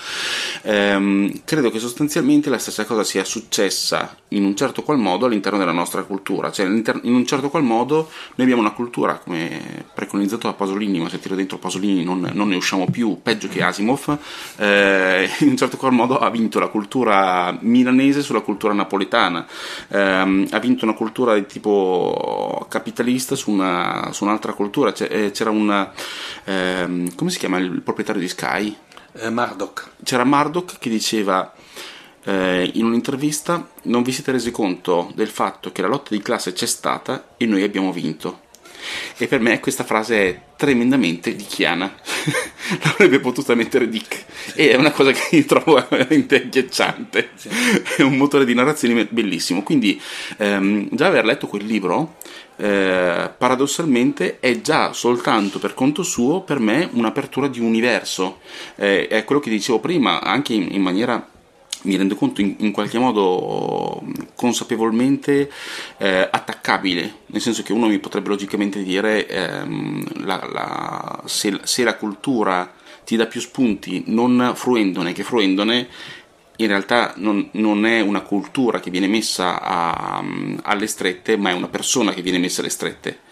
Ehm, 0.63 1.41
credo 1.43 1.69
che 1.69 1.79
sostanzialmente 1.79 2.49
la 2.49 2.57
stessa 2.57 2.85
cosa 2.85 3.03
sia 3.03 3.23
successa 3.23 4.15
in 4.29 4.43
un 4.43 4.55
certo 4.55 4.81
qual 4.83 4.97
modo 4.97 5.25
all'interno 5.25 5.57
della 5.57 5.71
nostra 5.71 6.03
cultura, 6.03 6.51
cioè 6.51 6.65
in 6.65 7.13
un 7.13 7.25
certo 7.25 7.49
qual 7.49 7.63
modo 7.63 8.09
noi 8.35 8.47
abbiamo 8.47 8.61
una 8.61 8.71
cultura 8.71 9.15
come 9.15 9.85
preconizzato 9.93 10.47
da 10.47 10.53
Pasolini, 10.53 10.99
ma 10.99 11.09
se 11.09 11.19
tiro 11.19 11.35
dentro 11.35 11.57
Pasolini 11.57 12.03
non, 12.03 12.29
non 12.33 12.47
ne 12.47 12.55
usciamo 12.55 12.85
più, 12.89 13.19
peggio 13.21 13.47
che 13.47 13.61
Asimov, 13.61 14.17
eh, 14.57 15.29
in 15.39 15.49
un 15.49 15.57
certo 15.57 15.77
qual 15.77 15.93
modo 15.93 16.17
ha 16.17 16.29
vinto 16.29 16.59
la 16.59 16.67
cultura 16.67 17.55
milanese 17.61 18.21
sulla 18.21 18.41
cultura 18.41 18.73
napoletana, 18.73 19.45
ehm, 19.89 20.47
ha 20.49 20.59
vinto 20.59 20.85
una 20.85 20.95
cultura 20.95 21.35
di 21.35 21.45
tipo 21.45 22.65
capitalista 22.69 23.35
su 23.35 23.51
una, 23.51 24.09
su 24.11 24.22
un'altra 24.23 24.53
cultura. 24.53 24.93
Eh, 24.93 25.31
c'era 25.31 25.49
un. 25.49 25.91
Ehm, 26.45 27.15
come 27.15 27.29
si 27.29 27.37
chiama 27.37 27.57
il 27.57 27.81
proprietario 27.81 28.21
di 28.21 28.27
Sky? 28.27 28.75
Eh, 29.13 29.29
Murdoch. 29.29 29.89
C'era 30.03 30.23
Murdoch 30.23 30.77
che 30.79 30.89
diceva. 30.89 31.53
Eh, 32.25 32.71
in 32.75 32.85
un'intervista 32.85 33.67
non 33.83 34.01
vi 34.01 34.13
siete 34.13 34.31
resi 34.31 34.49
conto 34.49 35.11
del 35.13 35.27
fatto 35.27 35.73
che 35.73 35.81
la 35.81 35.89
lotta 35.89 36.15
di 36.15 36.21
classe 36.21 36.53
c'è 36.53 36.65
stata 36.65 37.35
e 37.35 37.45
noi 37.45 37.63
abbiamo 37.63 37.91
vinto 37.91 38.42
E 39.17 39.27
per 39.27 39.39
me 39.39 39.59
questa 39.59 39.83
frase 39.83 40.29
è 40.29 40.39
tremendamente 40.55 41.35
dicchiana. 41.35 41.93
L'avrebbe 42.83 43.19
potuta 43.19 43.55
mettere 43.55 43.89
Dick. 43.89 44.25
E 44.55 44.71
è 44.71 44.75
una 44.75 44.91
cosa 44.91 45.11
che 45.11 45.35
io 45.35 45.45
trovo 45.45 45.85
veramente 45.89 46.35
agghiacciante. 46.35 47.29
Sì. 47.35 47.49
È 47.97 48.01
un 48.01 48.17
motore 48.17 48.45
di 48.45 48.53
narrazione 48.53 49.05
bellissimo. 49.09 49.63
Quindi 49.63 49.99
ehm, 50.37 50.87
già 50.91 51.07
aver 51.07 51.25
letto 51.25 51.47
quel 51.47 51.65
libro 51.65 52.17
eh, 52.55 53.31
paradossalmente 53.35 54.39
è 54.39 54.61
già 54.61 54.93
soltanto 54.93 55.57
per 55.59 55.73
conto 55.73 56.03
suo 56.03 56.41
per 56.41 56.59
me 56.59 56.87
un'apertura 56.91 57.47
di 57.47 57.59
universo. 57.59 58.39
Eh, 58.75 59.07
è 59.07 59.23
quello 59.23 59.41
che 59.41 59.49
dicevo 59.49 59.79
prima, 59.79 60.21
anche 60.21 60.53
in, 60.53 60.67
in 60.71 60.81
maniera 60.81 61.31
mi 61.83 61.95
rendo 61.95 62.15
conto 62.15 62.41
in, 62.41 62.55
in 62.59 62.71
qualche 62.71 62.99
modo 62.99 64.01
consapevolmente 64.35 65.51
eh, 65.97 66.27
attaccabile, 66.31 67.19
nel 67.27 67.41
senso 67.41 67.63
che 67.63 67.73
uno 67.73 67.87
mi 67.87 67.99
potrebbe 67.99 68.29
logicamente 68.29 68.83
dire 68.83 69.27
ehm, 69.27 70.25
la, 70.25 70.47
la, 70.51 71.21
se, 71.25 71.59
se, 71.63 71.83
la 71.83 71.95
cultura 71.95 72.73
ti 73.03 73.15
dà 73.15 73.25
più 73.25 73.41
spunti 73.41 74.03
non 74.07 74.53
fruendone 74.55 75.13
che 75.13 75.23
fruendone, 75.23 75.87
in 76.57 76.67
realtà 76.67 77.13
non, 77.17 77.49
non, 77.53 77.85
è 77.85 77.99
una 77.99 78.21
cultura 78.21 78.79
che 78.79 78.91
viene 78.91 79.07
messa 79.07 79.61
a, 79.61 80.23
alle 80.63 80.87
strette, 80.87 81.35
ma 81.35 81.49
è 81.49 81.53
una 81.53 81.67
persona 81.67 82.13
che 82.13 82.21
viene 82.21 82.37
messa 82.37 82.61
alle 82.61 82.69
strette. 82.69 83.22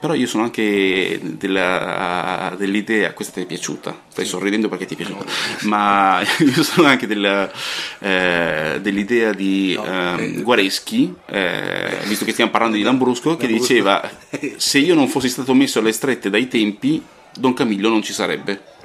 Però 0.00 0.14
io 0.14 0.28
sono 0.28 0.44
anche 0.44 1.18
della, 1.22 2.54
dell'idea, 2.56 3.12
questa 3.14 3.32
ti 3.34 3.40
è 3.40 3.46
piaciuta, 3.46 4.02
stai 4.08 4.24
sorridendo 4.24 4.68
perché 4.68 4.86
ti 4.86 4.94
è 4.94 4.96
piaciuta, 4.96 5.24
ma 5.62 6.22
io 6.38 6.62
sono 6.62 6.86
anche 6.86 7.08
della, 7.08 7.50
eh, 7.98 8.78
dell'idea 8.80 9.32
di 9.32 9.76
eh, 9.76 10.40
Guareschi, 10.40 11.12
eh, 11.26 11.98
visto 12.06 12.24
che 12.24 12.30
stiamo 12.30 12.52
parlando 12.52 12.76
di 12.76 12.84
Lambrusco, 12.84 13.36
che 13.36 13.48
diceva 13.48 14.08
se 14.56 14.78
io 14.78 14.94
non 14.94 15.08
fossi 15.08 15.28
stato 15.28 15.52
messo 15.52 15.80
alle 15.80 15.90
strette 15.90 16.30
dai 16.30 16.46
tempi, 16.46 17.02
Don 17.36 17.52
Camillo 17.52 17.88
non 17.88 18.02
ci 18.02 18.12
sarebbe. 18.12 18.76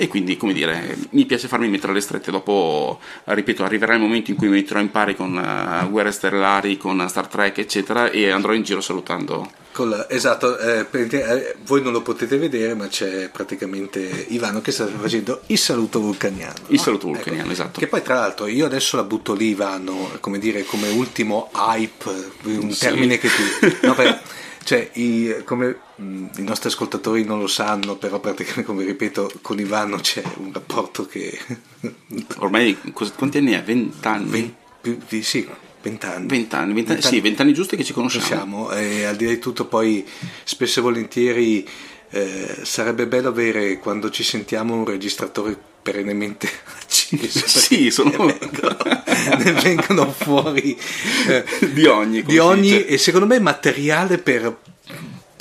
E 0.00 0.06
quindi, 0.06 0.36
come 0.36 0.52
dire, 0.52 0.96
mi 1.10 1.26
piace 1.26 1.48
farmi 1.48 1.68
mettere 1.68 1.90
alle 1.90 2.00
strette. 2.00 2.30
Dopo, 2.30 3.00
ripeto, 3.24 3.64
arriverà 3.64 3.94
il 3.94 4.00
momento 4.00 4.30
in 4.30 4.36
cui 4.36 4.46
mi 4.46 4.54
metterò 4.54 4.78
in 4.78 4.92
pari 4.92 5.16
con 5.16 5.34
uh, 5.34 5.90
Guerre 5.90 6.12
Stellari, 6.12 6.76
con 6.76 7.04
Star 7.08 7.26
Trek, 7.26 7.58
eccetera, 7.58 8.08
e 8.08 8.30
andrò 8.30 8.52
in 8.52 8.62
giro 8.62 8.80
salutando. 8.80 9.50
Col, 9.72 10.06
esatto, 10.08 10.56
eh, 10.56 10.86
eh, 10.92 11.56
voi 11.64 11.82
non 11.82 11.92
lo 11.92 12.02
potete 12.02 12.36
vedere, 12.36 12.74
ma 12.74 12.86
c'è 12.86 13.28
praticamente 13.28 14.26
Ivano 14.28 14.60
che 14.60 14.70
sta 14.70 14.86
facendo 14.86 15.42
il 15.46 15.58
saluto 15.58 15.98
vulcaniano. 15.98 16.54
Il 16.68 16.76
no? 16.76 16.82
saluto 16.82 17.08
vulcaniano, 17.08 17.42
ecco. 17.42 17.52
esatto. 17.52 17.80
Che 17.80 17.88
poi, 17.88 18.02
tra 18.02 18.14
l'altro, 18.14 18.46
io 18.46 18.66
adesso 18.66 18.94
la 18.94 19.02
butto 19.02 19.34
lì, 19.34 19.48
Ivano, 19.48 20.16
come 20.20 20.38
dire, 20.38 20.62
come 20.62 20.88
ultimo 20.90 21.50
hype, 21.56 22.30
un 22.44 22.70
sì. 22.70 22.84
termine 22.84 23.18
che 23.18 23.28
tu. 23.28 23.76
No, 23.88 23.94
per, 23.94 24.20
cioè, 24.64 24.90
i, 24.94 25.42
come 25.44 25.78
mh, 25.96 26.04
mm, 26.04 26.26
i 26.38 26.42
nostri 26.42 26.68
ascoltatori 26.68 27.24
non 27.24 27.38
lo 27.38 27.46
sanno, 27.46 27.96
però 27.96 28.20
praticamente, 28.20 28.64
come 28.64 28.84
ripeto, 28.84 29.30
con 29.42 29.58
Ivano 29.58 29.96
c'è 29.96 30.22
un 30.36 30.52
rapporto 30.52 31.06
che... 31.06 31.38
Ormai, 32.38 32.78
quanti 32.92 33.38
anni 33.38 33.54
ha? 33.54 33.62
Vent'anni? 33.62 34.54
Ven, 34.82 35.00
sì, 35.22 35.48
vent'anni. 35.82 36.26
Vent'anni, 36.26 36.72
vent'anni, 36.72 37.02
sì, 37.02 37.20
vent'anni 37.20 37.52
giusti 37.52 37.76
che 37.76 37.84
ci 37.84 37.92
conosciamo. 37.92 38.66
conosciamo 38.66 38.70
e 38.72 39.04
al 39.04 39.16
di 39.16 39.24
là 39.24 39.30
di 39.30 39.38
tutto 39.38 39.66
poi 39.66 40.06
spesso 40.44 40.80
e 40.80 40.82
volentieri 40.82 41.68
eh, 42.10 42.60
sarebbe 42.62 43.06
bello 43.06 43.28
avere 43.28 43.78
quando 43.78 44.10
ci 44.10 44.22
sentiamo 44.22 44.74
un 44.74 44.84
registratore 44.84 45.58
perennemente 45.82 46.48
acceso. 46.80 47.46
sì, 47.46 47.90
sono... 47.90 48.10
vengono, 48.26 48.76
ne 49.36 49.52
vengono 49.52 50.12
fuori 50.12 50.78
eh, 51.28 51.44
di 51.72 51.86
ogni, 51.86 52.22
di 52.22 52.38
ogni 52.38 52.84
e 52.84 52.98
secondo 52.98 53.26
me 53.26 53.38
materiale 53.40 54.18
per 54.18 54.56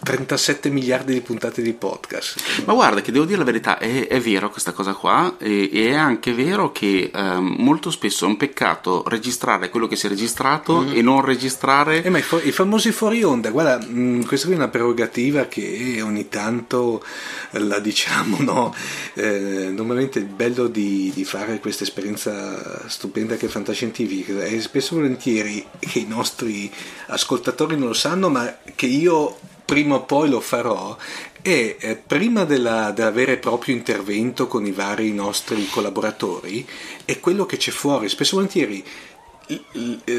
37 0.07 0.69
miliardi 0.69 1.11
di 1.11 1.19
puntate 1.19 1.61
di 1.61 1.73
podcast. 1.73 2.63
Ma 2.63 2.71
guarda, 2.71 3.01
che 3.01 3.11
devo 3.11 3.25
dire 3.25 3.39
la 3.39 3.43
verità, 3.43 3.77
è, 3.77 4.07
è 4.07 4.21
vero 4.21 4.49
questa 4.49 4.71
cosa 4.71 4.93
qua, 4.93 5.35
e, 5.37 5.69
e 5.69 5.89
è 5.89 5.95
anche 5.95 6.31
vero 6.33 6.71
che 6.71 7.11
um, 7.13 7.55
molto 7.57 7.91
spesso 7.91 8.23
è 8.23 8.29
un 8.29 8.37
peccato 8.37 9.03
registrare 9.05 9.69
quello 9.69 9.85
che 9.85 9.97
si 9.97 10.05
è 10.05 10.09
registrato 10.09 10.79
mm. 10.79 10.95
e 10.95 11.01
non 11.01 11.19
registrare. 11.25 12.03
Eh, 12.03 12.09
ma 12.09 12.19
i, 12.19 12.21
fo- 12.21 12.41
i, 12.41 12.53
famosi 12.53 12.93
fuori 12.93 13.21
onda, 13.21 13.49
guarda, 13.49 13.85
mh, 13.85 13.99
mm, 13.99 14.21
questa 14.21 14.45
qui 14.45 14.55
è 14.55 14.57
una 14.57 14.69
prerogativa 14.69 15.47
che 15.47 15.99
ogni 16.01 16.29
tanto 16.29 17.03
la 17.51 17.79
diciamo, 17.79 18.37
no? 18.47 18.73
Eh, 19.13 19.69
normalmente 19.73 20.19
il 20.19 20.25
bello 20.25 20.67
di, 20.67 21.11
di 21.13 21.25
fare 21.25 21.59
questa 21.59 21.83
esperienza 21.83 22.87
stupenda 22.87 23.35
che 23.35 23.47
è 23.47 23.49
fantascientifica 23.49 24.41
è 24.41 24.57
spesso 24.61 24.93
e 24.93 24.97
volentieri 24.99 25.65
che 25.79 25.99
i 25.99 26.07
nostri 26.07 26.71
ascoltatori 27.07 27.75
non 27.75 27.89
lo 27.89 27.93
sanno, 27.93 28.29
ma 28.29 28.55
che 28.73 28.85
io 28.85 29.55
prima 29.67 29.95
o 29.95 30.03
poi 30.03 30.29
lo 30.29 30.39
farò 30.39 30.95
e 31.41 31.75
eh, 31.77 31.95
prima 31.97 32.45
della, 32.45 32.91
del 32.91 33.11
vero 33.11 33.33
e 33.33 33.37
proprio 33.37 33.75
intervento 33.75 34.47
con 34.47 34.65
i 34.65 34.71
vari 34.71 35.11
nostri 35.11 35.67
collaboratori 35.67 36.65
è 37.03 37.19
quello 37.19 37.45
che 37.45 37.57
c'è 37.57 37.71
fuori. 37.71 38.07
Spesso 38.07 38.35
volentieri 38.37 38.83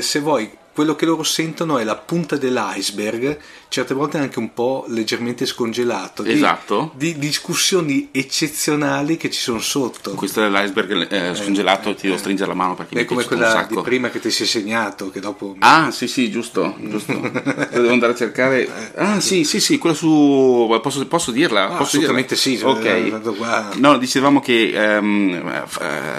se 0.00 0.20
vuoi 0.20 0.50
quello 0.78 0.94
che 0.94 1.06
loro 1.06 1.24
sentono 1.24 1.78
è 1.78 1.82
la 1.82 1.96
punta 1.96 2.36
dell'iceberg, 2.36 3.36
certe 3.66 3.94
volte 3.94 4.18
anche 4.18 4.38
un 4.38 4.54
po' 4.54 4.84
leggermente 4.86 5.44
scongelato. 5.44 6.22
Di, 6.22 6.30
esatto. 6.30 6.92
Di 6.94 7.18
discussioni 7.18 8.10
eccezionali 8.12 9.16
che 9.16 9.28
ci 9.28 9.40
sono 9.40 9.58
sotto. 9.58 10.12
Questo 10.12 10.40
è 10.40 10.48
l'iceberg 10.48 11.10
eh, 11.10 11.34
scongelato, 11.34 11.90
eh, 11.90 11.94
ti 11.96 12.02
devo 12.02 12.14
eh. 12.14 12.18
stringere 12.18 12.48
la 12.50 12.54
mano 12.54 12.76
perché 12.76 13.00
è 13.00 13.04
come 13.06 13.24
quella 13.24 13.66
di 13.68 13.76
prima 13.82 14.08
che 14.08 14.20
ti 14.20 14.30
si 14.30 14.44
è 14.44 14.46
segnato. 14.46 15.10
Che 15.10 15.18
dopo... 15.18 15.56
Ah, 15.58 15.90
sì, 15.90 16.06
sì, 16.06 16.30
giusto. 16.30 16.76
giusto. 16.78 17.12
devo 17.72 17.90
andare 17.90 18.12
a 18.12 18.14
cercare. 18.14 18.92
Eh, 18.94 19.02
ah, 19.02 19.18
sì, 19.18 19.42
sì, 19.42 19.58
sì, 19.58 19.78
quella 19.78 19.96
su. 19.96 20.78
Posso, 20.80 21.04
posso 21.08 21.32
dirla? 21.32 21.64
Ah, 21.64 21.68
posso 21.70 21.96
assolutamente 21.96 22.36
dirla? 22.40 22.76
sì. 22.76 22.86
Ok. 22.86 23.78
No, 23.78 23.98
dicevamo 23.98 24.38
che 24.38 24.72
um, 25.00 25.64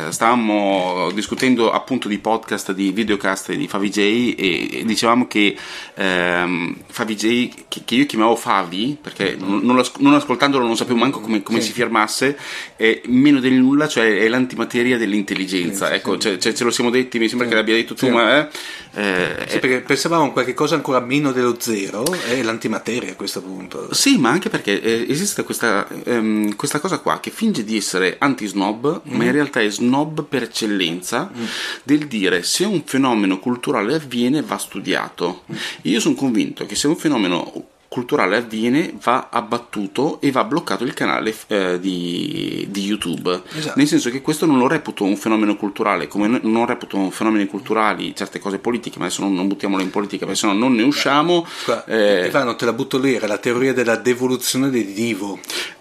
stavamo 0.09 1.11
discutendo 1.13 1.71
appunto 1.71 2.09
di 2.09 2.19
podcast, 2.19 2.73
di 2.73 2.91
videocast 2.91 3.53
di 3.53 3.65
Favij 3.69 3.97
e 4.37 4.48
e 4.49 4.83
dicevamo 4.85 5.27
che 5.27 5.55
ehm, 5.95 6.75
Favi 6.87 7.15
J, 7.15 7.49
che, 7.67 7.81
che, 7.85 7.95
io 7.95 8.05
chiamavo 8.05 8.35
Favi, 8.35 8.97
perché 9.01 9.35
non, 9.37 9.61
non, 9.63 9.83
non 9.99 10.13
ascoltandolo 10.13 10.65
non 10.65 10.75
sapevo 10.75 10.97
manco 10.97 11.19
come, 11.19 11.43
come 11.43 11.61
sì. 11.61 11.67
si 11.67 11.73
firmasse, 11.73 12.37
è 12.75 13.01
meno 13.05 13.39
del 13.39 13.53
nulla, 13.53 13.87
cioè 13.87 14.17
è 14.17 14.27
l'antimateria 14.27 14.97
dell'intelligenza. 14.97 15.87
Sì, 15.87 15.93
ecco, 15.93 16.13
sì. 16.13 16.19
Cioè, 16.19 16.37
cioè, 16.37 16.53
ce 16.53 16.63
lo 16.63 16.71
siamo 16.71 16.89
detti, 16.89 17.19
mi 17.19 17.27
sembra 17.27 17.47
che 17.47 17.55
l'abbia 17.55 17.75
detto 17.75 17.93
tu, 17.93 18.09
ma... 18.09 18.39
Eh, 18.39 18.47
eh, 18.93 19.45
sì, 19.47 19.59
perché 19.59 19.81
pensavamo 19.81 20.25
a 20.25 20.31
qualche 20.31 20.53
cosa 20.53 20.75
ancora 20.75 20.99
meno 20.99 21.31
dello 21.31 21.57
zero, 21.59 22.03
è 22.11 22.41
l'antimateria 22.41 23.11
a 23.11 23.15
questo 23.15 23.41
punto. 23.41 23.93
Sì, 23.93 24.17
ma 24.17 24.29
anche 24.29 24.49
perché 24.49 24.81
eh, 24.81 25.05
esiste 25.07 25.43
questa, 25.43 25.87
ehm, 26.05 26.55
questa, 26.55 26.79
cosa 26.79 26.99
qua 26.99 27.19
che 27.19 27.29
finge 27.29 27.63
di 27.63 27.77
essere 27.77 28.15
anti-snob, 28.19 29.01
mm. 29.07 29.15
ma 29.15 29.23
in 29.25 29.31
realtà 29.31 29.61
è 29.61 29.69
snob 29.69 30.23
per 30.23 30.43
eccellenza, 30.43 31.31
mm. 31.35 31.43
del 31.83 32.07
dire 32.07 32.43
se 32.43 32.65
un 32.65 32.81
fenomeno 32.83 33.39
culturale 33.39 33.95
avviene 33.95 34.41
va 34.41 34.57
studiato. 34.57 35.43
Mm. 35.51 35.55
Io 35.83 35.99
sono 35.99 36.15
convinto 36.15 36.65
che 36.65 36.75
se 36.75 36.87
un 36.87 36.97
fenomeno 36.97 37.67
culturale 37.99 38.37
avviene 38.37 38.93
va 39.03 39.27
abbattuto 39.29 40.21
e 40.21 40.31
va 40.31 40.45
bloccato 40.45 40.85
il 40.85 40.93
canale 40.93 41.35
eh, 41.47 41.79
di, 41.79 42.65
di, 42.69 42.83
YouTube 42.85 43.41
esatto. 43.53 43.77
nel 43.77 43.87
senso 43.87 44.09
che 44.09 44.21
questo 44.21 44.45
non 44.45 44.57
lo 44.57 44.67
reputo 44.67 45.03
un 45.03 45.17
fenomeno 45.17 45.57
culturale 45.57 46.07
come 46.07 46.39
non 46.41 46.65
reputo 46.65 47.09
fenomeni 47.09 47.45
culturali 47.45 48.15
certe 48.15 48.39
cose 48.39 48.59
politiche 48.59 48.99
ma 48.99 49.05
adesso 49.05 49.21
non, 49.21 49.35
non 49.35 49.49
buttiamolo 49.49 49.83
in 49.83 49.89
politica 49.89 50.25
perché 50.25 50.39
sennò 50.39 50.53
non 50.53 50.75
ne 50.75 50.83
usciamo 50.83 51.45
Qua, 51.65 51.83
eh, 51.85 52.27
Ivano 52.27 52.55
te 52.55 52.65
la 52.65 52.73
butto 52.73 52.97
lì 52.97 53.15
era 53.15 53.27
la 53.27 53.37
teoria 53.37 53.73
della 53.73 53.97
devoluzione 53.97 54.69
del 54.69 54.85
divo 54.85 55.37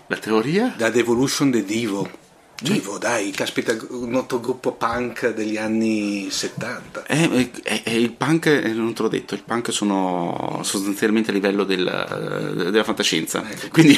la 0.08 0.16
teoria? 0.16 0.74
la 0.76 0.90
devolution 0.90 1.50
del 1.50 1.64
divo 1.64 2.26
Vivo, 2.60 2.98
dai, 2.98 3.30
caspita, 3.30 3.76
un 3.90 4.10
noto 4.10 4.40
gruppo 4.40 4.72
punk 4.72 5.32
degli 5.32 5.56
anni 5.56 6.28
70. 6.28 7.06
Eh, 7.06 7.50
eh, 7.62 7.82
eh, 7.84 7.96
il 8.00 8.10
punk, 8.10 8.46
eh, 8.46 8.72
non 8.72 8.92
te 8.94 9.02
l'ho 9.02 9.08
detto, 9.08 9.34
il 9.34 9.44
punk 9.44 9.72
sono 9.72 10.60
sostanzialmente 10.64 11.30
a 11.30 11.34
livello 11.34 11.62
del, 11.62 12.64
della 12.70 12.82
fantascienza. 12.84 13.48
Ecco. 13.48 13.68
Quindi... 13.68 13.96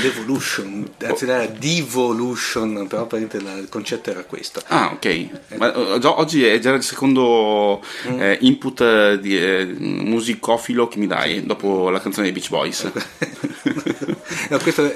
Devolution, 0.00 0.88
anzi 1.04 1.24
era 1.24 1.44
Devolution, 1.46 2.86
però 2.86 3.06
il 3.10 3.66
concetto 3.68 4.10
era 4.10 4.24
questo. 4.24 4.62
Ah, 4.68 4.92
ok. 4.92 5.28
Ma, 5.56 5.74
eh, 5.74 6.06
oggi 6.06 6.44
è 6.44 6.58
già 6.58 6.72
il 6.72 6.82
secondo 6.82 7.82
mm. 8.08 8.20
eh, 8.20 8.38
input 8.40 9.14
di, 9.14 9.38
eh, 9.38 9.66
musicofilo 9.66 10.88
che 10.88 10.98
mi 10.98 11.06
dai 11.06 11.44
dopo 11.44 11.90
la 11.90 12.00
canzone 12.00 12.30
dei 12.30 12.32
Beach 12.32 12.48
Boys. 12.48 12.90
no, 14.50 14.58
questo 14.58 14.92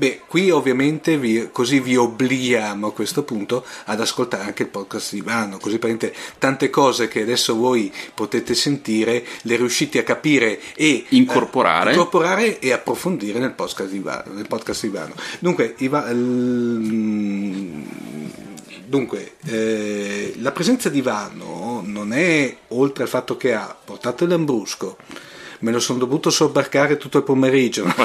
Beh, 0.00 0.22
qui 0.26 0.50
ovviamente 0.50 1.18
vi, 1.18 1.50
così 1.52 1.78
vi 1.78 1.94
obblighiamo 1.94 2.86
a 2.86 2.92
questo 2.94 3.22
punto 3.22 3.66
ad 3.84 4.00
ascoltare 4.00 4.44
anche 4.44 4.62
il 4.62 4.70
podcast 4.70 5.12
di 5.12 5.20
Vano, 5.20 5.58
così 5.58 5.78
praticamente 5.78 6.18
tante 6.38 6.70
cose 6.70 7.06
che 7.06 7.20
adesso 7.20 7.54
voi 7.54 7.92
potete 8.14 8.54
sentire 8.54 9.22
le 9.42 9.56
riuscite 9.56 9.98
a 9.98 10.02
capire 10.02 10.58
e 10.74 11.04
incorporare, 11.10 11.90
eh, 11.90 11.92
incorporare 11.92 12.58
e 12.60 12.72
approfondire 12.72 13.38
nel 13.40 13.52
podcast 13.52 13.90
di 13.90 13.98
Vano. 13.98 14.32
Nel 14.32 14.46
podcast 14.46 14.82
di 14.82 14.88
Vano. 14.88 15.14
Dunque, 15.38 15.74
Iva, 15.78 16.10
l... 16.10 17.84
Dunque, 18.86 19.34
eh, 19.44 20.34
la 20.38 20.52
presenza 20.52 20.88
di 20.88 21.02
Vano 21.02 21.82
non 21.84 22.14
è 22.14 22.56
oltre 22.68 23.02
al 23.02 23.08
fatto 23.10 23.36
che 23.36 23.52
ha 23.52 23.76
portato 23.84 24.24
il 24.24 24.30
Lambrusco, 24.30 24.96
me 25.60 25.72
lo 25.72 25.80
sono 25.80 25.98
dovuto 25.98 26.30
sobbarcare 26.30 26.96
tutto 26.96 27.18
il 27.18 27.24
pomeriggio. 27.24 27.86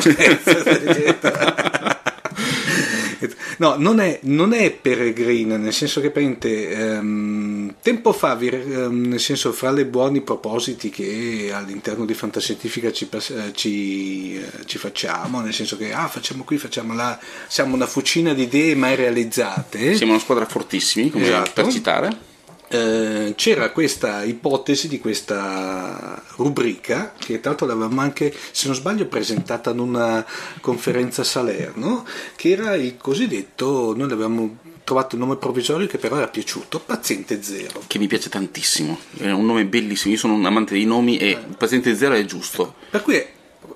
No, 3.57 3.75
non 3.77 3.99
è, 3.99 4.19
non 4.23 4.53
è 4.53 4.71
peregrina, 4.71 5.55
nel 5.55 5.71
senso 5.71 6.01
che 6.01 6.11
prende, 6.11 6.69
ehm, 6.69 7.75
tempo 7.81 8.11
fa, 8.11 8.37
ehm, 8.37 9.07
nel 9.07 9.19
senso 9.19 9.53
fra 9.53 9.71
le 9.71 9.85
buoni 9.85 10.21
propositi 10.21 10.89
che 10.89 11.51
all'interno 11.53 12.05
di 12.05 12.13
Fantascientifica 12.13 12.91
ci, 12.91 13.07
eh, 13.09 13.53
ci, 13.53 14.35
eh, 14.37 14.65
ci, 14.65 14.77
facciamo, 14.77 15.39
nel 15.39 15.53
senso 15.53 15.77
che 15.77 15.93
ah, 15.93 16.07
facciamo 16.07 16.43
qui, 16.43 16.57
facciamo 16.57 16.93
là, 16.93 17.17
siamo 17.47 17.75
una 17.75 17.87
fucina 17.87 18.33
di 18.33 18.43
idee 18.43 18.75
mai 18.75 18.95
realizzate. 18.95 19.95
Siamo 19.95 20.11
una 20.11 20.21
squadra 20.21 20.45
fortissimi, 20.45 21.09
come 21.09 21.25
esatto. 21.25 21.51
per 21.53 21.71
citare. 21.71 22.33
Eh, 22.75 23.33
c'era 23.35 23.71
questa 23.71 24.23
ipotesi 24.23 24.89
di 24.89 24.99
questa 24.99 26.21
rubrica 26.35 27.13
che 27.17 27.39
tra 27.39 27.51
l'altro 27.51 27.67
l'avevamo 27.67 28.01
anche, 28.01 28.35
se 28.51 28.67
non 28.67 28.75
sbaglio, 28.75 29.05
presentata 29.05 29.69
ad 29.69 29.79
una 29.79 30.25
conferenza 30.59 31.21
a 31.21 31.25
Salerno, 31.25 32.05
che 32.35 32.49
era 32.49 32.75
il 32.75 32.97
cosiddetto, 32.97 33.93
noi 33.95 34.09
l'avevamo 34.09 34.57
trovato 34.83 35.15
un 35.15 35.21
nome 35.21 35.37
provvisorio 35.37 35.87
che 35.87 35.97
però 35.97 36.17
era 36.17 36.27
piaciuto, 36.27 36.79
Paziente 36.79 37.41
Zero. 37.41 37.81
Che 37.87 37.97
mi 37.97 38.07
piace 38.07 38.29
tantissimo, 38.29 38.99
è 39.17 39.31
un 39.31 39.45
nome 39.45 39.65
bellissimo, 39.65 40.13
io 40.13 40.19
sono 40.19 40.33
un 40.33 40.45
amante 40.45 40.73
dei 40.73 40.85
nomi 40.85 41.17
e 41.17 41.37
Paziente 41.57 41.95
Zero 41.95 42.13
è 42.15 42.25
giusto. 42.25 42.75
Per 42.89 43.01
cui 43.01 43.23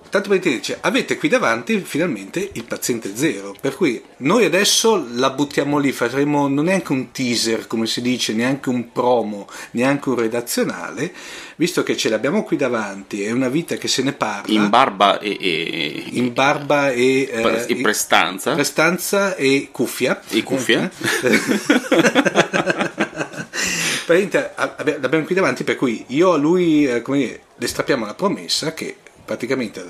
tanto 0.10 0.30
per 0.30 0.40
dire, 0.40 0.78
avete 0.82 1.18
qui 1.18 1.30
davanti 1.30 1.80
finalmente 1.80 2.50
il 2.54 2.64
paziente 2.64 3.16
zero. 3.16 3.56
Per 3.60 3.76
cui 3.76 4.02
noi 4.18 4.46
adesso 4.46 5.06
la 5.14 5.30
buttiamo 5.30 5.78
lì, 5.78 5.92
faremo 5.92 6.48
non 6.48 6.66
neanche 6.66 6.92
un 6.92 7.12
teaser, 7.12 7.68
come 7.68 7.86
si 7.86 8.02
dice, 8.02 8.34
neanche 8.34 8.70
un 8.70 8.92
promo, 8.92 9.48
neanche 9.72 10.10
un 10.10 10.16
redazionale, 10.16 11.14
visto 11.56 11.84
che 11.84 11.96
ce 11.96 12.10
l'abbiamo 12.10 12.44
qui 12.44 12.58
davanti, 12.58 13.24
è 13.24 13.32
una 13.32 13.50
vita 13.50 13.76
che 13.76 13.88
se 13.88 14.02
ne 14.02 14.14
parla. 14.14 14.54
In 14.54 14.70
barba 14.70 15.20
e. 15.20 15.38
e 15.40 16.04
in 16.12 16.34
barba 16.34 16.92
e. 16.92 17.30
Eh, 17.32 17.66
e 17.68 17.76
prestanza. 17.78 18.54
Prestanza 18.54 19.36
e 19.36 19.70
cuffia. 19.72 20.22
E 20.30 20.44
cuffia. 20.44 20.90
l'abbiamo 25.00 25.26
qui 25.26 25.36
davanti, 25.36 25.64
per 25.64 25.76
cui 25.76 26.04
io 26.08 26.34
a 26.34 26.38
lui, 26.38 26.88
eh, 26.88 27.02
come 27.02 27.18
dire, 27.18 27.42
le 27.56 27.68
strappiamo 27.68 28.06
la 28.06 28.16
promessa 28.16 28.74
che 28.74 28.96
praticamente 29.30 29.86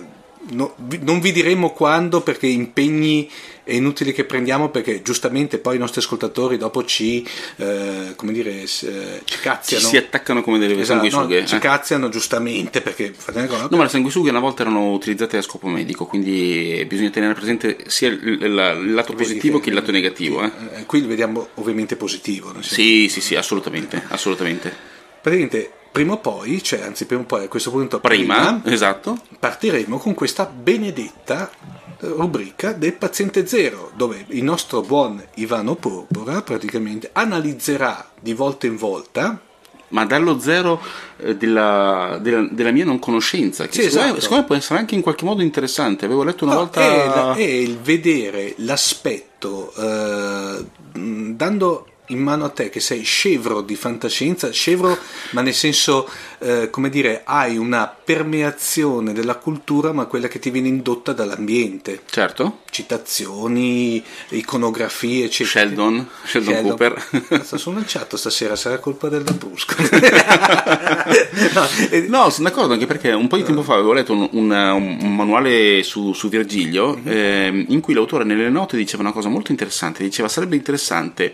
no, 0.50 0.76
non 1.00 1.22
vi 1.22 1.32
diremo 1.32 1.72
quando 1.72 2.20
perché 2.20 2.48
impegni 2.48 3.30
è 3.64 3.72
inutile 3.74 4.12
che 4.12 4.26
prendiamo 4.26 4.68
perché 4.68 5.02
giustamente 5.02 5.60
poi 5.60 5.78
i 5.78 5.80
nostri 5.80 6.02
ascoltatori 6.02 6.58
dopo 6.58 6.84
ci, 6.84 7.26
eh, 7.56 8.14
come 8.18 8.34
dire, 8.34 8.64
eh, 8.64 8.68
ci 8.68 9.40
cazziano. 9.40 9.84
Ci 9.84 9.90
si 9.90 9.96
attaccano 9.96 10.42
come 10.42 10.58
delle 10.58 10.74
esatto, 10.74 11.08
sanguisughe. 11.08 11.40
No, 11.40 11.48
ci 11.48 11.56
eh. 11.56 11.60
cazziano 11.60 12.10
giustamente 12.10 12.82
perché... 12.82 13.14
No, 13.34 13.78
ma 13.78 13.84
le 13.84 13.90
sanguisughe 13.90 14.30
una 14.30 14.40
volta 14.40 14.64
erano 14.64 14.92
utilizzate 14.92 15.38
a 15.38 15.42
scopo 15.42 15.68
medico, 15.68 16.06
quindi 16.06 16.84
bisogna 16.86 17.12
tenere 17.12 17.34
presente 17.34 17.78
sia 17.88 18.10
il, 18.10 18.20
il, 18.22 18.42
il 18.42 18.94
lato 18.94 19.14
positivo 19.14 19.62
che 19.62 19.70
il 19.70 19.76
lato 19.76 19.92
negativo. 19.92 20.44
Eh. 20.44 20.52
eh. 20.80 20.86
Qui 20.86 21.02
vediamo 21.02 21.50
ovviamente 21.56 21.96
positivo. 21.96 22.54
Sì, 22.60 23.08
sì, 23.08 23.22
sì, 23.22 23.36
assolutamente, 23.36 24.04
assolutamente. 24.10 24.76
Praticamente 25.22 25.74
prima 26.00 26.14
o 26.14 26.18
poi, 26.20 26.64
cioè 26.64 26.80
anzi 26.80 27.06
prima 27.06 27.24
o 27.24 27.26
poi 27.26 27.44
a 27.44 27.48
questo 27.50 27.72
punto 27.72 28.00
prima, 28.00 28.62
prima 28.62 28.74
esatto. 28.74 29.20
partiremo 29.38 29.98
con 29.98 30.14
questa 30.14 30.46
benedetta 30.46 31.52
eh, 31.52 32.08
rubrica 32.08 32.72
del 32.72 32.94
paziente 32.94 33.46
zero 33.46 33.92
dove 33.98 34.24
il 34.30 34.42
nostro 34.42 34.80
buon 34.80 35.22
Ivano 35.36 35.76
Porpora 35.76 36.42
praticamente 36.42 37.10
analizzerà 37.12 38.12
di 38.18 38.34
volta 38.34 38.66
in 38.66 38.78
volta 38.78 39.42
ma 39.90 40.06
dallo 40.06 40.40
zero 40.40 40.82
eh, 41.18 41.36
della, 41.36 42.18
della, 42.22 42.48
della, 42.50 42.72
mia 42.72 42.86
non 42.86 43.00
conoscenza 43.00 43.68
che 43.68 43.82
sì, 43.82 43.90
secondo, 43.90 44.20
esatto. 44.20 44.36
me, 44.36 44.44
può 44.46 44.56
essere 44.56 44.80
anche 44.80 44.96
in 44.96 45.02
qualche 45.02 45.26
modo 45.26 45.42
interessante 45.42 46.06
avevo 46.06 46.24
letto 46.24 46.46
una 46.46 46.54
no, 46.54 46.60
volta 46.60 47.34
è, 47.36 47.40
è, 47.40 47.42
il 47.42 47.78
vedere 47.78 48.54
l'aspetto 48.60 49.74
eh, 49.76 50.66
dando 50.94 51.88
in 52.10 52.20
mano 52.20 52.46
a 52.46 52.50
te 52.50 52.70
che 52.70 52.80
sei 52.80 53.04
scevro 53.04 53.62
di 53.62 53.76
fantascienza, 53.76 54.52
scevro 54.52 54.98
ma 55.32 55.42
nel 55.42 55.54
senso, 55.54 56.10
eh, 56.40 56.70
come 56.70 56.90
dire, 56.90 57.22
hai 57.26 57.58
una 57.58 57.88
permeazione 57.88 59.14
della 59.14 59.36
cultura 59.36 59.92
ma 59.92 60.06
quella 60.06 60.28
che 60.28 60.40
ti 60.40 60.50
viene 60.50 60.68
indotta 60.68 61.14
dall'ambiente. 61.14 62.02
Certo. 62.10 62.60
Citazioni, 62.70 64.04
iconografie, 64.30 65.26
eccetera. 65.26 65.66
Sheldon, 65.66 66.08
Sheldon, 66.26 66.54
Sheldon. 66.54 66.78
Cooper. 66.78 67.44
Sono 67.58 67.78
lanciato 67.78 68.18
stasera, 68.18 68.56
sarà 68.56 68.80
colpa 68.80 69.10
del 69.10 69.24
Lambrusco. 69.24 69.76
no, 71.54 71.68
eh, 71.90 72.02
no, 72.08 72.30
sono 72.30 72.48
d'accordo 72.50 72.74
anche 72.74 72.86
perché 72.86 73.12
un 73.12 73.28
po' 73.28 73.38
di 73.38 73.44
tempo 73.44 73.64
fa 73.64 73.74
avevo 73.74 73.94
letto 73.94 74.14
un, 74.14 74.28
un, 74.32 74.52
un 74.52 75.16
manuale 75.16 75.84
su, 75.84 76.14
su 76.14 76.30
Virgilio 76.30 76.96
mm-hmm. 76.96 77.08
eh, 77.08 77.66
in 77.68 77.80
cui 77.82 77.94
l'autore 77.94 78.24
nelle 78.24 78.50
note 78.50 78.78
diceva 78.78 79.04
una 79.04 79.12
cosa 79.12 79.30
molto 79.30 79.52
interessante, 79.52 80.04
diceva 80.04 80.28
sarebbe 80.28 80.56
interessante 80.56 81.34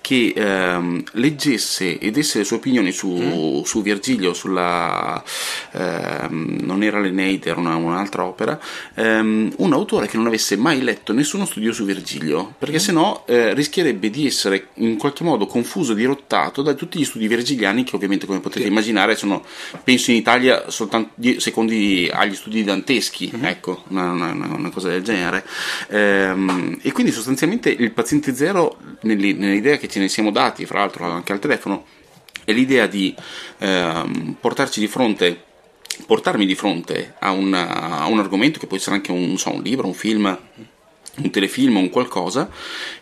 che 0.00 0.32
ehm, 0.36 1.02
leggesse 1.12 1.98
e 1.98 2.10
desse 2.10 2.38
le 2.38 2.44
sue 2.44 2.56
opinioni 2.56 2.92
su, 2.92 3.10
mm. 3.10 3.62
su 3.62 3.82
Virgilio, 3.82 4.34
sulla 4.46 5.22
ehm, 5.72 6.58
non 6.62 6.82
era 6.82 7.00
l'Eneide, 7.00 7.50
era 7.50 7.58
una, 7.58 7.74
un'altra 7.74 8.24
opera, 8.24 8.58
ehm, 8.94 9.52
un 9.56 9.72
autore 9.72 10.06
che 10.06 10.16
non 10.16 10.26
avesse 10.26 10.56
mai 10.56 10.82
letto 10.82 11.12
nessuno 11.12 11.44
studio 11.44 11.72
su 11.72 11.84
Virgilio, 11.84 12.54
perché 12.58 12.76
mm. 12.76 12.78
sennò 12.78 13.24
eh, 13.26 13.54
rischierebbe 13.54 14.08
di 14.10 14.26
essere 14.26 14.68
in 14.74 14.96
qualche 14.96 15.24
modo 15.24 15.46
confuso, 15.46 15.94
dirottato 15.94 16.62
da 16.62 16.74
tutti 16.74 16.98
gli 16.98 17.04
studi 17.04 17.26
virgiliani 17.26 17.82
che 17.82 17.96
ovviamente 17.96 18.26
come 18.26 18.40
potete 18.40 18.64
sì. 18.64 18.70
immaginare 18.70 19.16
sono, 19.16 19.44
penso 19.82 20.10
in 20.10 20.16
Italia, 20.16 20.70
soltanto 20.70 21.14
secondi 21.38 22.08
agli 22.12 22.34
studi 22.34 22.62
danteschi, 22.62 23.32
mm. 23.36 23.44
ecco, 23.44 23.82
una, 23.88 24.12
una, 24.12 24.30
una, 24.30 24.70
cosa 24.70 24.88
del 24.88 25.02
genere. 25.02 25.44
Ehm, 25.88 26.78
e 26.82 26.92
quindi 26.92 27.12
sostanzialmente 27.12 27.70
il 27.70 27.90
paziente 27.90 28.34
zero, 28.34 28.78
nell'idea 29.02 29.76
che 29.76 29.88
ce 29.88 29.98
ne 29.98 30.08
siamo 30.08 30.30
dati, 30.30 30.64
fra 30.66 30.80
l'altro 30.80 31.04
anche 31.04 31.32
al 31.32 31.38
telefono, 31.38 31.84
è 32.46 32.52
l'idea 32.52 32.86
di 32.86 33.14
ehm, 33.58 34.36
portarci 34.40 34.80
di 34.80 34.86
fronte 34.86 35.42
portarmi 36.06 36.46
di 36.46 36.54
fronte 36.54 37.14
a, 37.18 37.30
una, 37.32 38.00
a, 38.00 38.06
un 38.06 38.18
argomento 38.18 38.58
che 38.58 38.66
può 38.66 38.76
essere 38.76 38.96
anche 38.96 39.12
un, 39.12 39.36
so, 39.38 39.54
un 39.54 39.62
libro, 39.62 39.86
un 39.86 39.94
film, 39.94 40.38
un 41.16 41.30
telefilm 41.30 41.76
o 41.76 41.80
un 41.80 41.90
qualcosa 41.90 42.50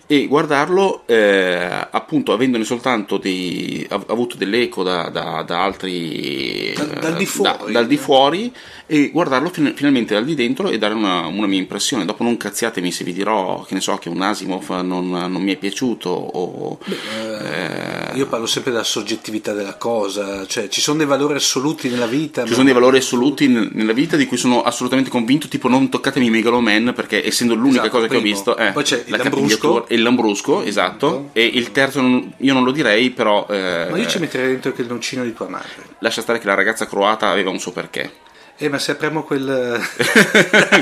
e 0.07 0.27
guardarlo 0.27 1.03
eh, 1.07 1.89
appunto 1.91 2.33
avendone 2.33 2.65
soltanto 2.65 3.17
dei, 3.17 3.87
avuto 3.89 4.37
dell'eco 4.37 4.83
da, 4.83 5.09
da, 5.09 5.43
da 5.47 5.63
altri 5.63 6.75
da, 6.77 6.85
dal, 6.85 7.17
di 7.17 7.27
fuori, 7.27 7.65
da, 7.67 7.73
dal 7.73 7.87
di 7.87 7.97
fuori 7.97 8.53
e 8.87 9.11
guardarlo 9.11 9.49
fin, 9.49 9.73
finalmente 9.75 10.13
dal 10.13 10.25
di 10.25 10.35
dentro 10.35 10.69
e 10.69 10.77
dare 10.77 10.93
una, 10.93 11.27
una, 11.27 11.47
mia 11.47 11.59
impressione. 11.59 12.05
Dopo 12.05 12.23
non 12.23 12.37
cazziatemi 12.37 12.93
se 12.93 13.03
vi 13.05 13.15
dirò 13.15 13.65
che 13.67 13.73
ne 13.73 13.81
so 13.81 13.97
che 13.97 14.11
un 14.11 14.21
Asimov 14.21 14.69
non, 14.83 15.09
non 15.09 15.43
mi 15.43 15.53
è 15.53 15.57
piaciuto 15.57 16.11
o, 16.11 16.79
Beh, 16.85 18.13
eh, 18.13 18.17
io 18.17 18.27
parlo 18.27 18.47
sempre 18.47 18.73
della 18.73 18.85
soggettività 18.85 19.53
della 19.53 19.77
cosa 19.77 20.47
cioè 20.47 20.69
ci 20.69 20.81
sono 20.81 20.99
dei 20.99 21.07
valori 21.07 21.35
assoluti 21.35 21.89
nella 21.89 22.07
vita 22.07 22.45
ci 22.45 22.53
sono 22.53 22.65
dei 22.65 22.73
valori 22.73 22.99
assoluti 22.99 23.49
nella 23.49 23.93
vita 23.93 24.17
di 24.17 24.27
cui 24.27 24.37
sono 24.37 24.63
assolutamente 24.63 25.11
convinto 25.11 25.49
tipo 25.49 25.69
non 25.69 25.89
toccatemi 25.89 26.31
Megaloman 26.31 26.93
perché 26.95 27.25
essendo 27.27 27.55
l'unica 27.55 27.83
esatto, 27.83 27.97
cosa 27.97 28.07
primo. 28.07 28.23
che 28.23 28.29
ho 28.29 28.33
visto 28.33 28.57
eh, 28.57 28.73
poi 28.73 28.83
c'è 28.83 29.05
la 29.07 29.17
Lambrusco 29.17 29.87
il 29.95 30.03
Lambrusco, 30.03 30.63
esatto. 30.63 31.31
E 31.33 31.45
il 31.45 31.73
terzo 31.73 32.01
non, 32.01 32.33
io 32.39 32.53
non 32.53 32.65
lo 32.65 32.71
direi, 32.71 33.11
però. 33.11 33.47
Eh, 33.49 33.87
ma 33.91 33.97
io 33.97 34.07
ci 34.07 34.19
metterei 34.19 34.49
dentro 34.49 34.71
anche 34.71 34.83
il 34.83 34.89
noncino 34.89 35.25
di 35.25 35.33
tua 35.33 35.49
madre. 35.49 35.83
Lascia 36.01 36.21
stare 36.21 36.39
che 36.39 36.47
la 36.47 36.55
ragazza 36.55 36.87
croata 36.87 37.29
aveva 37.29 37.51
un 37.51 37.59
suo 37.59 37.73
perché. 37.73 38.13
Eh, 38.57 38.69
ma 38.69 38.79
se 38.79 38.93
apriamo 38.93 39.25
quel. 39.25 39.81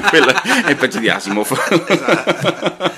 Quello 0.09 0.33
è 0.65 0.71
il 0.71 0.77
peggio 0.77 0.99
di 0.99 1.09
Asimov. 1.09 1.85
esatto. 1.87 2.93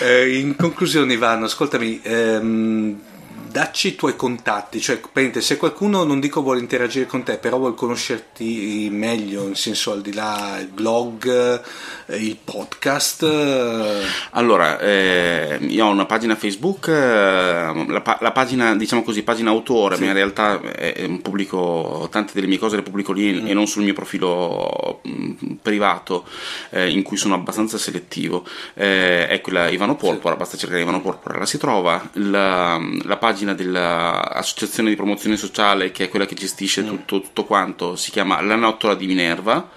eh, 0.00 0.38
in 0.38 0.56
conclusione, 0.56 1.12
Ivano, 1.12 1.44
ascoltami. 1.44 2.00
Ehm, 2.02 3.00
dacci 3.52 3.88
i 3.88 3.94
tuoi 3.94 4.16
contatti, 4.16 4.80
cioè 4.80 5.00
se 5.38 5.56
qualcuno 5.58 6.02
non 6.04 6.18
dico 6.18 6.42
vuole 6.42 6.58
interagire 6.58 7.06
con 7.06 7.22
te, 7.22 7.36
però 7.36 7.58
vuole 7.58 7.74
conoscerti 7.74 8.88
meglio, 8.90 9.44
nel 9.44 9.56
senso 9.56 9.92
al 9.92 10.00
di 10.00 10.14
là 10.14 10.58
il 10.58 10.68
blog, 10.68 11.62
eh, 12.06 12.16
il 12.16 12.36
podcast. 12.42 13.22
Eh. 13.22 14.02
Allora, 14.30 14.78
eh, 14.80 15.58
io 15.60 15.86
ho 15.86 15.90
una 15.90 16.06
pagina 16.06 16.34
Facebook, 16.34 16.88
eh, 16.88 16.92
la, 16.92 18.18
la, 18.20 18.32
pagina, 18.32 18.74
diciamo 18.74 19.02
così, 19.02 19.22
pagina 19.22 19.50
autore, 19.50 19.96
sì. 19.96 20.02
ma 20.02 20.08
in 20.08 20.14
realtà 20.14 20.60
eh, 20.60 21.20
pubblico 21.20 22.08
tante 22.10 22.32
delle 22.34 22.46
mie 22.46 22.58
cose 22.58 22.76
le 22.76 22.82
pubblico 22.82 23.12
lì 23.12 23.32
mm. 23.32 23.46
e 23.46 23.54
non 23.54 23.66
sul 23.66 23.82
mio 23.82 23.92
profilo 23.92 25.00
mm, 25.06 25.32
privato, 25.60 26.24
eh, 26.70 26.90
in 26.90 27.02
cui 27.02 27.18
sono 27.18 27.34
abbastanza 27.34 27.76
selettivo. 27.76 28.44
è 28.74 29.38
quella 29.42 29.68
Ivano 29.68 29.96
Porpora, 29.96 30.34
sì. 30.34 30.40
basta 30.40 30.56
cercare 30.56 30.80
Ivano 30.80 31.02
Porpora, 31.02 31.38
la 31.38 31.46
si 31.46 31.58
trova. 31.58 32.10
La, 32.14 32.80
la 33.02 33.16
pagina 33.16 33.41
pagina 33.42 33.54
dell'associazione 33.54 34.90
di 34.90 34.96
promozione 34.96 35.36
sociale 35.36 35.90
che 35.90 36.04
è 36.04 36.08
quella 36.08 36.26
che 36.26 36.34
gestisce 36.34 36.82
mm. 36.82 36.86
tutto, 36.86 37.20
tutto 37.20 37.44
quanto, 37.44 37.96
si 37.96 38.10
chiama 38.10 38.40
La 38.40 38.54
Nottola 38.54 38.94
di 38.94 39.06
Minerva. 39.06 39.68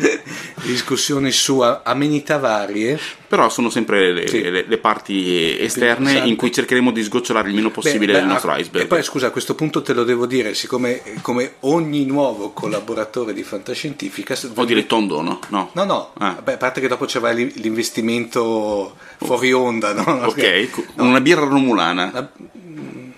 discussione 0.70 1.30
su 1.30 1.60
amenità 1.60 2.38
varie. 2.38 2.98
Però 3.28 3.48
sono 3.48 3.70
sempre 3.70 4.12
le, 4.12 4.26
sì. 4.26 4.42
le, 4.42 4.64
le 4.66 4.78
parti 4.78 5.58
esterne 5.58 6.18
in 6.24 6.36
cui 6.36 6.52
cercheremo 6.52 6.90
di 6.90 7.02
sgocciolare 7.02 7.48
il 7.48 7.54
meno 7.54 7.70
possibile 7.70 8.12
beh, 8.12 8.18
beh, 8.18 8.24
il 8.24 8.30
nostro 8.30 8.56
iceberg. 8.56 8.84
E 8.84 8.88
poi 8.88 9.02
scusa, 9.02 9.28
a 9.28 9.30
questo 9.30 9.54
punto 9.54 9.82
te 9.82 9.92
lo 9.92 10.04
devo 10.04 10.26
dire, 10.26 10.54
siccome 10.54 11.02
come 11.22 11.54
ogni 11.60 12.04
nuovo 12.06 12.50
collaboratore 12.50 13.32
di 13.32 13.42
Fantascientifica... 13.42 14.36
O 14.54 14.64
dire 14.64 14.86
tondo, 14.86 15.20
no? 15.20 15.38
No, 15.48 15.70
no, 15.74 15.84
no. 15.84 16.12
Ah. 16.18 16.40
Beh, 16.42 16.54
a 16.54 16.56
parte 16.56 16.80
che 16.80 16.88
dopo 16.88 17.04
c'è 17.04 17.20
l'investimento 17.20 18.96
fuori 19.18 19.52
onda, 19.52 19.92
no? 19.92 20.02
Ok, 20.26 20.68
no 20.96 21.04
una 21.04 21.20
birra 21.20 21.44
romulana. 21.44 22.32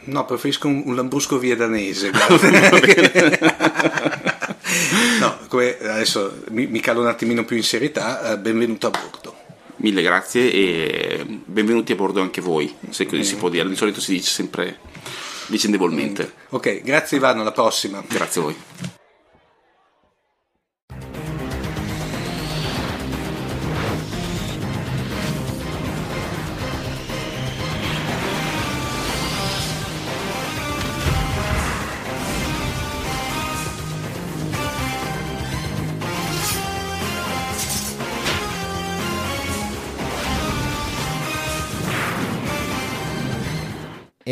No, 0.04 0.24
preferisco 0.24 0.66
un, 0.66 0.82
un 0.84 0.96
lambrusco 0.96 1.38
viedanese. 1.38 2.10
no, 5.20 5.38
come 5.48 5.78
adesso 5.78 6.42
mi, 6.50 6.66
mi, 6.66 6.80
calo 6.80 7.00
un 7.00 7.08
attimino 7.08 7.44
più 7.44 7.56
in 7.56 7.62
serietà. 7.62 8.32
Eh, 8.32 8.38
benvenuto 8.38 8.86
a 8.86 8.90
bordo. 8.90 9.36
Mille 9.76 10.02
grazie 10.02 10.50
e 10.52 11.24
benvenuti 11.26 11.92
a 11.92 11.96
bordo 11.96 12.20
anche 12.20 12.40
voi, 12.40 12.74
se 12.90 13.04
così 13.04 13.20
mm. 13.20 13.24
si 13.24 13.36
può 13.36 13.48
dire. 13.48 13.68
Di 13.68 13.76
solito 13.76 14.00
si 14.00 14.12
dice 14.12 14.30
sempre 14.30 14.78
vicendevolmente. 15.48 16.32
Ok, 16.50 16.82
grazie 16.82 17.16
Ivano, 17.16 17.40
alla 17.40 17.52
prossima. 17.52 18.02
Grazie 18.06 18.40
a 18.40 18.44
voi. 18.44 19.01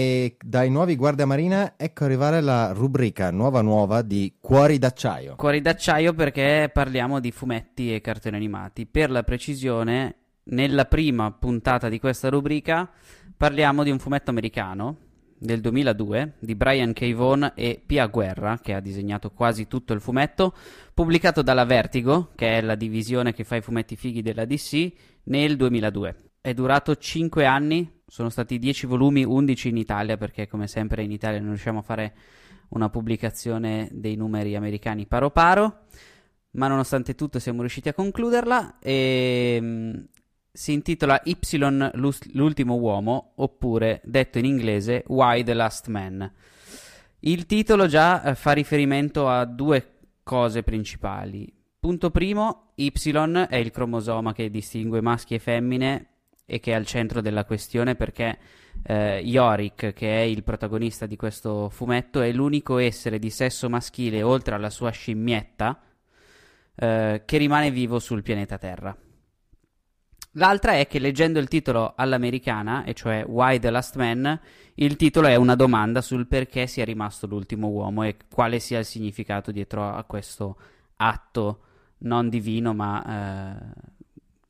E 0.00 0.38
dai 0.42 0.70
nuovi 0.70 0.96
Guardia 0.96 1.26
Marina 1.26 1.74
ecco 1.76 2.04
arrivare 2.04 2.40
la 2.40 2.72
rubrica 2.72 3.30
nuova 3.30 3.60
nuova 3.60 4.00
di 4.00 4.36
Cuori 4.40 4.78
d'acciaio. 4.78 5.36
Cuori 5.36 5.60
d'acciaio 5.60 6.14
perché 6.14 6.70
parliamo 6.72 7.20
di 7.20 7.30
fumetti 7.30 7.94
e 7.94 8.00
cartoni 8.00 8.34
animati. 8.34 8.86
Per 8.86 9.10
la 9.10 9.22
precisione, 9.24 10.14
nella 10.44 10.86
prima 10.86 11.30
puntata 11.32 11.90
di 11.90 11.98
questa 11.98 12.30
rubrica 12.30 12.90
parliamo 13.36 13.82
di 13.82 13.90
un 13.90 13.98
fumetto 13.98 14.30
americano 14.30 14.96
del 15.36 15.60
2002 15.60 16.36
di 16.38 16.54
Brian 16.54 16.94
K. 16.94 17.12
Vaughan 17.12 17.52
e 17.54 17.82
Pia 17.84 18.06
Guerra, 18.06 18.58
che 18.58 18.72
ha 18.72 18.80
disegnato 18.80 19.32
quasi 19.32 19.68
tutto 19.68 19.92
il 19.92 20.00
fumetto, 20.00 20.54
pubblicato 20.94 21.42
dalla 21.42 21.66
Vertigo, 21.66 22.30
che 22.36 22.56
è 22.56 22.62
la 22.62 22.74
divisione 22.74 23.34
che 23.34 23.44
fa 23.44 23.56
i 23.56 23.60
fumetti 23.60 23.96
fighi 23.96 24.22
della 24.22 24.46
DC, 24.46 24.92
nel 25.24 25.56
2002. 25.56 26.16
È 26.40 26.54
durato 26.54 26.96
5 26.96 27.44
anni, 27.44 27.99
sono 28.10 28.28
stati 28.28 28.58
10 28.58 28.86
volumi, 28.86 29.22
11 29.22 29.68
in 29.68 29.76
Italia, 29.76 30.16
perché 30.16 30.48
come 30.48 30.66
sempre 30.66 31.04
in 31.04 31.12
Italia 31.12 31.38
non 31.38 31.50
riusciamo 31.50 31.78
a 31.78 31.82
fare 31.82 32.14
una 32.70 32.90
pubblicazione 32.90 33.88
dei 33.92 34.16
numeri 34.16 34.56
americani 34.56 35.06
paro 35.06 35.30
paro, 35.30 35.82
ma 36.52 36.66
nonostante 36.66 37.14
tutto 37.14 37.38
siamo 37.38 37.60
riusciti 37.60 37.88
a 37.88 37.94
concluderla 37.94 38.80
e 38.80 39.58
um, 39.60 40.06
si 40.50 40.72
intitola 40.72 41.20
Y 41.22 41.38
l'ultimo 42.32 42.74
uomo, 42.74 43.34
oppure 43.36 44.00
detto 44.02 44.38
in 44.38 44.44
inglese 44.44 45.04
Why 45.06 45.44
the 45.44 45.54
Last 45.54 45.86
Man. 45.86 46.32
Il 47.20 47.46
titolo 47.46 47.86
già 47.86 48.24
eh, 48.24 48.34
fa 48.34 48.50
riferimento 48.50 49.28
a 49.28 49.44
due 49.44 49.98
cose 50.24 50.64
principali. 50.64 51.48
Punto 51.78 52.10
primo, 52.10 52.72
Y 52.74 52.90
è 53.46 53.56
il 53.56 53.70
cromosoma 53.70 54.32
che 54.32 54.50
distingue 54.50 55.00
maschi 55.00 55.34
e 55.34 55.38
femmine 55.38 56.09
e 56.52 56.58
che 56.58 56.72
è 56.72 56.74
al 56.74 56.84
centro 56.84 57.20
della 57.20 57.44
questione 57.44 57.94
perché 57.94 58.36
eh, 58.82 59.20
Yorick, 59.22 59.92
che 59.92 60.18
è 60.18 60.22
il 60.22 60.42
protagonista 60.42 61.06
di 61.06 61.14
questo 61.14 61.68
fumetto, 61.68 62.20
è 62.20 62.32
l'unico 62.32 62.78
essere 62.78 63.20
di 63.20 63.30
sesso 63.30 63.70
maschile, 63.70 64.24
oltre 64.24 64.56
alla 64.56 64.68
sua 64.68 64.90
scimmietta, 64.90 65.80
eh, 66.74 67.22
che 67.24 67.36
rimane 67.36 67.70
vivo 67.70 68.00
sul 68.00 68.22
pianeta 68.22 68.58
Terra. 68.58 68.96
L'altra 70.34 70.72
è 70.72 70.88
che 70.88 70.98
leggendo 70.98 71.38
il 71.38 71.46
titolo 71.46 71.94
all'americana, 71.96 72.82
e 72.82 72.94
cioè 72.94 73.24
Why 73.24 73.60
the 73.60 73.70
Last 73.70 73.94
Man, 73.94 74.40
il 74.74 74.96
titolo 74.96 75.28
è 75.28 75.36
una 75.36 75.54
domanda 75.54 76.00
sul 76.00 76.26
perché 76.26 76.66
sia 76.66 76.84
rimasto 76.84 77.28
l'ultimo 77.28 77.68
uomo 77.68 78.02
e 78.02 78.16
quale 78.28 78.58
sia 78.58 78.80
il 78.80 78.84
significato 78.84 79.52
dietro 79.52 79.88
a 79.88 80.02
questo 80.02 80.56
atto 80.96 81.62
non 81.98 82.28
divino 82.28 82.74
ma 82.74 83.04
eh, 83.06 83.90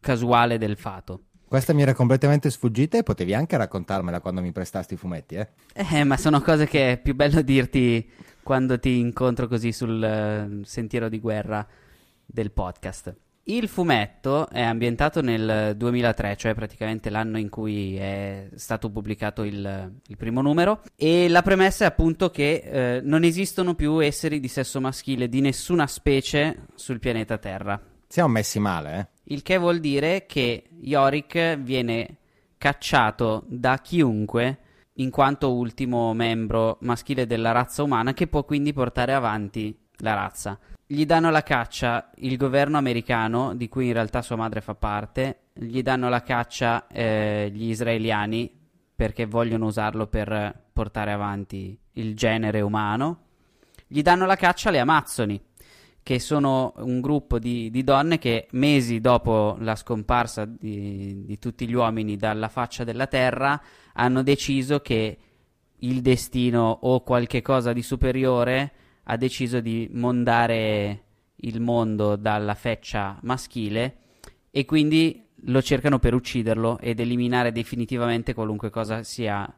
casuale 0.00 0.56
del 0.56 0.78
fato. 0.78 1.24
Questa 1.50 1.72
mi 1.72 1.82
era 1.82 1.94
completamente 1.94 2.48
sfuggita 2.48 2.96
e 2.96 3.02
potevi 3.02 3.34
anche 3.34 3.56
raccontarmela 3.56 4.20
quando 4.20 4.40
mi 4.40 4.52
prestasti 4.52 4.94
i 4.94 4.96
fumetti, 4.96 5.34
eh? 5.34 5.48
Eh, 5.74 6.04
ma 6.04 6.16
sono 6.16 6.40
cose 6.42 6.68
che 6.68 6.92
è 6.92 6.96
più 6.96 7.16
bello 7.16 7.42
dirti 7.42 8.08
quando 8.40 8.78
ti 8.78 9.00
incontro 9.00 9.48
così 9.48 9.72
sul 9.72 10.00
uh, 10.00 10.62
sentiero 10.62 11.08
di 11.08 11.18
guerra 11.18 11.66
del 12.24 12.52
podcast. 12.52 13.16
Il 13.42 13.66
fumetto 13.66 14.48
è 14.48 14.62
ambientato 14.62 15.22
nel 15.22 15.74
2003, 15.76 16.36
cioè 16.36 16.54
praticamente 16.54 17.10
l'anno 17.10 17.36
in 17.36 17.48
cui 17.48 17.96
è 17.96 18.48
stato 18.54 18.88
pubblicato 18.88 19.42
il, 19.42 19.92
il 20.06 20.16
primo 20.16 20.42
numero, 20.42 20.82
e 20.94 21.28
la 21.28 21.42
premessa 21.42 21.82
è 21.82 21.88
appunto 21.88 22.30
che 22.30 22.62
eh, 22.62 23.00
non 23.02 23.24
esistono 23.24 23.74
più 23.74 23.98
esseri 23.98 24.38
di 24.38 24.46
sesso 24.46 24.80
maschile 24.80 25.28
di 25.28 25.40
nessuna 25.40 25.88
specie 25.88 26.66
sul 26.76 27.00
pianeta 27.00 27.38
Terra. 27.38 27.89
Siamo 28.12 28.30
messi 28.30 28.58
male, 28.58 28.98
eh? 28.98 29.32
Il 29.34 29.42
che 29.42 29.56
vuol 29.56 29.78
dire 29.78 30.26
che 30.26 30.64
Yorick 30.80 31.58
viene 31.58 32.16
cacciato 32.58 33.44
da 33.46 33.78
chiunque 33.78 34.58
in 34.94 35.10
quanto 35.10 35.54
ultimo 35.54 36.12
membro 36.12 36.78
maschile 36.80 37.24
della 37.24 37.52
razza 37.52 37.84
umana 37.84 38.12
che 38.12 38.26
può 38.26 38.42
quindi 38.42 38.72
portare 38.72 39.14
avanti 39.14 39.78
la 39.98 40.14
razza. 40.14 40.58
Gli 40.84 41.06
danno 41.06 41.30
la 41.30 41.44
caccia 41.44 42.10
il 42.16 42.36
governo 42.36 42.78
americano, 42.78 43.54
di 43.54 43.68
cui 43.68 43.86
in 43.86 43.92
realtà 43.92 44.22
sua 44.22 44.34
madre 44.34 44.60
fa 44.60 44.74
parte, 44.74 45.42
gli 45.52 45.80
danno 45.80 46.08
la 46.08 46.22
caccia 46.22 46.88
eh, 46.88 47.48
gli 47.52 47.68
israeliani 47.68 48.52
perché 48.92 49.24
vogliono 49.24 49.66
usarlo 49.66 50.08
per 50.08 50.64
portare 50.72 51.12
avanti 51.12 51.78
il 51.92 52.16
genere 52.16 52.60
umano, 52.60 53.26
gli 53.86 54.02
danno 54.02 54.26
la 54.26 54.34
caccia 54.34 54.70
le 54.70 54.80
Amazzoni, 54.80 55.40
che 56.02 56.18
sono 56.18 56.72
un 56.78 57.00
gruppo 57.00 57.38
di, 57.38 57.70
di 57.70 57.84
donne 57.84 58.18
che 58.18 58.48
mesi 58.52 59.00
dopo 59.00 59.56
la 59.60 59.76
scomparsa 59.76 60.44
di, 60.44 61.24
di, 61.24 61.38
tutti 61.38 61.68
gli 61.68 61.74
uomini 61.74 62.16
dalla 62.16 62.48
faccia 62.48 62.84
della 62.84 63.06
terra 63.06 63.60
hanno 63.94 64.22
deciso 64.22 64.80
che 64.80 65.18
il 65.76 66.00
destino 66.00 66.78
o 66.82 67.02
qualche 67.02 67.42
cosa 67.42 67.72
di 67.72 67.82
superiore 67.82 68.72
ha 69.04 69.16
deciso 69.16 69.60
di 69.60 69.88
mondare 69.92 71.04
il 71.36 71.60
mondo 71.60 72.16
dalla 72.16 72.54
feccia 72.54 73.18
maschile 73.22 73.96
e 74.50 74.64
quindi 74.64 75.26
lo 75.44 75.62
cercano 75.62 75.98
per 75.98 76.14
ucciderlo 76.14 76.78
ed 76.78 77.00
eliminare 77.00 77.52
definitivamente 77.52 78.34
qualunque 78.34 78.70
cosa 78.70 79.02
sia 79.02 79.52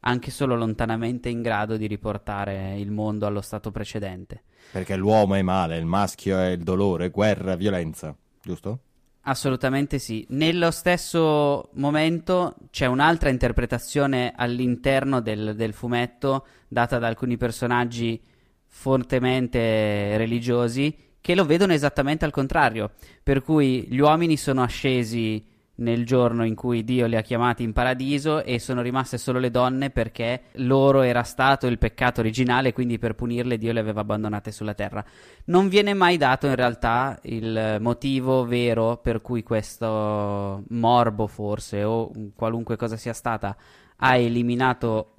anche 0.00 0.30
solo 0.30 0.56
lontanamente 0.56 1.28
in 1.28 1.42
grado 1.42 1.76
di 1.76 1.86
riportare 1.86 2.78
il 2.78 2.90
mondo 2.90 3.26
allo 3.26 3.40
stato 3.40 3.70
precedente. 3.70 4.42
Perché 4.70 4.96
l'uomo 4.96 5.34
è 5.34 5.42
male, 5.42 5.78
il 5.78 5.86
maschio 5.86 6.38
è 6.38 6.48
il 6.48 6.62
dolore, 6.62 7.10
guerra, 7.10 7.56
violenza, 7.56 8.14
giusto? 8.42 8.80
Assolutamente 9.22 9.98
sì. 9.98 10.24
Nello 10.30 10.70
stesso 10.70 11.68
momento 11.74 12.54
c'è 12.70 12.86
un'altra 12.86 13.28
interpretazione 13.28 14.32
all'interno 14.34 15.20
del, 15.20 15.54
del 15.54 15.72
fumetto 15.74 16.46
data 16.66 16.98
da 16.98 17.06
alcuni 17.06 17.36
personaggi 17.36 18.20
fortemente 18.66 20.16
religiosi 20.16 20.96
che 21.20 21.34
lo 21.34 21.44
vedono 21.44 21.72
esattamente 21.72 22.24
al 22.24 22.30
contrario, 22.30 22.92
per 23.22 23.42
cui 23.42 23.86
gli 23.88 23.98
uomini 23.98 24.36
sono 24.36 24.62
ascesi 24.62 25.44
nel 25.78 26.04
giorno 26.04 26.44
in 26.44 26.54
cui 26.54 26.84
Dio 26.84 27.06
li 27.06 27.16
ha 27.16 27.22
chiamati 27.22 27.62
in 27.62 27.72
paradiso 27.72 28.42
e 28.42 28.58
sono 28.58 28.82
rimaste 28.82 29.18
solo 29.18 29.38
le 29.38 29.50
donne 29.50 29.90
perché 29.90 30.42
loro 30.54 31.02
era 31.02 31.22
stato 31.22 31.66
il 31.66 31.78
peccato 31.78 32.20
originale, 32.20 32.72
quindi 32.72 32.98
per 32.98 33.14
punirle 33.14 33.58
Dio 33.58 33.72
le 33.72 33.80
aveva 33.80 34.00
abbandonate 34.00 34.50
sulla 34.50 34.74
terra. 34.74 35.04
Non 35.46 35.68
viene 35.68 35.94
mai 35.94 36.16
dato 36.16 36.46
in 36.46 36.54
realtà 36.54 37.18
il 37.22 37.78
motivo 37.80 38.44
vero 38.44 38.96
per 38.96 39.20
cui 39.20 39.42
questo 39.42 40.62
morbo 40.68 41.26
forse 41.26 41.84
o 41.84 42.10
qualunque 42.34 42.76
cosa 42.76 42.96
sia 42.96 43.12
stata 43.12 43.56
ha 43.96 44.16
eliminato 44.16 45.14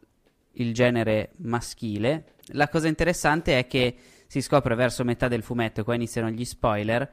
il 0.54 0.74
genere 0.74 1.32
maschile. 1.38 2.36
La 2.54 2.68
cosa 2.68 2.88
interessante 2.88 3.58
è 3.58 3.68
che 3.68 3.96
si 4.28 4.42
scopre 4.42 4.76
verso 4.76 5.04
metà 5.04 5.28
del 5.28 5.42
fumetto, 5.44 5.84
qua 5.84 5.96
iniziano 5.96 6.30
gli 6.30 6.46
spoiler, 6.46 7.10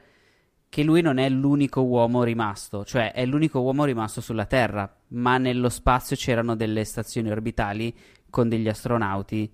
che 0.77 0.83
lui 0.83 1.01
non 1.01 1.17
è 1.17 1.27
l'unico 1.31 1.81
uomo 1.81 2.23
rimasto, 2.23 2.85
cioè 2.85 3.13
è 3.13 3.25
l'unico 3.25 3.61
uomo 3.61 3.87
rimasto 3.87 4.21
sulla 4.21 4.45
Terra, 4.45 4.95
ma 5.13 5.39
nello 5.39 5.71
spazio 5.71 6.17
c'erano 6.17 6.55
delle 6.55 6.85
stazioni 6.85 7.31
orbitali 7.31 7.97
con 8.29 8.51
degli 8.51 8.69
astronauti 8.69 9.51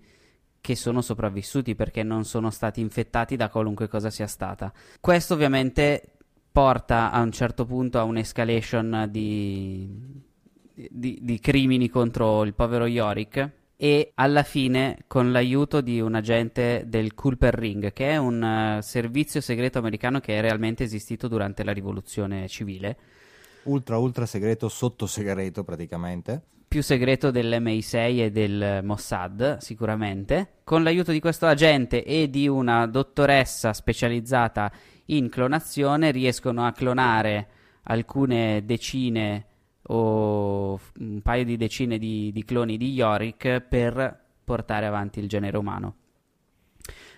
che 0.61 0.75
sono 0.75 1.01
sopravvissuti 1.01 1.77
perché 1.77 2.03
non 2.03 2.25
sono 2.25 2.51
stati 2.51 2.81
infettati 2.81 3.37
da 3.37 3.51
qualunque 3.51 3.87
cosa 3.87 4.11
sia 4.11 4.27
stata. 4.27 4.73
Questo 5.01 5.35
ovviamente 5.35 6.03
porta 6.51 7.13
a 7.13 7.21
un 7.21 7.31
certo 7.31 7.67
punto 7.67 8.01
a 8.01 8.03
un'escalation 8.03 9.07
di, 9.09 9.89
di, 10.75 11.21
di 11.23 11.39
crimini 11.39 11.89
contro 11.89 12.43
il 12.43 12.53
povero 12.53 12.87
Yorick 12.87 13.62
e 13.83 14.13
alla 14.15 14.45
fine 14.45 14.99
con 15.09 15.33
l'aiuto 15.33 15.81
di 15.81 16.01
un 16.01 16.15
agente 16.15 16.85
del 16.87 17.15
Culper 17.15 17.53
Ring, 17.53 17.93
che 17.93 18.11
è 18.11 18.17
un 18.17 18.41
uh, 18.41 18.81
servizio 18.81 19.41
segreto 19.41 19.81
americano 19.81 20.21
che 20.21 20.39
è 20.39 20.41
realmente 20.41 20.85
esistito 20.85 21.27
durante 21.27 21.65
la 21.65 21.73
rivoluzione 21.73 22.47
civile. 22.47 22.97
Ultra 23.65 23.99
ultra 23.99 24.25
segreto, 24.25 24.69
sotto 24.69 25.09
segreto 25.09 25.65
praticamente. 25.65 26.43
Più 26.69 26.81
segreto 26.81 27.33
dell'MI6 27.33 28.21
e 28.21 28.31
del 28.31 28.83
Mossad, 28.85 29.57
sicuramente. 29.59 30.59
Con 30.63 30.85
l'aiuto 30.85 31.11
di 31.11 31.19
questo 31.19 31.47
agente 31.47 32.05
e 32.05 32.31
di 32.31 32.47
una 32.47 32.87
dottoressa 32.87 33.73
specializzata 33.73 34.71
in 35.07 35.29
clonazione 35.29 36.13
riescono 36.13 36.65
a 36.65 36.71
clonare 36.71 37.49
alcune 37.83 38.65
decine 38.65 39.47
o 39.93 40.81
un 40.99 41.21
paio 41.23 41.45
di 41.45 41.57
decine 41.57 41.99
di, 41.99 42.31
di 42.33 42.45
cloni 42.45 42.77
di 42.77 42.93
Yorick 42.93 43.61
per 43.61 44.21
portare 44.43 44.87
avanti 44.87 45.21
il 45.21 45.29
genere 45.29 45.57
umano. 45.57 45.97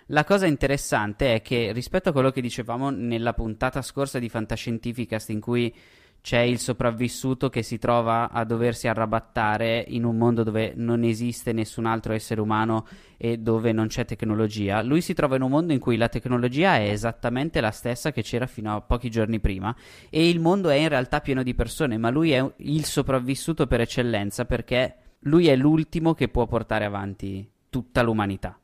La 0.09 0.25
cosa 0.25 0.47
interessante 0.47 1.35
è 1.35 1.41
che 1.41 1.73
rispetto 1.73 2.11
a 2.11 2.13
quello 2.13 2.31
che 2.31 2.43
dicevamo 2.43 2.91
nella 2.91 3.33
puntata 3.33 3.81
scorsa 3.81 4.19
di 4.19 4.29
Fantascientificast 4.29 5.31
in 5.31 5.41
cui 5.41 5.75
c'è 6.25 6.39
il 6.39 6.59
sopravvissuto 6.59 7.51
che 7.51 7.63
si 7.63 7.77
trova 7.77 8.31
a 8.31 8.45
doversi 8.45 8.89
arrabattare 8.89 9.85
in 9.89 10.05
un 10.05 10.17
mondo 10.17 10.43
dove 10.43 10.73
non 10.75 11.05
esiste 11.05 11.53
nessun 11.53 11.85
altro 11.85 12.15
essere 12.15 12.41
umano 12.41 12.87
e 13.19 13.37
dove 13.37 13.73
non 13.73 13.89
c'è 13.89 14.07
tecnologia. 14.07 14.81
Lui 14.81 15.03
si 15.03 15.13
trova 15.13 15.37
in 15.37 15.43
un 15.43 15.51
mondo 15.51 15.75
in 15.75 15.79
cui 15.79 15.99
la 15.99 16.09
tecnologia 16.09 16.77
è 16.77 16.89
esattamente 16.89 17.61
la 17.61 17.73
stessa 17.73 18.11
che 18.11 18.23
c'era 18.23 18.47
fino 18.47 18.75
a 18.75 18.81
pochi 18.81 19.11
giorni 19.11 19.39
prima 19.39 19.77
e 20.09 20.27
il 20.27 20.41
mondo 20.41 20.71
è 20.71 20.77
in 20.77 20.89
realtà 20.89 21.21
pieno 21.21 21.43
di 21.43 21.55
persone, 21.55 21.99
ma 21.99 22.09
lui 22.09 22.33
è 22.33 22.53
il 22.57 22.87
sopravvissuto 22.87 23.67
per 23.67 23.83
eccellenza 23.83 24.47
perché 24.47 24.97
lui 25.25 25.49
è 25.49 25.57
l'ultimo 25.57 26.15
che 26.15 26.29
può 26.29 26.47
portare 26.47 26.87
avanti 26.87 27.47
tutta 27.69 28.01
l'umanità. 28.01 28.59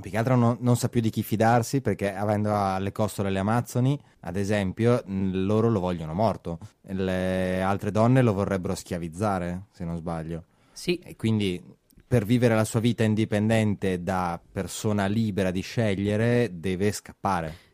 Più 0.00 0.10
che 0.10 0.16
altro 0.16 0.36
non, 0.36 0.56
non, 0.60 0.76
sa 0.76 0.88
più 0.88 1.00
di 1.00 1.10
chi 1.10 1.22
fidarsi 1.22 1.80
perché 1.80 2.14
avendo 2.14 2.54
alle 2.54 2.92
costole 2.92 3.30
le 3.30 3.38
Amazzoni, 3.38 3.98
ad 4.20 4.36
esempio, 4.36 5.02
loro 5.06 5.68
lo 5.68 5.80
vogliono 5.80 6.14
morto. 6.14 6.58
Le 6.82 7.60
altre 7.62 7.90
donne 7.90 8.22
lo 8.22 8.32
vorrebbero 8.32 8.74
schiavizzare, 8.74 9.66
se 9.70 9.84
non 9.84 9.96
sbaglio. 9.96 10.44
Sì. 10.72 10.98
E 10.98 11.16
quindi 11.16 11.62
per 12.06 12.24
vivere 12.24 12.54
la 12.54 12.64
sua 12.64 12.80
vita 12.80 13.04
indipendente 13.04 14.02
da 14.02 14.40
persona 14.50 15.06
libera 15.06 15.50
di 15.50 15.60
scegliere 15.60 16.50
deve 16.54 16.90
scappare. 16.90 17.66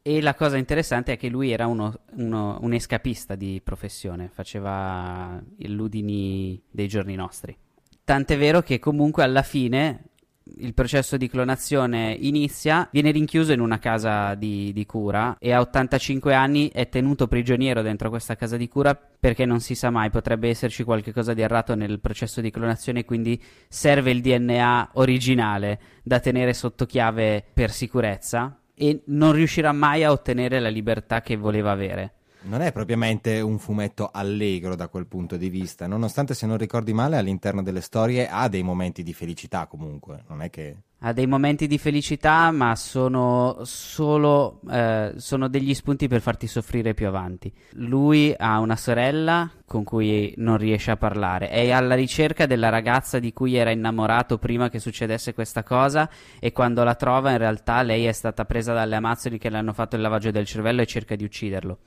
E 0.00 0.20
la 0.20 0.34
cosa 0.34 0.56
interessante 0.56 1.12
è 1.12 1.16
che 1.16 1.28
lui 1.28 1.50
era 1.50 1.66
uno, 1.66 2.00
uno, 2.16 2.58
un 2.60 2.72
escapista 2.72 3.34
di 3.34 3.60
professione, 3.64 4.28
faceva 4.28 5.42
i 5.56 5.68
ludini 5.68 6.62
dei 6.70 6.88
giorni 6.88 7.14
nostri. 7.14 7.56
Tant'è 8.04 8.36
vero 8.36 8.60
che 8.60 8.78
comunque 8.78 9.22
alla 9.22 9.42
fine 9.42 10.10
il 10.58 10.74
processo 10.74 11.16
di 11.16 11.28
clonazione 11.28 12.16
inizia, 12.20 12.86
viene 12.92 13.10
rinchiuso 13.10 13.52
in 13.52 13.60
una 13.60 13.78
casa 13.78 14.34
di, 14.34 14.72
di, 14.74 14.84
cura 14.84 15.36
e 15.38 15.52
a 15.52 15.60
85 15.60 16.34
anni 16.34 16.70
è 16.70 16.88
tenuto 16.88 17.26
prigioniero 17.26 17.80
dentro 17.80 18.10
questa 18.10 18.36
casa 18.36 18.58
di 18.58 18.68
cura 18.68 18.94
perché 18.94 19.46
non 19.46 19.60
si 19.60 19.74
sa 19.74 19.88
mai, 19.88 20.10
potrebbe 20.10 20.50
esserci 20.50 20.84
qualcosa 20.84 21.32
di 21.32 21.40
errato 21.40 21.74
nel 21.74 21.98
processo 21.98 22.42
di 22.42 22.50
clonazione, 22.50 23.04
quindi 23.04 23.42
serve 23.68 24.10
il 24.10 24.20
DNA 24.20 24.90
originale 24.94 25.80
da 26.02 26.20
tenere 26.20 26.52
sotto 26.52 26.84
chiave 26.84 27.42
per 27.52 27.70
sicurezza 27.70 28.58
e 28.74 29.02
non 29.06 29.32
riuscirà 29.32 29.72
mai 29.72 30.04
a 30.04 30.10
ottenere 30.10 30.60
la 30.60 30.68
libertà 30.68 31.22
che 31.22 31.36
voleva 31.36 31.70
avere 31.70 32.12
non 32.44 32.60
è 32.60 32.72
propriamente 32.72 33.40
un 33.40 33.58
fumetto 33.58 34.10
allegro 34.12 34.74
da 34.74 34.88
quel 34.88 35.06
punto 35.06 35.36
di 35.36 35.48
vista, 35.48 35.86
nonostante 35.86 36.34
se 36.34 36.46
non 36.46 36.58
ricordi 36.58 36.92
male 36.92 37.16
all'interno 37.16 37.62
delle 37.62 37.80
storie 37.80 38.28
ha 38.28 38.48
dei 38.48 38.62
momenti 38.62 39.02
di 39.02 39.12
felicità 39.12 39.66
comunque, 39.66 40.24
non 40.28 40.42
è 40.42 40.50
che... 40.50 40.76
Ha 41.04 41.12
dei 41.12 41.26
momenti 41.26 41.66
di 41.66 41.76
felicità 41.76 42.50
ma 42.50 42.74
sono 42.76 43.58
solo 43.64 44.60
eh, 44.70 45.12
sono 45.16 45.48
degli 45.48 45.74
spunti 45.74 46.08
per 46.08 46.22
farti 46.22 46.46
soffrire 46.46 46.94
più 46.94 47.06
avanti. 47.06 47.52
Lui 47.72 48.34
ha 48.34 48.58
una 48.58 48.76
sorella 48.76 49.50
con 49.66 49.84
cui 49.84 50.32
non 50.38 50.56
riesce 50.56 50.92
a 50.92 50.96
parlare, 50.96 51.50
è 51.50 51.70
alla 51.70 51.94
ricerca 51.94 52.46
della 52.46 52.70
ragazza 52.70 53.18
di 53.18 53.34
cui 53.34 53.54
era 53.54 53.70
innamorato 53.70 54.38
prima 54.38 54.70
che 54.70 54.78
succedesse 54.78 55.34
questa 55.34 55.62
cosa 55.62 56.08
e 56.40 56.52
quando 56.52 56.82
la 56.84 56.94
trova 56.94 57.32
in 57.32 57.38
realtà 57.38 57.82
lei 57.82 58.06
è 58.06 58.12
stata 58.12 58.46
presa 58.46 58.72
dalle 58.72 58.96
amazzoni 58.96 59.36
che 59.36 59.50
le 59.50 59.58
hanno 59.58 59.74
fatto 59.74 59.96
il 59.96 60.02
lavaggio 60.02 60.30
del 60.30 60.46
cervello 60.46 60.80
e 60.80 60.86
cerca 60.86 61.16
di 61.16 61.24
ucciderlo. 61.24 61.78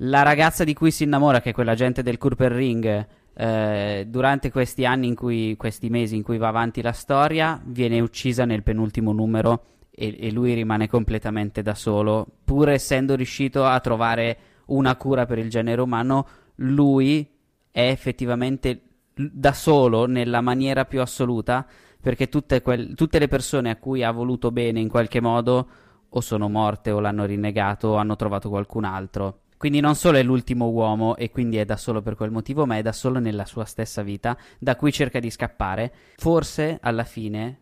La 0.00 0.22
ragazza 0.22 0.62
di 0.62 0.74
cui 0.74 0.92
si 0.92 1.02
innamora, 1.02 1.40
che 1.40 1.50
è 1.50 1.52
quell'agente 1.52 2.04
del 2.04 2.18
Kurper 2.18 2.52
Ring, 2.52 3.06
eh, 3.34 4.06
durante 4.08 4.52
questi 4.52 4.84
anni, 4.84 5.08
in 5.08 5.16
cui, 5.16 5.56
questi 5.56 5.88
mesi 5.88 6.14
in 6.14 6.22
cui 6.22 6.38
va 6.38 6.46
avanti 6.46 6.82
la 6.82 6.92
storia, 6.92 7.60
viene 7.64 7.98
uccisa 7.98 8.44
nel 8.44 8.62
penultimo 8.62 9.12
numero 9.12 9.64
e, 9.90 10.16
e 10.20 10.30
lui 10.30 10.54
rimane 10.54 10.86
completamente 10.86 11.62
da 11.62 11.74
solo. 11.74 12.28
Pur 12.44 12.68
essendo 12.68 13.16
riuscito 13.16 13.64
a 13.64 13.80
trovare 13.80 14.38
una 14.66 14.94
cura 14.94 15.26
per 15.26 15.38
il 15.38 15.50
genere 15.50 15.80
umano, 15.80 16.28
lui 16.56 17.28
è 17.68 17.88
effettivamente 17.88 18.82
da 19.14 19.52
solo 19.52 20.06
nella 20.06 20.40
maniera 20.40 20.84
più 20.84 21.00
assoluta 21.00 21.66
perché 22.00 22.28
tutte, 22.28 22.62
quel, 22.62 22.94
tutte 22.94 23.18
le 23.18 23.26
persone 23.26 23.70
a 23.70 23.76
cui 23.76 24.04
ha 24.04 24.12
voluto 24.12 24.52
bene 24.52 24.78
in 24.78 24.88
qualche 24.88 25.20
modo 25.20 25.68
o 26.08 26.20
sono 26.20 26.48
morte 26.48 26.92
o 26.92 27.00
l'hanno 27.00 27.24
rinnegato 27.24 27.88
o 27.88 27.96
hanno 27.96 28.14
trovato 28.14 28.48
qualcun 28.48 28.84
altro. 28.84 29.40
Quindi 29.58 29.80
non 29.80 29.96
solo 29.96 30.18
è 30.18 30.22
l'ultimo 30.22 30.68
uomo 30.68 31.16
e 31.16 31.30
quindi 31.30 31.56
è 31.56 31.64
da 31.64 31.76
solo 31.76 32.00
per 32.00 32.14
quel 32.14 32.30
motivo, 32.30 32.64
ma 32.64 32.76
è 32.76 32.82
da 32.82 32.92
solo 32.92 33.18
nella 33.18 33.44
sua 33.44 33.64
stessa 33.64 34.02
vita, 34.02 34.38
da 34.58 34.76
cui 34.76 34.92
cerca 34.92 35.18
di 35.18 35.30
scappare. 35.30 35.92
Forse 36.16 36.78
alla 36.80 37.02
fine, 37.02 37.60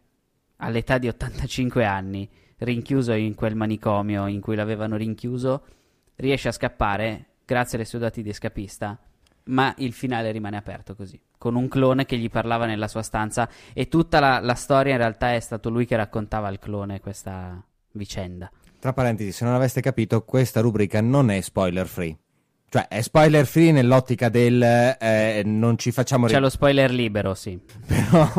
all'età 0.56 0.98
di 0.98 1.08
85 1.08 1.84
anni, 1.86 2.28
rinchiuso 2.58 3.12
in 3.14 3.34
quel 3.34 3.56
manicomio 3.56 4.26
in 4.26 4.42
cui 4.42 4.56
l'avevano 4.56 4.96
rinchiuso, 4.96 5.64
riesce 6.16 6.48
a 6.48 6.52
scappare 6.52 7.36
grazie 7.46 7.78
alle 7.78 7.86
sue 7.86 7.98
doti 7.98 8.22
di 8.22 8.32
scapista, 8.34 8.98
ma 9.44 9.74
il 9.78 9.94
finale 9.94 10.32
rimane 10.32 10.58
aperto 10.58 10.94
così, 10.94 11.18
con 11.38 11.54
un 11.54 11.68
clone 11.68 12.04
che 12.04 12.18
gli 12.18 12.28
parlava 12.28 12.66
nella 12.66 12.88
sua 12.88 13.02
stanza 13.02 13.48
e 13.72 13.88
tutta 13.88 14.20
la, 14.20 14.40
la 14.40 14.54
storia 14.54 14.92
in 14.92 14.98
realtà 14.98 15.32
è 15.32 15.40
stato 15.40 15.70
lui 15.70 15.86
che 15.86 15.96
raccontava 15.96 16.48
al 16.48 16.58
clone 16.58 17.00
questa 17.00 17.62
vicenda. 17.92 18.50
Tra 18.86 18.94
parentesi, 18.94 19.32
se 19.32 19.44
non 19.44 19.52
aveste 19.52 19.80
capito, 19.80 20.22
questa 20.22 20.60
rubrica 20.60 21.00
non 21.00 21.28
è 21.28 21.40
spoiler 21.40 21.88
free. 21.88 22.16
Cioè, 22.68 22.86
è 22.86 23.00
spoiler 23.00 23.44
free 23.44 23.72
nell'ottica 23.72 24.28
del 24.28 24.62
eh, 24.62 25.42
non 25.44 25.76
ci 25.76 25.90
facciamo... 25.90 26.28
C'è 26.28 26.38
lo 26.38 26.48
spoiler 26.48 26.92
libero, 26.92 27.34
sì. 27.34 27.58
Però 27.84 28.32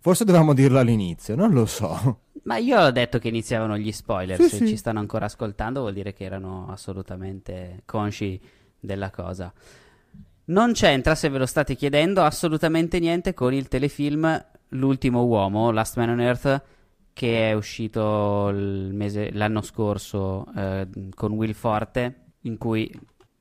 forse 0.00 0.24
dovevamo 0.24 0.54
dirlo 0.54 0.80
all'inizio, 0.80 1.36
non 1.36 1.52
lo 1.52 1.66
so. 1.66 2.22
Ma 2.42 2.56
io 2.56 2.80
ho 2.80 2.90
detto 2.90 3.20
che 3.20 3.28
iniziavano 3.28 3.78
gli 3.78 3.92
spoiler, 3.92 4.40
sì, 4.40 4.48
se 4.48 4.56
sì. 4.56 4.66
ci 4.66 4.76
stanno 4.76 4.98
ancora 4.98 5.26
ascoltando 5.26 5.82
vuol 5.82 5.92
dire 5.92 6.12
che 6.12 6.24
erano 6.24 6.66
assolutamente 6.68 7.82
consci 7.84 8.40
della 8.80 9.10
cosa. 9.10 9.52
Non 10.46 10.72
c'entra, 10.72 11.14
se 11.14 11.28
ve 11.28 11.38
lo 11.38 11.46
state 11.46 11.76
chiedendo, 11.76 12.24
assolutamente 12.24 12.98
niente 12.98 13.34
con 13.34 13.54
il 13.54 13.68
telefilm 13.68 14.46
L'ultimo 14.74 15.22
uomo, 15.24 15.70
Last 15.70 15.96
Man 15.96 16.08
on 16.08 16.20
Earth, 16.20 16.62
che 17.14 17.48
è 17.48 17.52
uscito 17.52 18.50
mese, 18.52 19.30
l'anno 19.32 19.62
scorso 19.62 20.46
eh, 20.54 20.88
con 21.14 21.32
Will 21.32 21.54
Forte, 21.54 22.32
in 22.40 22.58
cui 22.58 22.92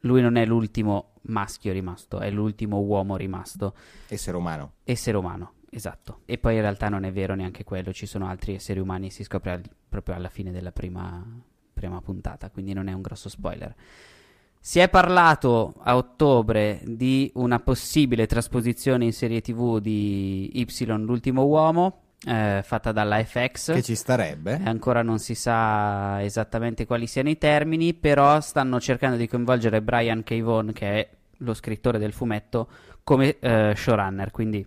lui 0.02 0.22
non 0.22 0.36
è 0.36 0.46
l'ultimo 0.46 1.16
maschio 1.24 1.74
rimasto, 1.74 2.20
è 2.20 2.30
l'ultimo 2.30 2.80
uomo 2.80 3.18
rimasto. 3.18 3.74
Essere 4.08 4.38
umano. 4.38 4.74
Essere 4.84 5.18
umano, 5.18 5.54
esatto. 5.72 6.20
E 6.26 6.38
poi 6.38 6.56
in 6.56 6.62
realtà 6.62 6.88
non 6.88 7.04
è 7.04 7.12
vero 7.12 7.34
neanche 7.34 7.64
quello, 7.64 7.92
ci 7.92 8.06
sono 8.06 8.28
altri 8.28 8.54
esseri 8.54 8.80
umani, 8.80 9.10
si 9.10 9.24
scopre 9.24 9.52
al, 9.52 9.64
proprio 9.90 10.14
alla 10.14 10.30
fine 10.30 10.52
della 10.52 10.72
prima, 10.72 11.26
prima 11.74 12.00
puntata, 12.00 12.52
quindi 12.52 12.74
non 12.74 12.88
è 12.88 12.94
un 12.94 13.02
grosso 13.02 13.28
spoiler. 13.28 13.74
Si 14.60 14.78
è 14.80 14.88
parlato 14.88 15.74
a 15.80 15.98
ottobre 15.98 16.80
di 16.86 17.30
una 17.36 17.60
possibile 17.60 18.28
trasposizione 18.28 19.04
in 19.04 19.14
serie 19.14 19.42
TV 19.42 19.80
di 19.80 20.60
Y, 20.60 20.86
l'ultimo 20.86 21.44
uomo, 21.44 22.03
eh, 22.26 22.62
fatta 22.64 22.92
dalla 22.92 23.24
FX. 23.24 23.74
Che 23.74 23.82
ci 23.82 23.96
starebbe. 23.96 24.60
Ancora 24.64 25.02
non 25.02 25.20
si 25.20 25.36
sa 25.36 26.22
esattamente 26.22 26.86
quali 26.86 27.08
siano 27.08 27.30
i 27.30 27.38
termini, 27.38 27.94
però 27.94 28.40
stanno 28.42 28.80
cercando 28.80 29.18
di 29.18 29.28
coinvolgere 29.28 29.82
Brian 29.82 30.24
K. 30.24 30.42
Vaughan, 30.42 30.74
che 30.74 30.88
è 30.88 31.10
lo 31.38 31.54
scrittore 31.54 32.00
del 32.00 32.14
fumetto, 32.14 32.68
come 33.04 33.38
eh, 33.40 33.74
showrunner, 33.76 34.32
quindi 34.32 34.66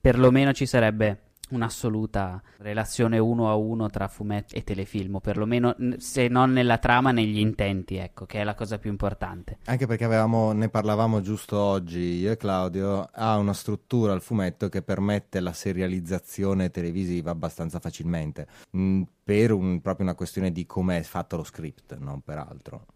perlomeno 0.00 0.52
ci 0.52 0.66
sarebbe 0.66 1.20
un'assoluta 1.50 2.42
relazione 2.58 3.18
uno 3.18 3.50
a 3.50 3.54
uno 3.54 3.88
tra 3.88 4.08
fumetto 4.08 4.54
e 4.54 4.64
telefilm, 4.64 5.16
o 5.16 5.20
perlomeno 5.20 5.76
se 5.98 6.28
non 6.28 6.52
nella 6.52 6.78
trama, 6.78 7.12
negli 7.12 7.38
intenti, 7.38 7.96
ecco, 7.96 8.26
che 8.26 8.40
è 8.40 8.44
la 8.44 8.54
cosa 8.54 8.78
più 8.78 8.90
importante. 8.90 9.58
Anche 9.66 9.86
perché 9.86 10.04
avevamo, 10.04 10.52
ne 10.52 10.68
parlavamo 10.68 11.20
giusto 11.20 11.58
oggi, 11.58 12.18
io 12.18 12.32
e 12.32 12.36
Claudio, 12.36 13.08
ha 13.12 13.36
una 13.36 13.52
struttura 13.52 14.12
al 14.12 14.22
fumetto 14.22 14.68
che 14.68 14.82
permette 14.82 15.40
la 15.40 15.52
serializzazione 15.52 16.70
televisiva 16.70 17.30
abbastanza 17.30 17.78
facilmente, 17.78 18.46
mh, 18.70 18.80
mm, 18.80 19.02
per 19.22 19.52
un, 19.52 19.80
proprio 19.80 20.06
una 20.06 20.14
questione 20.14 20.52
di 20.52 20.66
come 20.66 20.98
è 20.98 21.02
fatto 21.02 21.36
lo 21.36 21.44
script, 21.44 21.96
non 21.98 22.20
per 22.20 22.38
altro. 22.38 22.86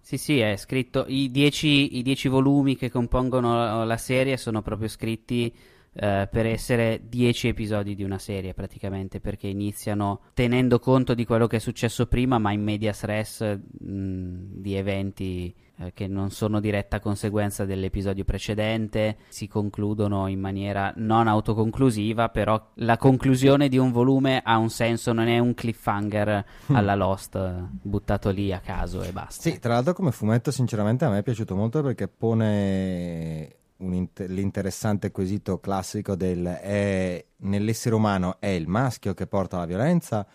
Sì, 0.00 0.16
sì, 0.16 0.40
è 0.40 0.56
scritto, 0.56 1.04
i 1.06 1.30
dieci, 1.30 1.98
i 1.98 2.02
dieci 2.02 2.26
volumi 2.26 2.76
che 2.76 2.90
compongono 2.90 3.84
la 3.84 3.96
serie 3.96 4.36
sono 4.36 4.60
proprio 4.60 4.88
scritti 4.88 5.54
eh, 5.92 6.28
per 6.30 6.46
essere 6.46 7.02
10 7.08 7.48
episodi 7.48 7.94
di 7.96 8.04
una 8.04 8.18
serie 8.18 8.54
praticamente 8.54 9.20
perché 9.20 9.48
iniziano 9.48 10.20
tenendo 10.34 10.78
conto 10.78 11.14
di 11.14 11.24
quello 11.24 11.48
che 11.48 11.56
è 11.56 11.60
successo 11.60 12.06
prima 12.06 12.38
ma 12.38 12.52
in 12.52 12.62
medias 12.62 13.02
res 13.02 13.40
mh, 13.40 14.60
di 14.60 14.74
eventi 14.76 15.52
eh, 15.78 15.92
che 15.92 16.06
non 16.06 16.30
sono 16.30 16.60
diretta 16.60 17.00
conseguenza 17.00 17.64
dell'episodio 17.64 18.22
precedente 18.24 19.16
si 19.28 19.48
concludono 19.48 20.28
in 20.28 20.38
maniera 20.38 20.92
non 20.96 21.26
autoconclusiva 21.26 22.28
però 22.28 22.70
la 22.74 22.96
conclusione 22.96 23.68
di 23.68 23.76
un 23.76 23.90
volume 23.90 24.42
ha 24.44 24.58
un 24.58 24.70
senso 24.70 25.12
non 25.12 25.26
è 25.26 25.40
un 25.40 25.54
cliffhanger 25.54 26.44
mm. 26.70 26.74
alla 26.76 26.94
Lost 26.94 27.38
buttato 27.82 28.30
lì 28.30 28.52
a 28.52 28.60
caso 28.60 29.02
e 29.02 29.10
basta 29.10 29.42
sì 29.42 29.58
tra 29.58 29.72
l'altro 29.72 29.92
come 29.94 30.12
fumetto 30.12 30.52
sinceramente 30.52 31.04
a 31.04 31.10
me 31.10 31.18
è 31.18 31.22
piaciuto 31.24 31.56
molto 31.56 31.82
perché 31.82 32.06
pone 32.06 33.58
inter- 33.80 34.28
l'interessante 34.28 35.10
quesito 35.10 35.58
classico 35.58 36.14
del 36.14 36.44
è, 36.44 37.24
nell'essere 37.38 37.94
umano 37.94 38.36
è 38.38 38.48
il 38.48 38.68
maschio 38.68 39.14
che 39.14 39.26
porta 39.26 39.58
la 39.58 39.66
violenza 39.66 40.26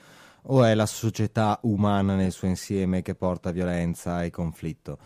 o 0.48 0.64
è 0.64 0.76
la 0.76 0.86
società 0.86 1.60
umana 1.64 2.16
nel 2.16 2.32
suo 2.32 2.48
insieme 2.48 3.02
che 3.02 3.16
porta 3.16 3.52
violenza 3.52 4.24
e 4.24 4.30
conflitto? 4.30 4.98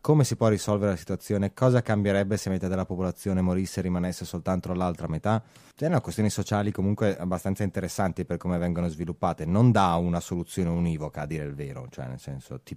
Come 0.00 0.24
si 0.24 0.34
può 0.34 0.48
risolvere 0.48 0.90
la 0.90 0.96
situazione? 0.96 1.54
Cosa 1.54 1.80
cambierebbe 1.80 2.36
se 2.36 2.50
metà 2.50 2.66
della 2.66 2.84
popolazione 2.84 3.40
morisse 3.40 3.78
e 3.78 3.82
rimanesse 3.84 4.24
soltanto 4.24 4.72
l'altra 4.74 5.06
metà? 5.06 5.40
Sono 5.76 6.00
questioni 6.00 6.28
sociali 6.28 6.72
comunque 6.72 7.16
abbastanza 7.16 7.62
interessanti 7.62 8.24
per 8.24 8.36
come 8.36 8.58
vengono 8.58 8.88
sviluppate. 8.88 9.44
Non 9.44 9.70
dà 9.70 9.94
una 9.94 10.18
soluzione 10.18 10.70
univoca, 10.70 11.20
a 11.20 11.26
dire 11.26 11.44
il 11.44 11.54
vero, 11.54 11.86
cioè 11.88 12.08
nel 12.08 12.18
senso 12.18 12.60
ti, 12.62 12.76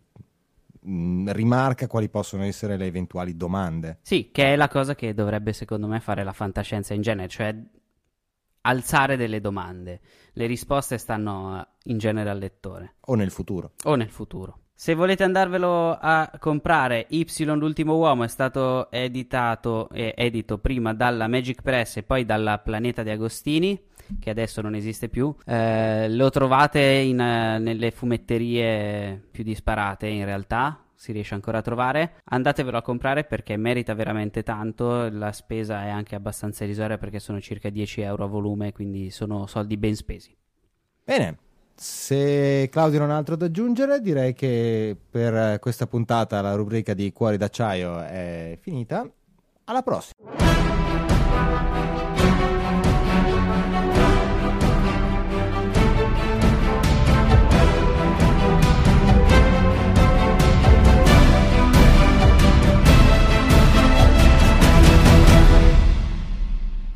mh, 0.85 1.31
rimarca 1.31 1.87
quali 1.87 2.09
possono 2.09 2.43
essere 2.43 2.77
le 2.77 2.85
eventuali 2.85 3.35
domande. 3.35 3.99
Sì, 4.01 4.29
che 4.31 4.53
è 4.53 4.55
la 4.55 4.67
cosa 4.67 4.95
che 4.95 5.13
dovrebbe 5.13 5.53
secondo 5.53 5.87
me 5.87 5.99
fare 5.99 6.23
la 6.23 6.33
fantascienza 6.33 6.93
in 6.93 7.01
genere, 7.01 7.27
cioè 7.27 7.55
alzare 8.61 9.17
delle 9.17 9.39
domande. 9.41 10.01
Le 10.33 10.45
risposte 10.45 10.97
stanno 10.97 11.59
eh, 11.59 11.67
in 11.91 11.97
genere 11.97 12.29
al 12.29 12.37
lettore. 12.37 12.95
O 13.01 13.15
nel 13.15 13.31
futuro. 13.31 13.73
O 13.83 13.95
nel 13.95 14.09
futuro. 14.09 14.59
Se 14.77 14.93
volete 14.93 15.23
andarvelo 15.23 15.97
a 15.97 16.29
comprare, 16.37 17.05
Y 17.09 17.25
l'ultimo 17.45 17.95
uomo 17.95 18.25
è 18.25 18.27
stato 18.27 18.91
editato 18.91 19.89
e 19.89 20.13
edito 20.17 20.57
prima 20.57 20.93
dalla 20.93 21.29
Magic 21.29 21.61
Press 21.61 21.97
e 21.97 22.03
poi 22.03 22.25
dalla 22.25 22.57
Planeta 22.59 23.01
di 23.01 23.09
Agostini, 23.09 23.81
che 24.19 24.29
adesso 24.29 24.61
non 24.61 24.75
esiste 24.75 25.09
più. 25.09 25.33
Eh, 25.45 26.09
lo 26.09 26.29
trovate 26.29 26.81
in, 26.81 27.19
uh, 27.19 27.61
nelle 27.61 27.91
fumetterie 27.91 29.21
più 29.31 29.43
disparate 29.43 30.07
in 30.07 30.25
realtà, 30.25 30.85
si 30.95 31.11
riesce 31.11 31.33
ancora 31.33 31.59
a 31.59 31.61
trovare. 31.61 32.15
Andatevelo 32.25 32.77
a 32.77 32.81
comprare 32.81 33.23
perché 33.23 33.57
merita 33.57 33.93
veramente 33.93 34.43
tanto. 34.43 35.09
La 35.09 35.31
spesa 35.31 35.83
è 35.83 35.89
anche 35.89 36.15
abbastanza 36.15 36.63
irrisoria 36.63 36.97
perché 36.97 37.19
sono 37.19 37.39
circa 37.39 37.69
10 37.69 38.01
euro 38.01 38.23
a 38.23 38.27
volume, 38.27 38.71
quindi 38.71 39.11
sono 39.11 39.45
soldi 39.45 39.77
ben 39.77 39.95
spesi. 39.95 40.35
Bene, 41.03 41.37
se 41.75 42.69
Claudio 42.71 42.99
non 42.99 43.11
ha 43.11 43.17
altro 43.17 43.35
da 43.35 43.45
aggiungere, 43.45 43.99
direi 43.99 44.33
che 44.33 44.95
per 45.09 45.59
questa 45.59 45.85
puntata 45.85 46.41
la 46.41 46.55
rubrica 46.55 46.93
di 46.93 47.11
Cuori 47.11 47.37
d'acciaio 47.37 48.01
è 48.01 48.57
finita. 48.61 49.07
Alla 49.65 49.81
prossima! 49.81 50.74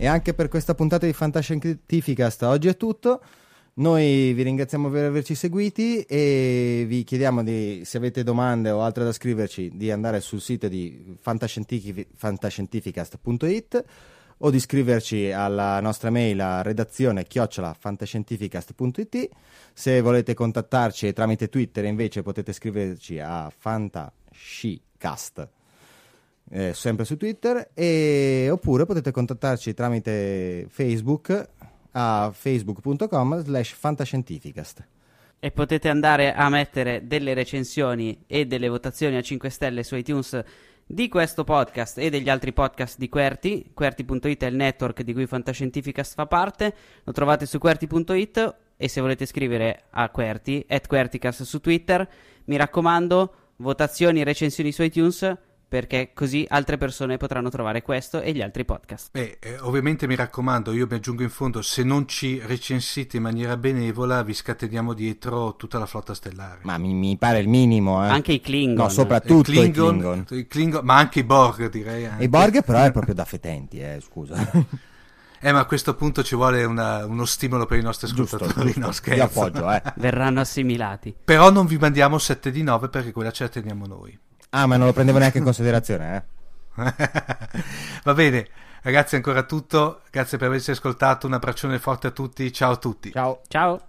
E 0.02 0.08
anche 0.08 0.34
per 0.34 0.48
questa 0.48 0.76
puntata 0.76 1.06
di 1.06 1.12
Fantascientificast 1.12 2.44
oggi 2.44 2.70
è 2.70 2.78
tutto. 2.78 3.22
Noi 3.74 4.32
vi 4.32 4.44
ringraziamo 4.44 4.90
per 4.90 5.04
averci 5.04 5.36
seguiti 5.36 6.04
e 6.04 6.86
vi 6.88 7.04
chiediamo 7.04 7.44
di, 7.44 7.82
se 7.84 7.98
avete 7.98 8.24
domande 8.24 8.70
o 8.70 8.82
altre 8.82 9.04
da 9.04 9.12
scriverci, 9.12 9.74
di 9.76 9.92
andare 9.92 10.22
sul 10.22 10.40
sito 10.40 10.70
di 10.70 11.18
fantascientificast.it 11.20 13.84
o 14.38 14.50
di 14.50 14.60
scriverci 14.62 15.34
alla 15.34 15.82
nostra 15.82 16.10
mail 16.10 16.40
a 16.40 16.62
redazione 16.62 17.26
chiocciolafantascientificast.it. 17.26 19.30
Se 19.74 20.00
volete 20.00 20.34
contattarci 20.34 21.12
tramite 21.12 21.50
Twitter 21.50 21.84
invece 21.84 22.22
potete 22.22 22.54
scriverci 22.54 23.20
a 23.20 23.52
fantascicast. 23.54 25.59
Eh, 26.52 26.74
sempre 26.74 27.06
su 27.06 27.16
Twitter 27.16 27.70
e, 27.76 28.48
oppure 28.52 28.86
potete 28.86 29.12
contattarci 29.12 29.74
tramite 29.76 30.66
Facebook 30.68 31.48
a 31.92 32.32
facebook.com 32.34 33.44
slash 33.44 33.74
fantascientificast. 33.74 34.88
E 35.40 35.52
potete 35.52 35.90
andare 35.90 36.34
a 36.34 36.50
mettere 36.50 37.06
delle 37.06 37.34
recensioni 37.34 38.24
e 38.28 38.46
delle 38.46 38.68
votazioni 38.68 39.16
a 39.16 39.22
5 39.22 39.50
stelle 39.50 39.84
su 39.84 39.96
iTunes 39.96 40.44
di 40.86 41.08
questo 41.08 41.44
podcast 41.44 42.00
e 42.00 42.10
degli 42.10 42.30
altri 42.30 42.52
podcast 42.52 42.98
di 42.98 43.10
Querti. 43.10 43.70
Querti.it 43.74 44.44
è 44.44 44.48
il 44.48 44.56
network 44.56 45.04
di 45.04 45.14
cui 45.14 45.28
Fantascientificast 45.28 46.16
fa 46.16 46.26
parte. 46.26 46.74
Lo 47.04 47.12
trovate 47.12 47.46
su 47.46 47.60
Querti.it 47.60 48.56
e 48.76 48.88
se 48.88 49.00
volete 49.00 49.28
scrivere 49.28 49.84
a 49.92 50.10
Querti, 50.10 50.66
at 50.68 50.88
Querticast 50.88 51.44
su 51.44 51.60
Twitter, 51.60 52.10
mi 52.46 52.58
raccomando, 52.58 53.34
votazioni 53.58 54.22
e 54.22 54.24
recensioni 54.24 54.72
su 54.72 54.82
iTunes 54.82 55.38
perché 55.70 56.10
così 56.16 56.46
altre 56.50 56.78
persone 56.78 57.18
potranno 57.18 57.50
trovare 57.50 57.84
questo 57.84 58.20
e 58.22 58.34
gli 58.34 58.41
altri 58.41 58.66
podcast. 58.66 59.10
Beh, 59.12 59.38
eh, 59.40 59.60
ovviamente 59.60 60.08
mi 60.08 60.16
raccomando, 60.16 60.74
io 60.74 60.88
mi 60.90 60.96
aggiungo 60.96 61.22
in 61.22 61.30
fondo, 61.30 61.62
se 61.62 61.84
non 61.84 62.08
ci 62.08 62.41
recensite 62.44 63.18
in 63.18 63.24
maniera 63.24 63.56
benevola, 63.56 64.24
vi 64.24 64.34
scateniamo 64.34 64.94
dietro 64.94 65.56
tutta 65.56 65.78
la 65.78 65.86
flotta 65.86 66.16
stellare. 66.16 66.62
Ma 66.64 66.80
mi, 66.80 66.94
mi 66.94 67.18
pare 67.18 67.40
il 67.40 67.48
minimo, 67.48 68.04
eh. 68.04 68.10
Anche 68.10 68.34
i 68.34 68.41
Klingon. 68.41 68.86
No, 68.86 68.90
soprattutto 68.90 69.52
i 69.52 69.54
Klingon, 69.54 69.96
i 69.96 70.00
Klingon. 70.00 70.26
I 70.32 70.48
Klingon 70.48 70.84
ma 70.84 70.98
anche 70.98 71.20
i 71.20 71.24
Borg, 71.24 71.70
direi. 71.70 72.06
Anche. 72.08 72.24
I 72.24 72.28
Borg 72.28 72.64
però 72.64 72.84
è 72.84 72.90
proprio 72.91 73.14
da 73.14 73.26
fetenti, 73.26 73.80
eh, 73.80 74.00
scusa. 74.02 74.52
Eh, 75.41 75.54
ma 75.54 75.60
a 75.60 75.66
questo 75.66 75.96
punto 75.96 76.22
ci 76.22 76.36
vuole 76.36 76.66
una, 76.66 77.06
uno 77.06 77.24
stimolo 77.24 77.66
per 77.66 77.78
i 77.78 77.82
nostri 77.82 78.08
ascoltatori, 78.08 78.50
giusto, 78.50 78.64
giusto. 78.66 78.80
no 78.80 78.91
scherzo. 78.91 79.20
Io 79.20 79.24
appoggio, 79.24 79.72
eh. 79.72 79.82
Verranno 79.96 80.41
assimilati. 80.41 81.16
Però 81.24 81.50
non 81.50 81.66
vi 81.66 81.78
mandiamo 81.78 82.18
7 82.18 82.52
di 82.52 82.64
9 82.64 82.90
perché 82.90 83.12
quella 83.12 83.32
ce 83.32 83.44
la 83.44 83.50
teniamo 83.50 83.86
noi. 83.86 84.20
Ah, 84.52 84.66
ma 84.66 84.78
non 84.78 84.88
lo 84.88 84.94
prendevo 84.94 85.20
neanche 85.20 85.38
in 85.38 85.44
considerazione, 85.44 86.16
eh? 86.16 86.38
Va 88.04 88.14
bene, 88.14 88.48
ragazzi, 88.82 89.16
ancora 89.16 89.44
tutto. 89.44 90.02
Grazie 90.10 90.38
per 90.38 90.48
averci 90.48 90.72
ascoltato. 90.72 91.28
Un 91.28 91.34
abbraccione 91.34 91.78
forte 91.78 92.08
a 92.08 92.12
tutti. 92.12 92.52
Ciao 92.52 92.72
a 92.72 92.78
tutti. 92.78 93.12
Ciao. 93.12 93.42
Ciao. 93.48 93.80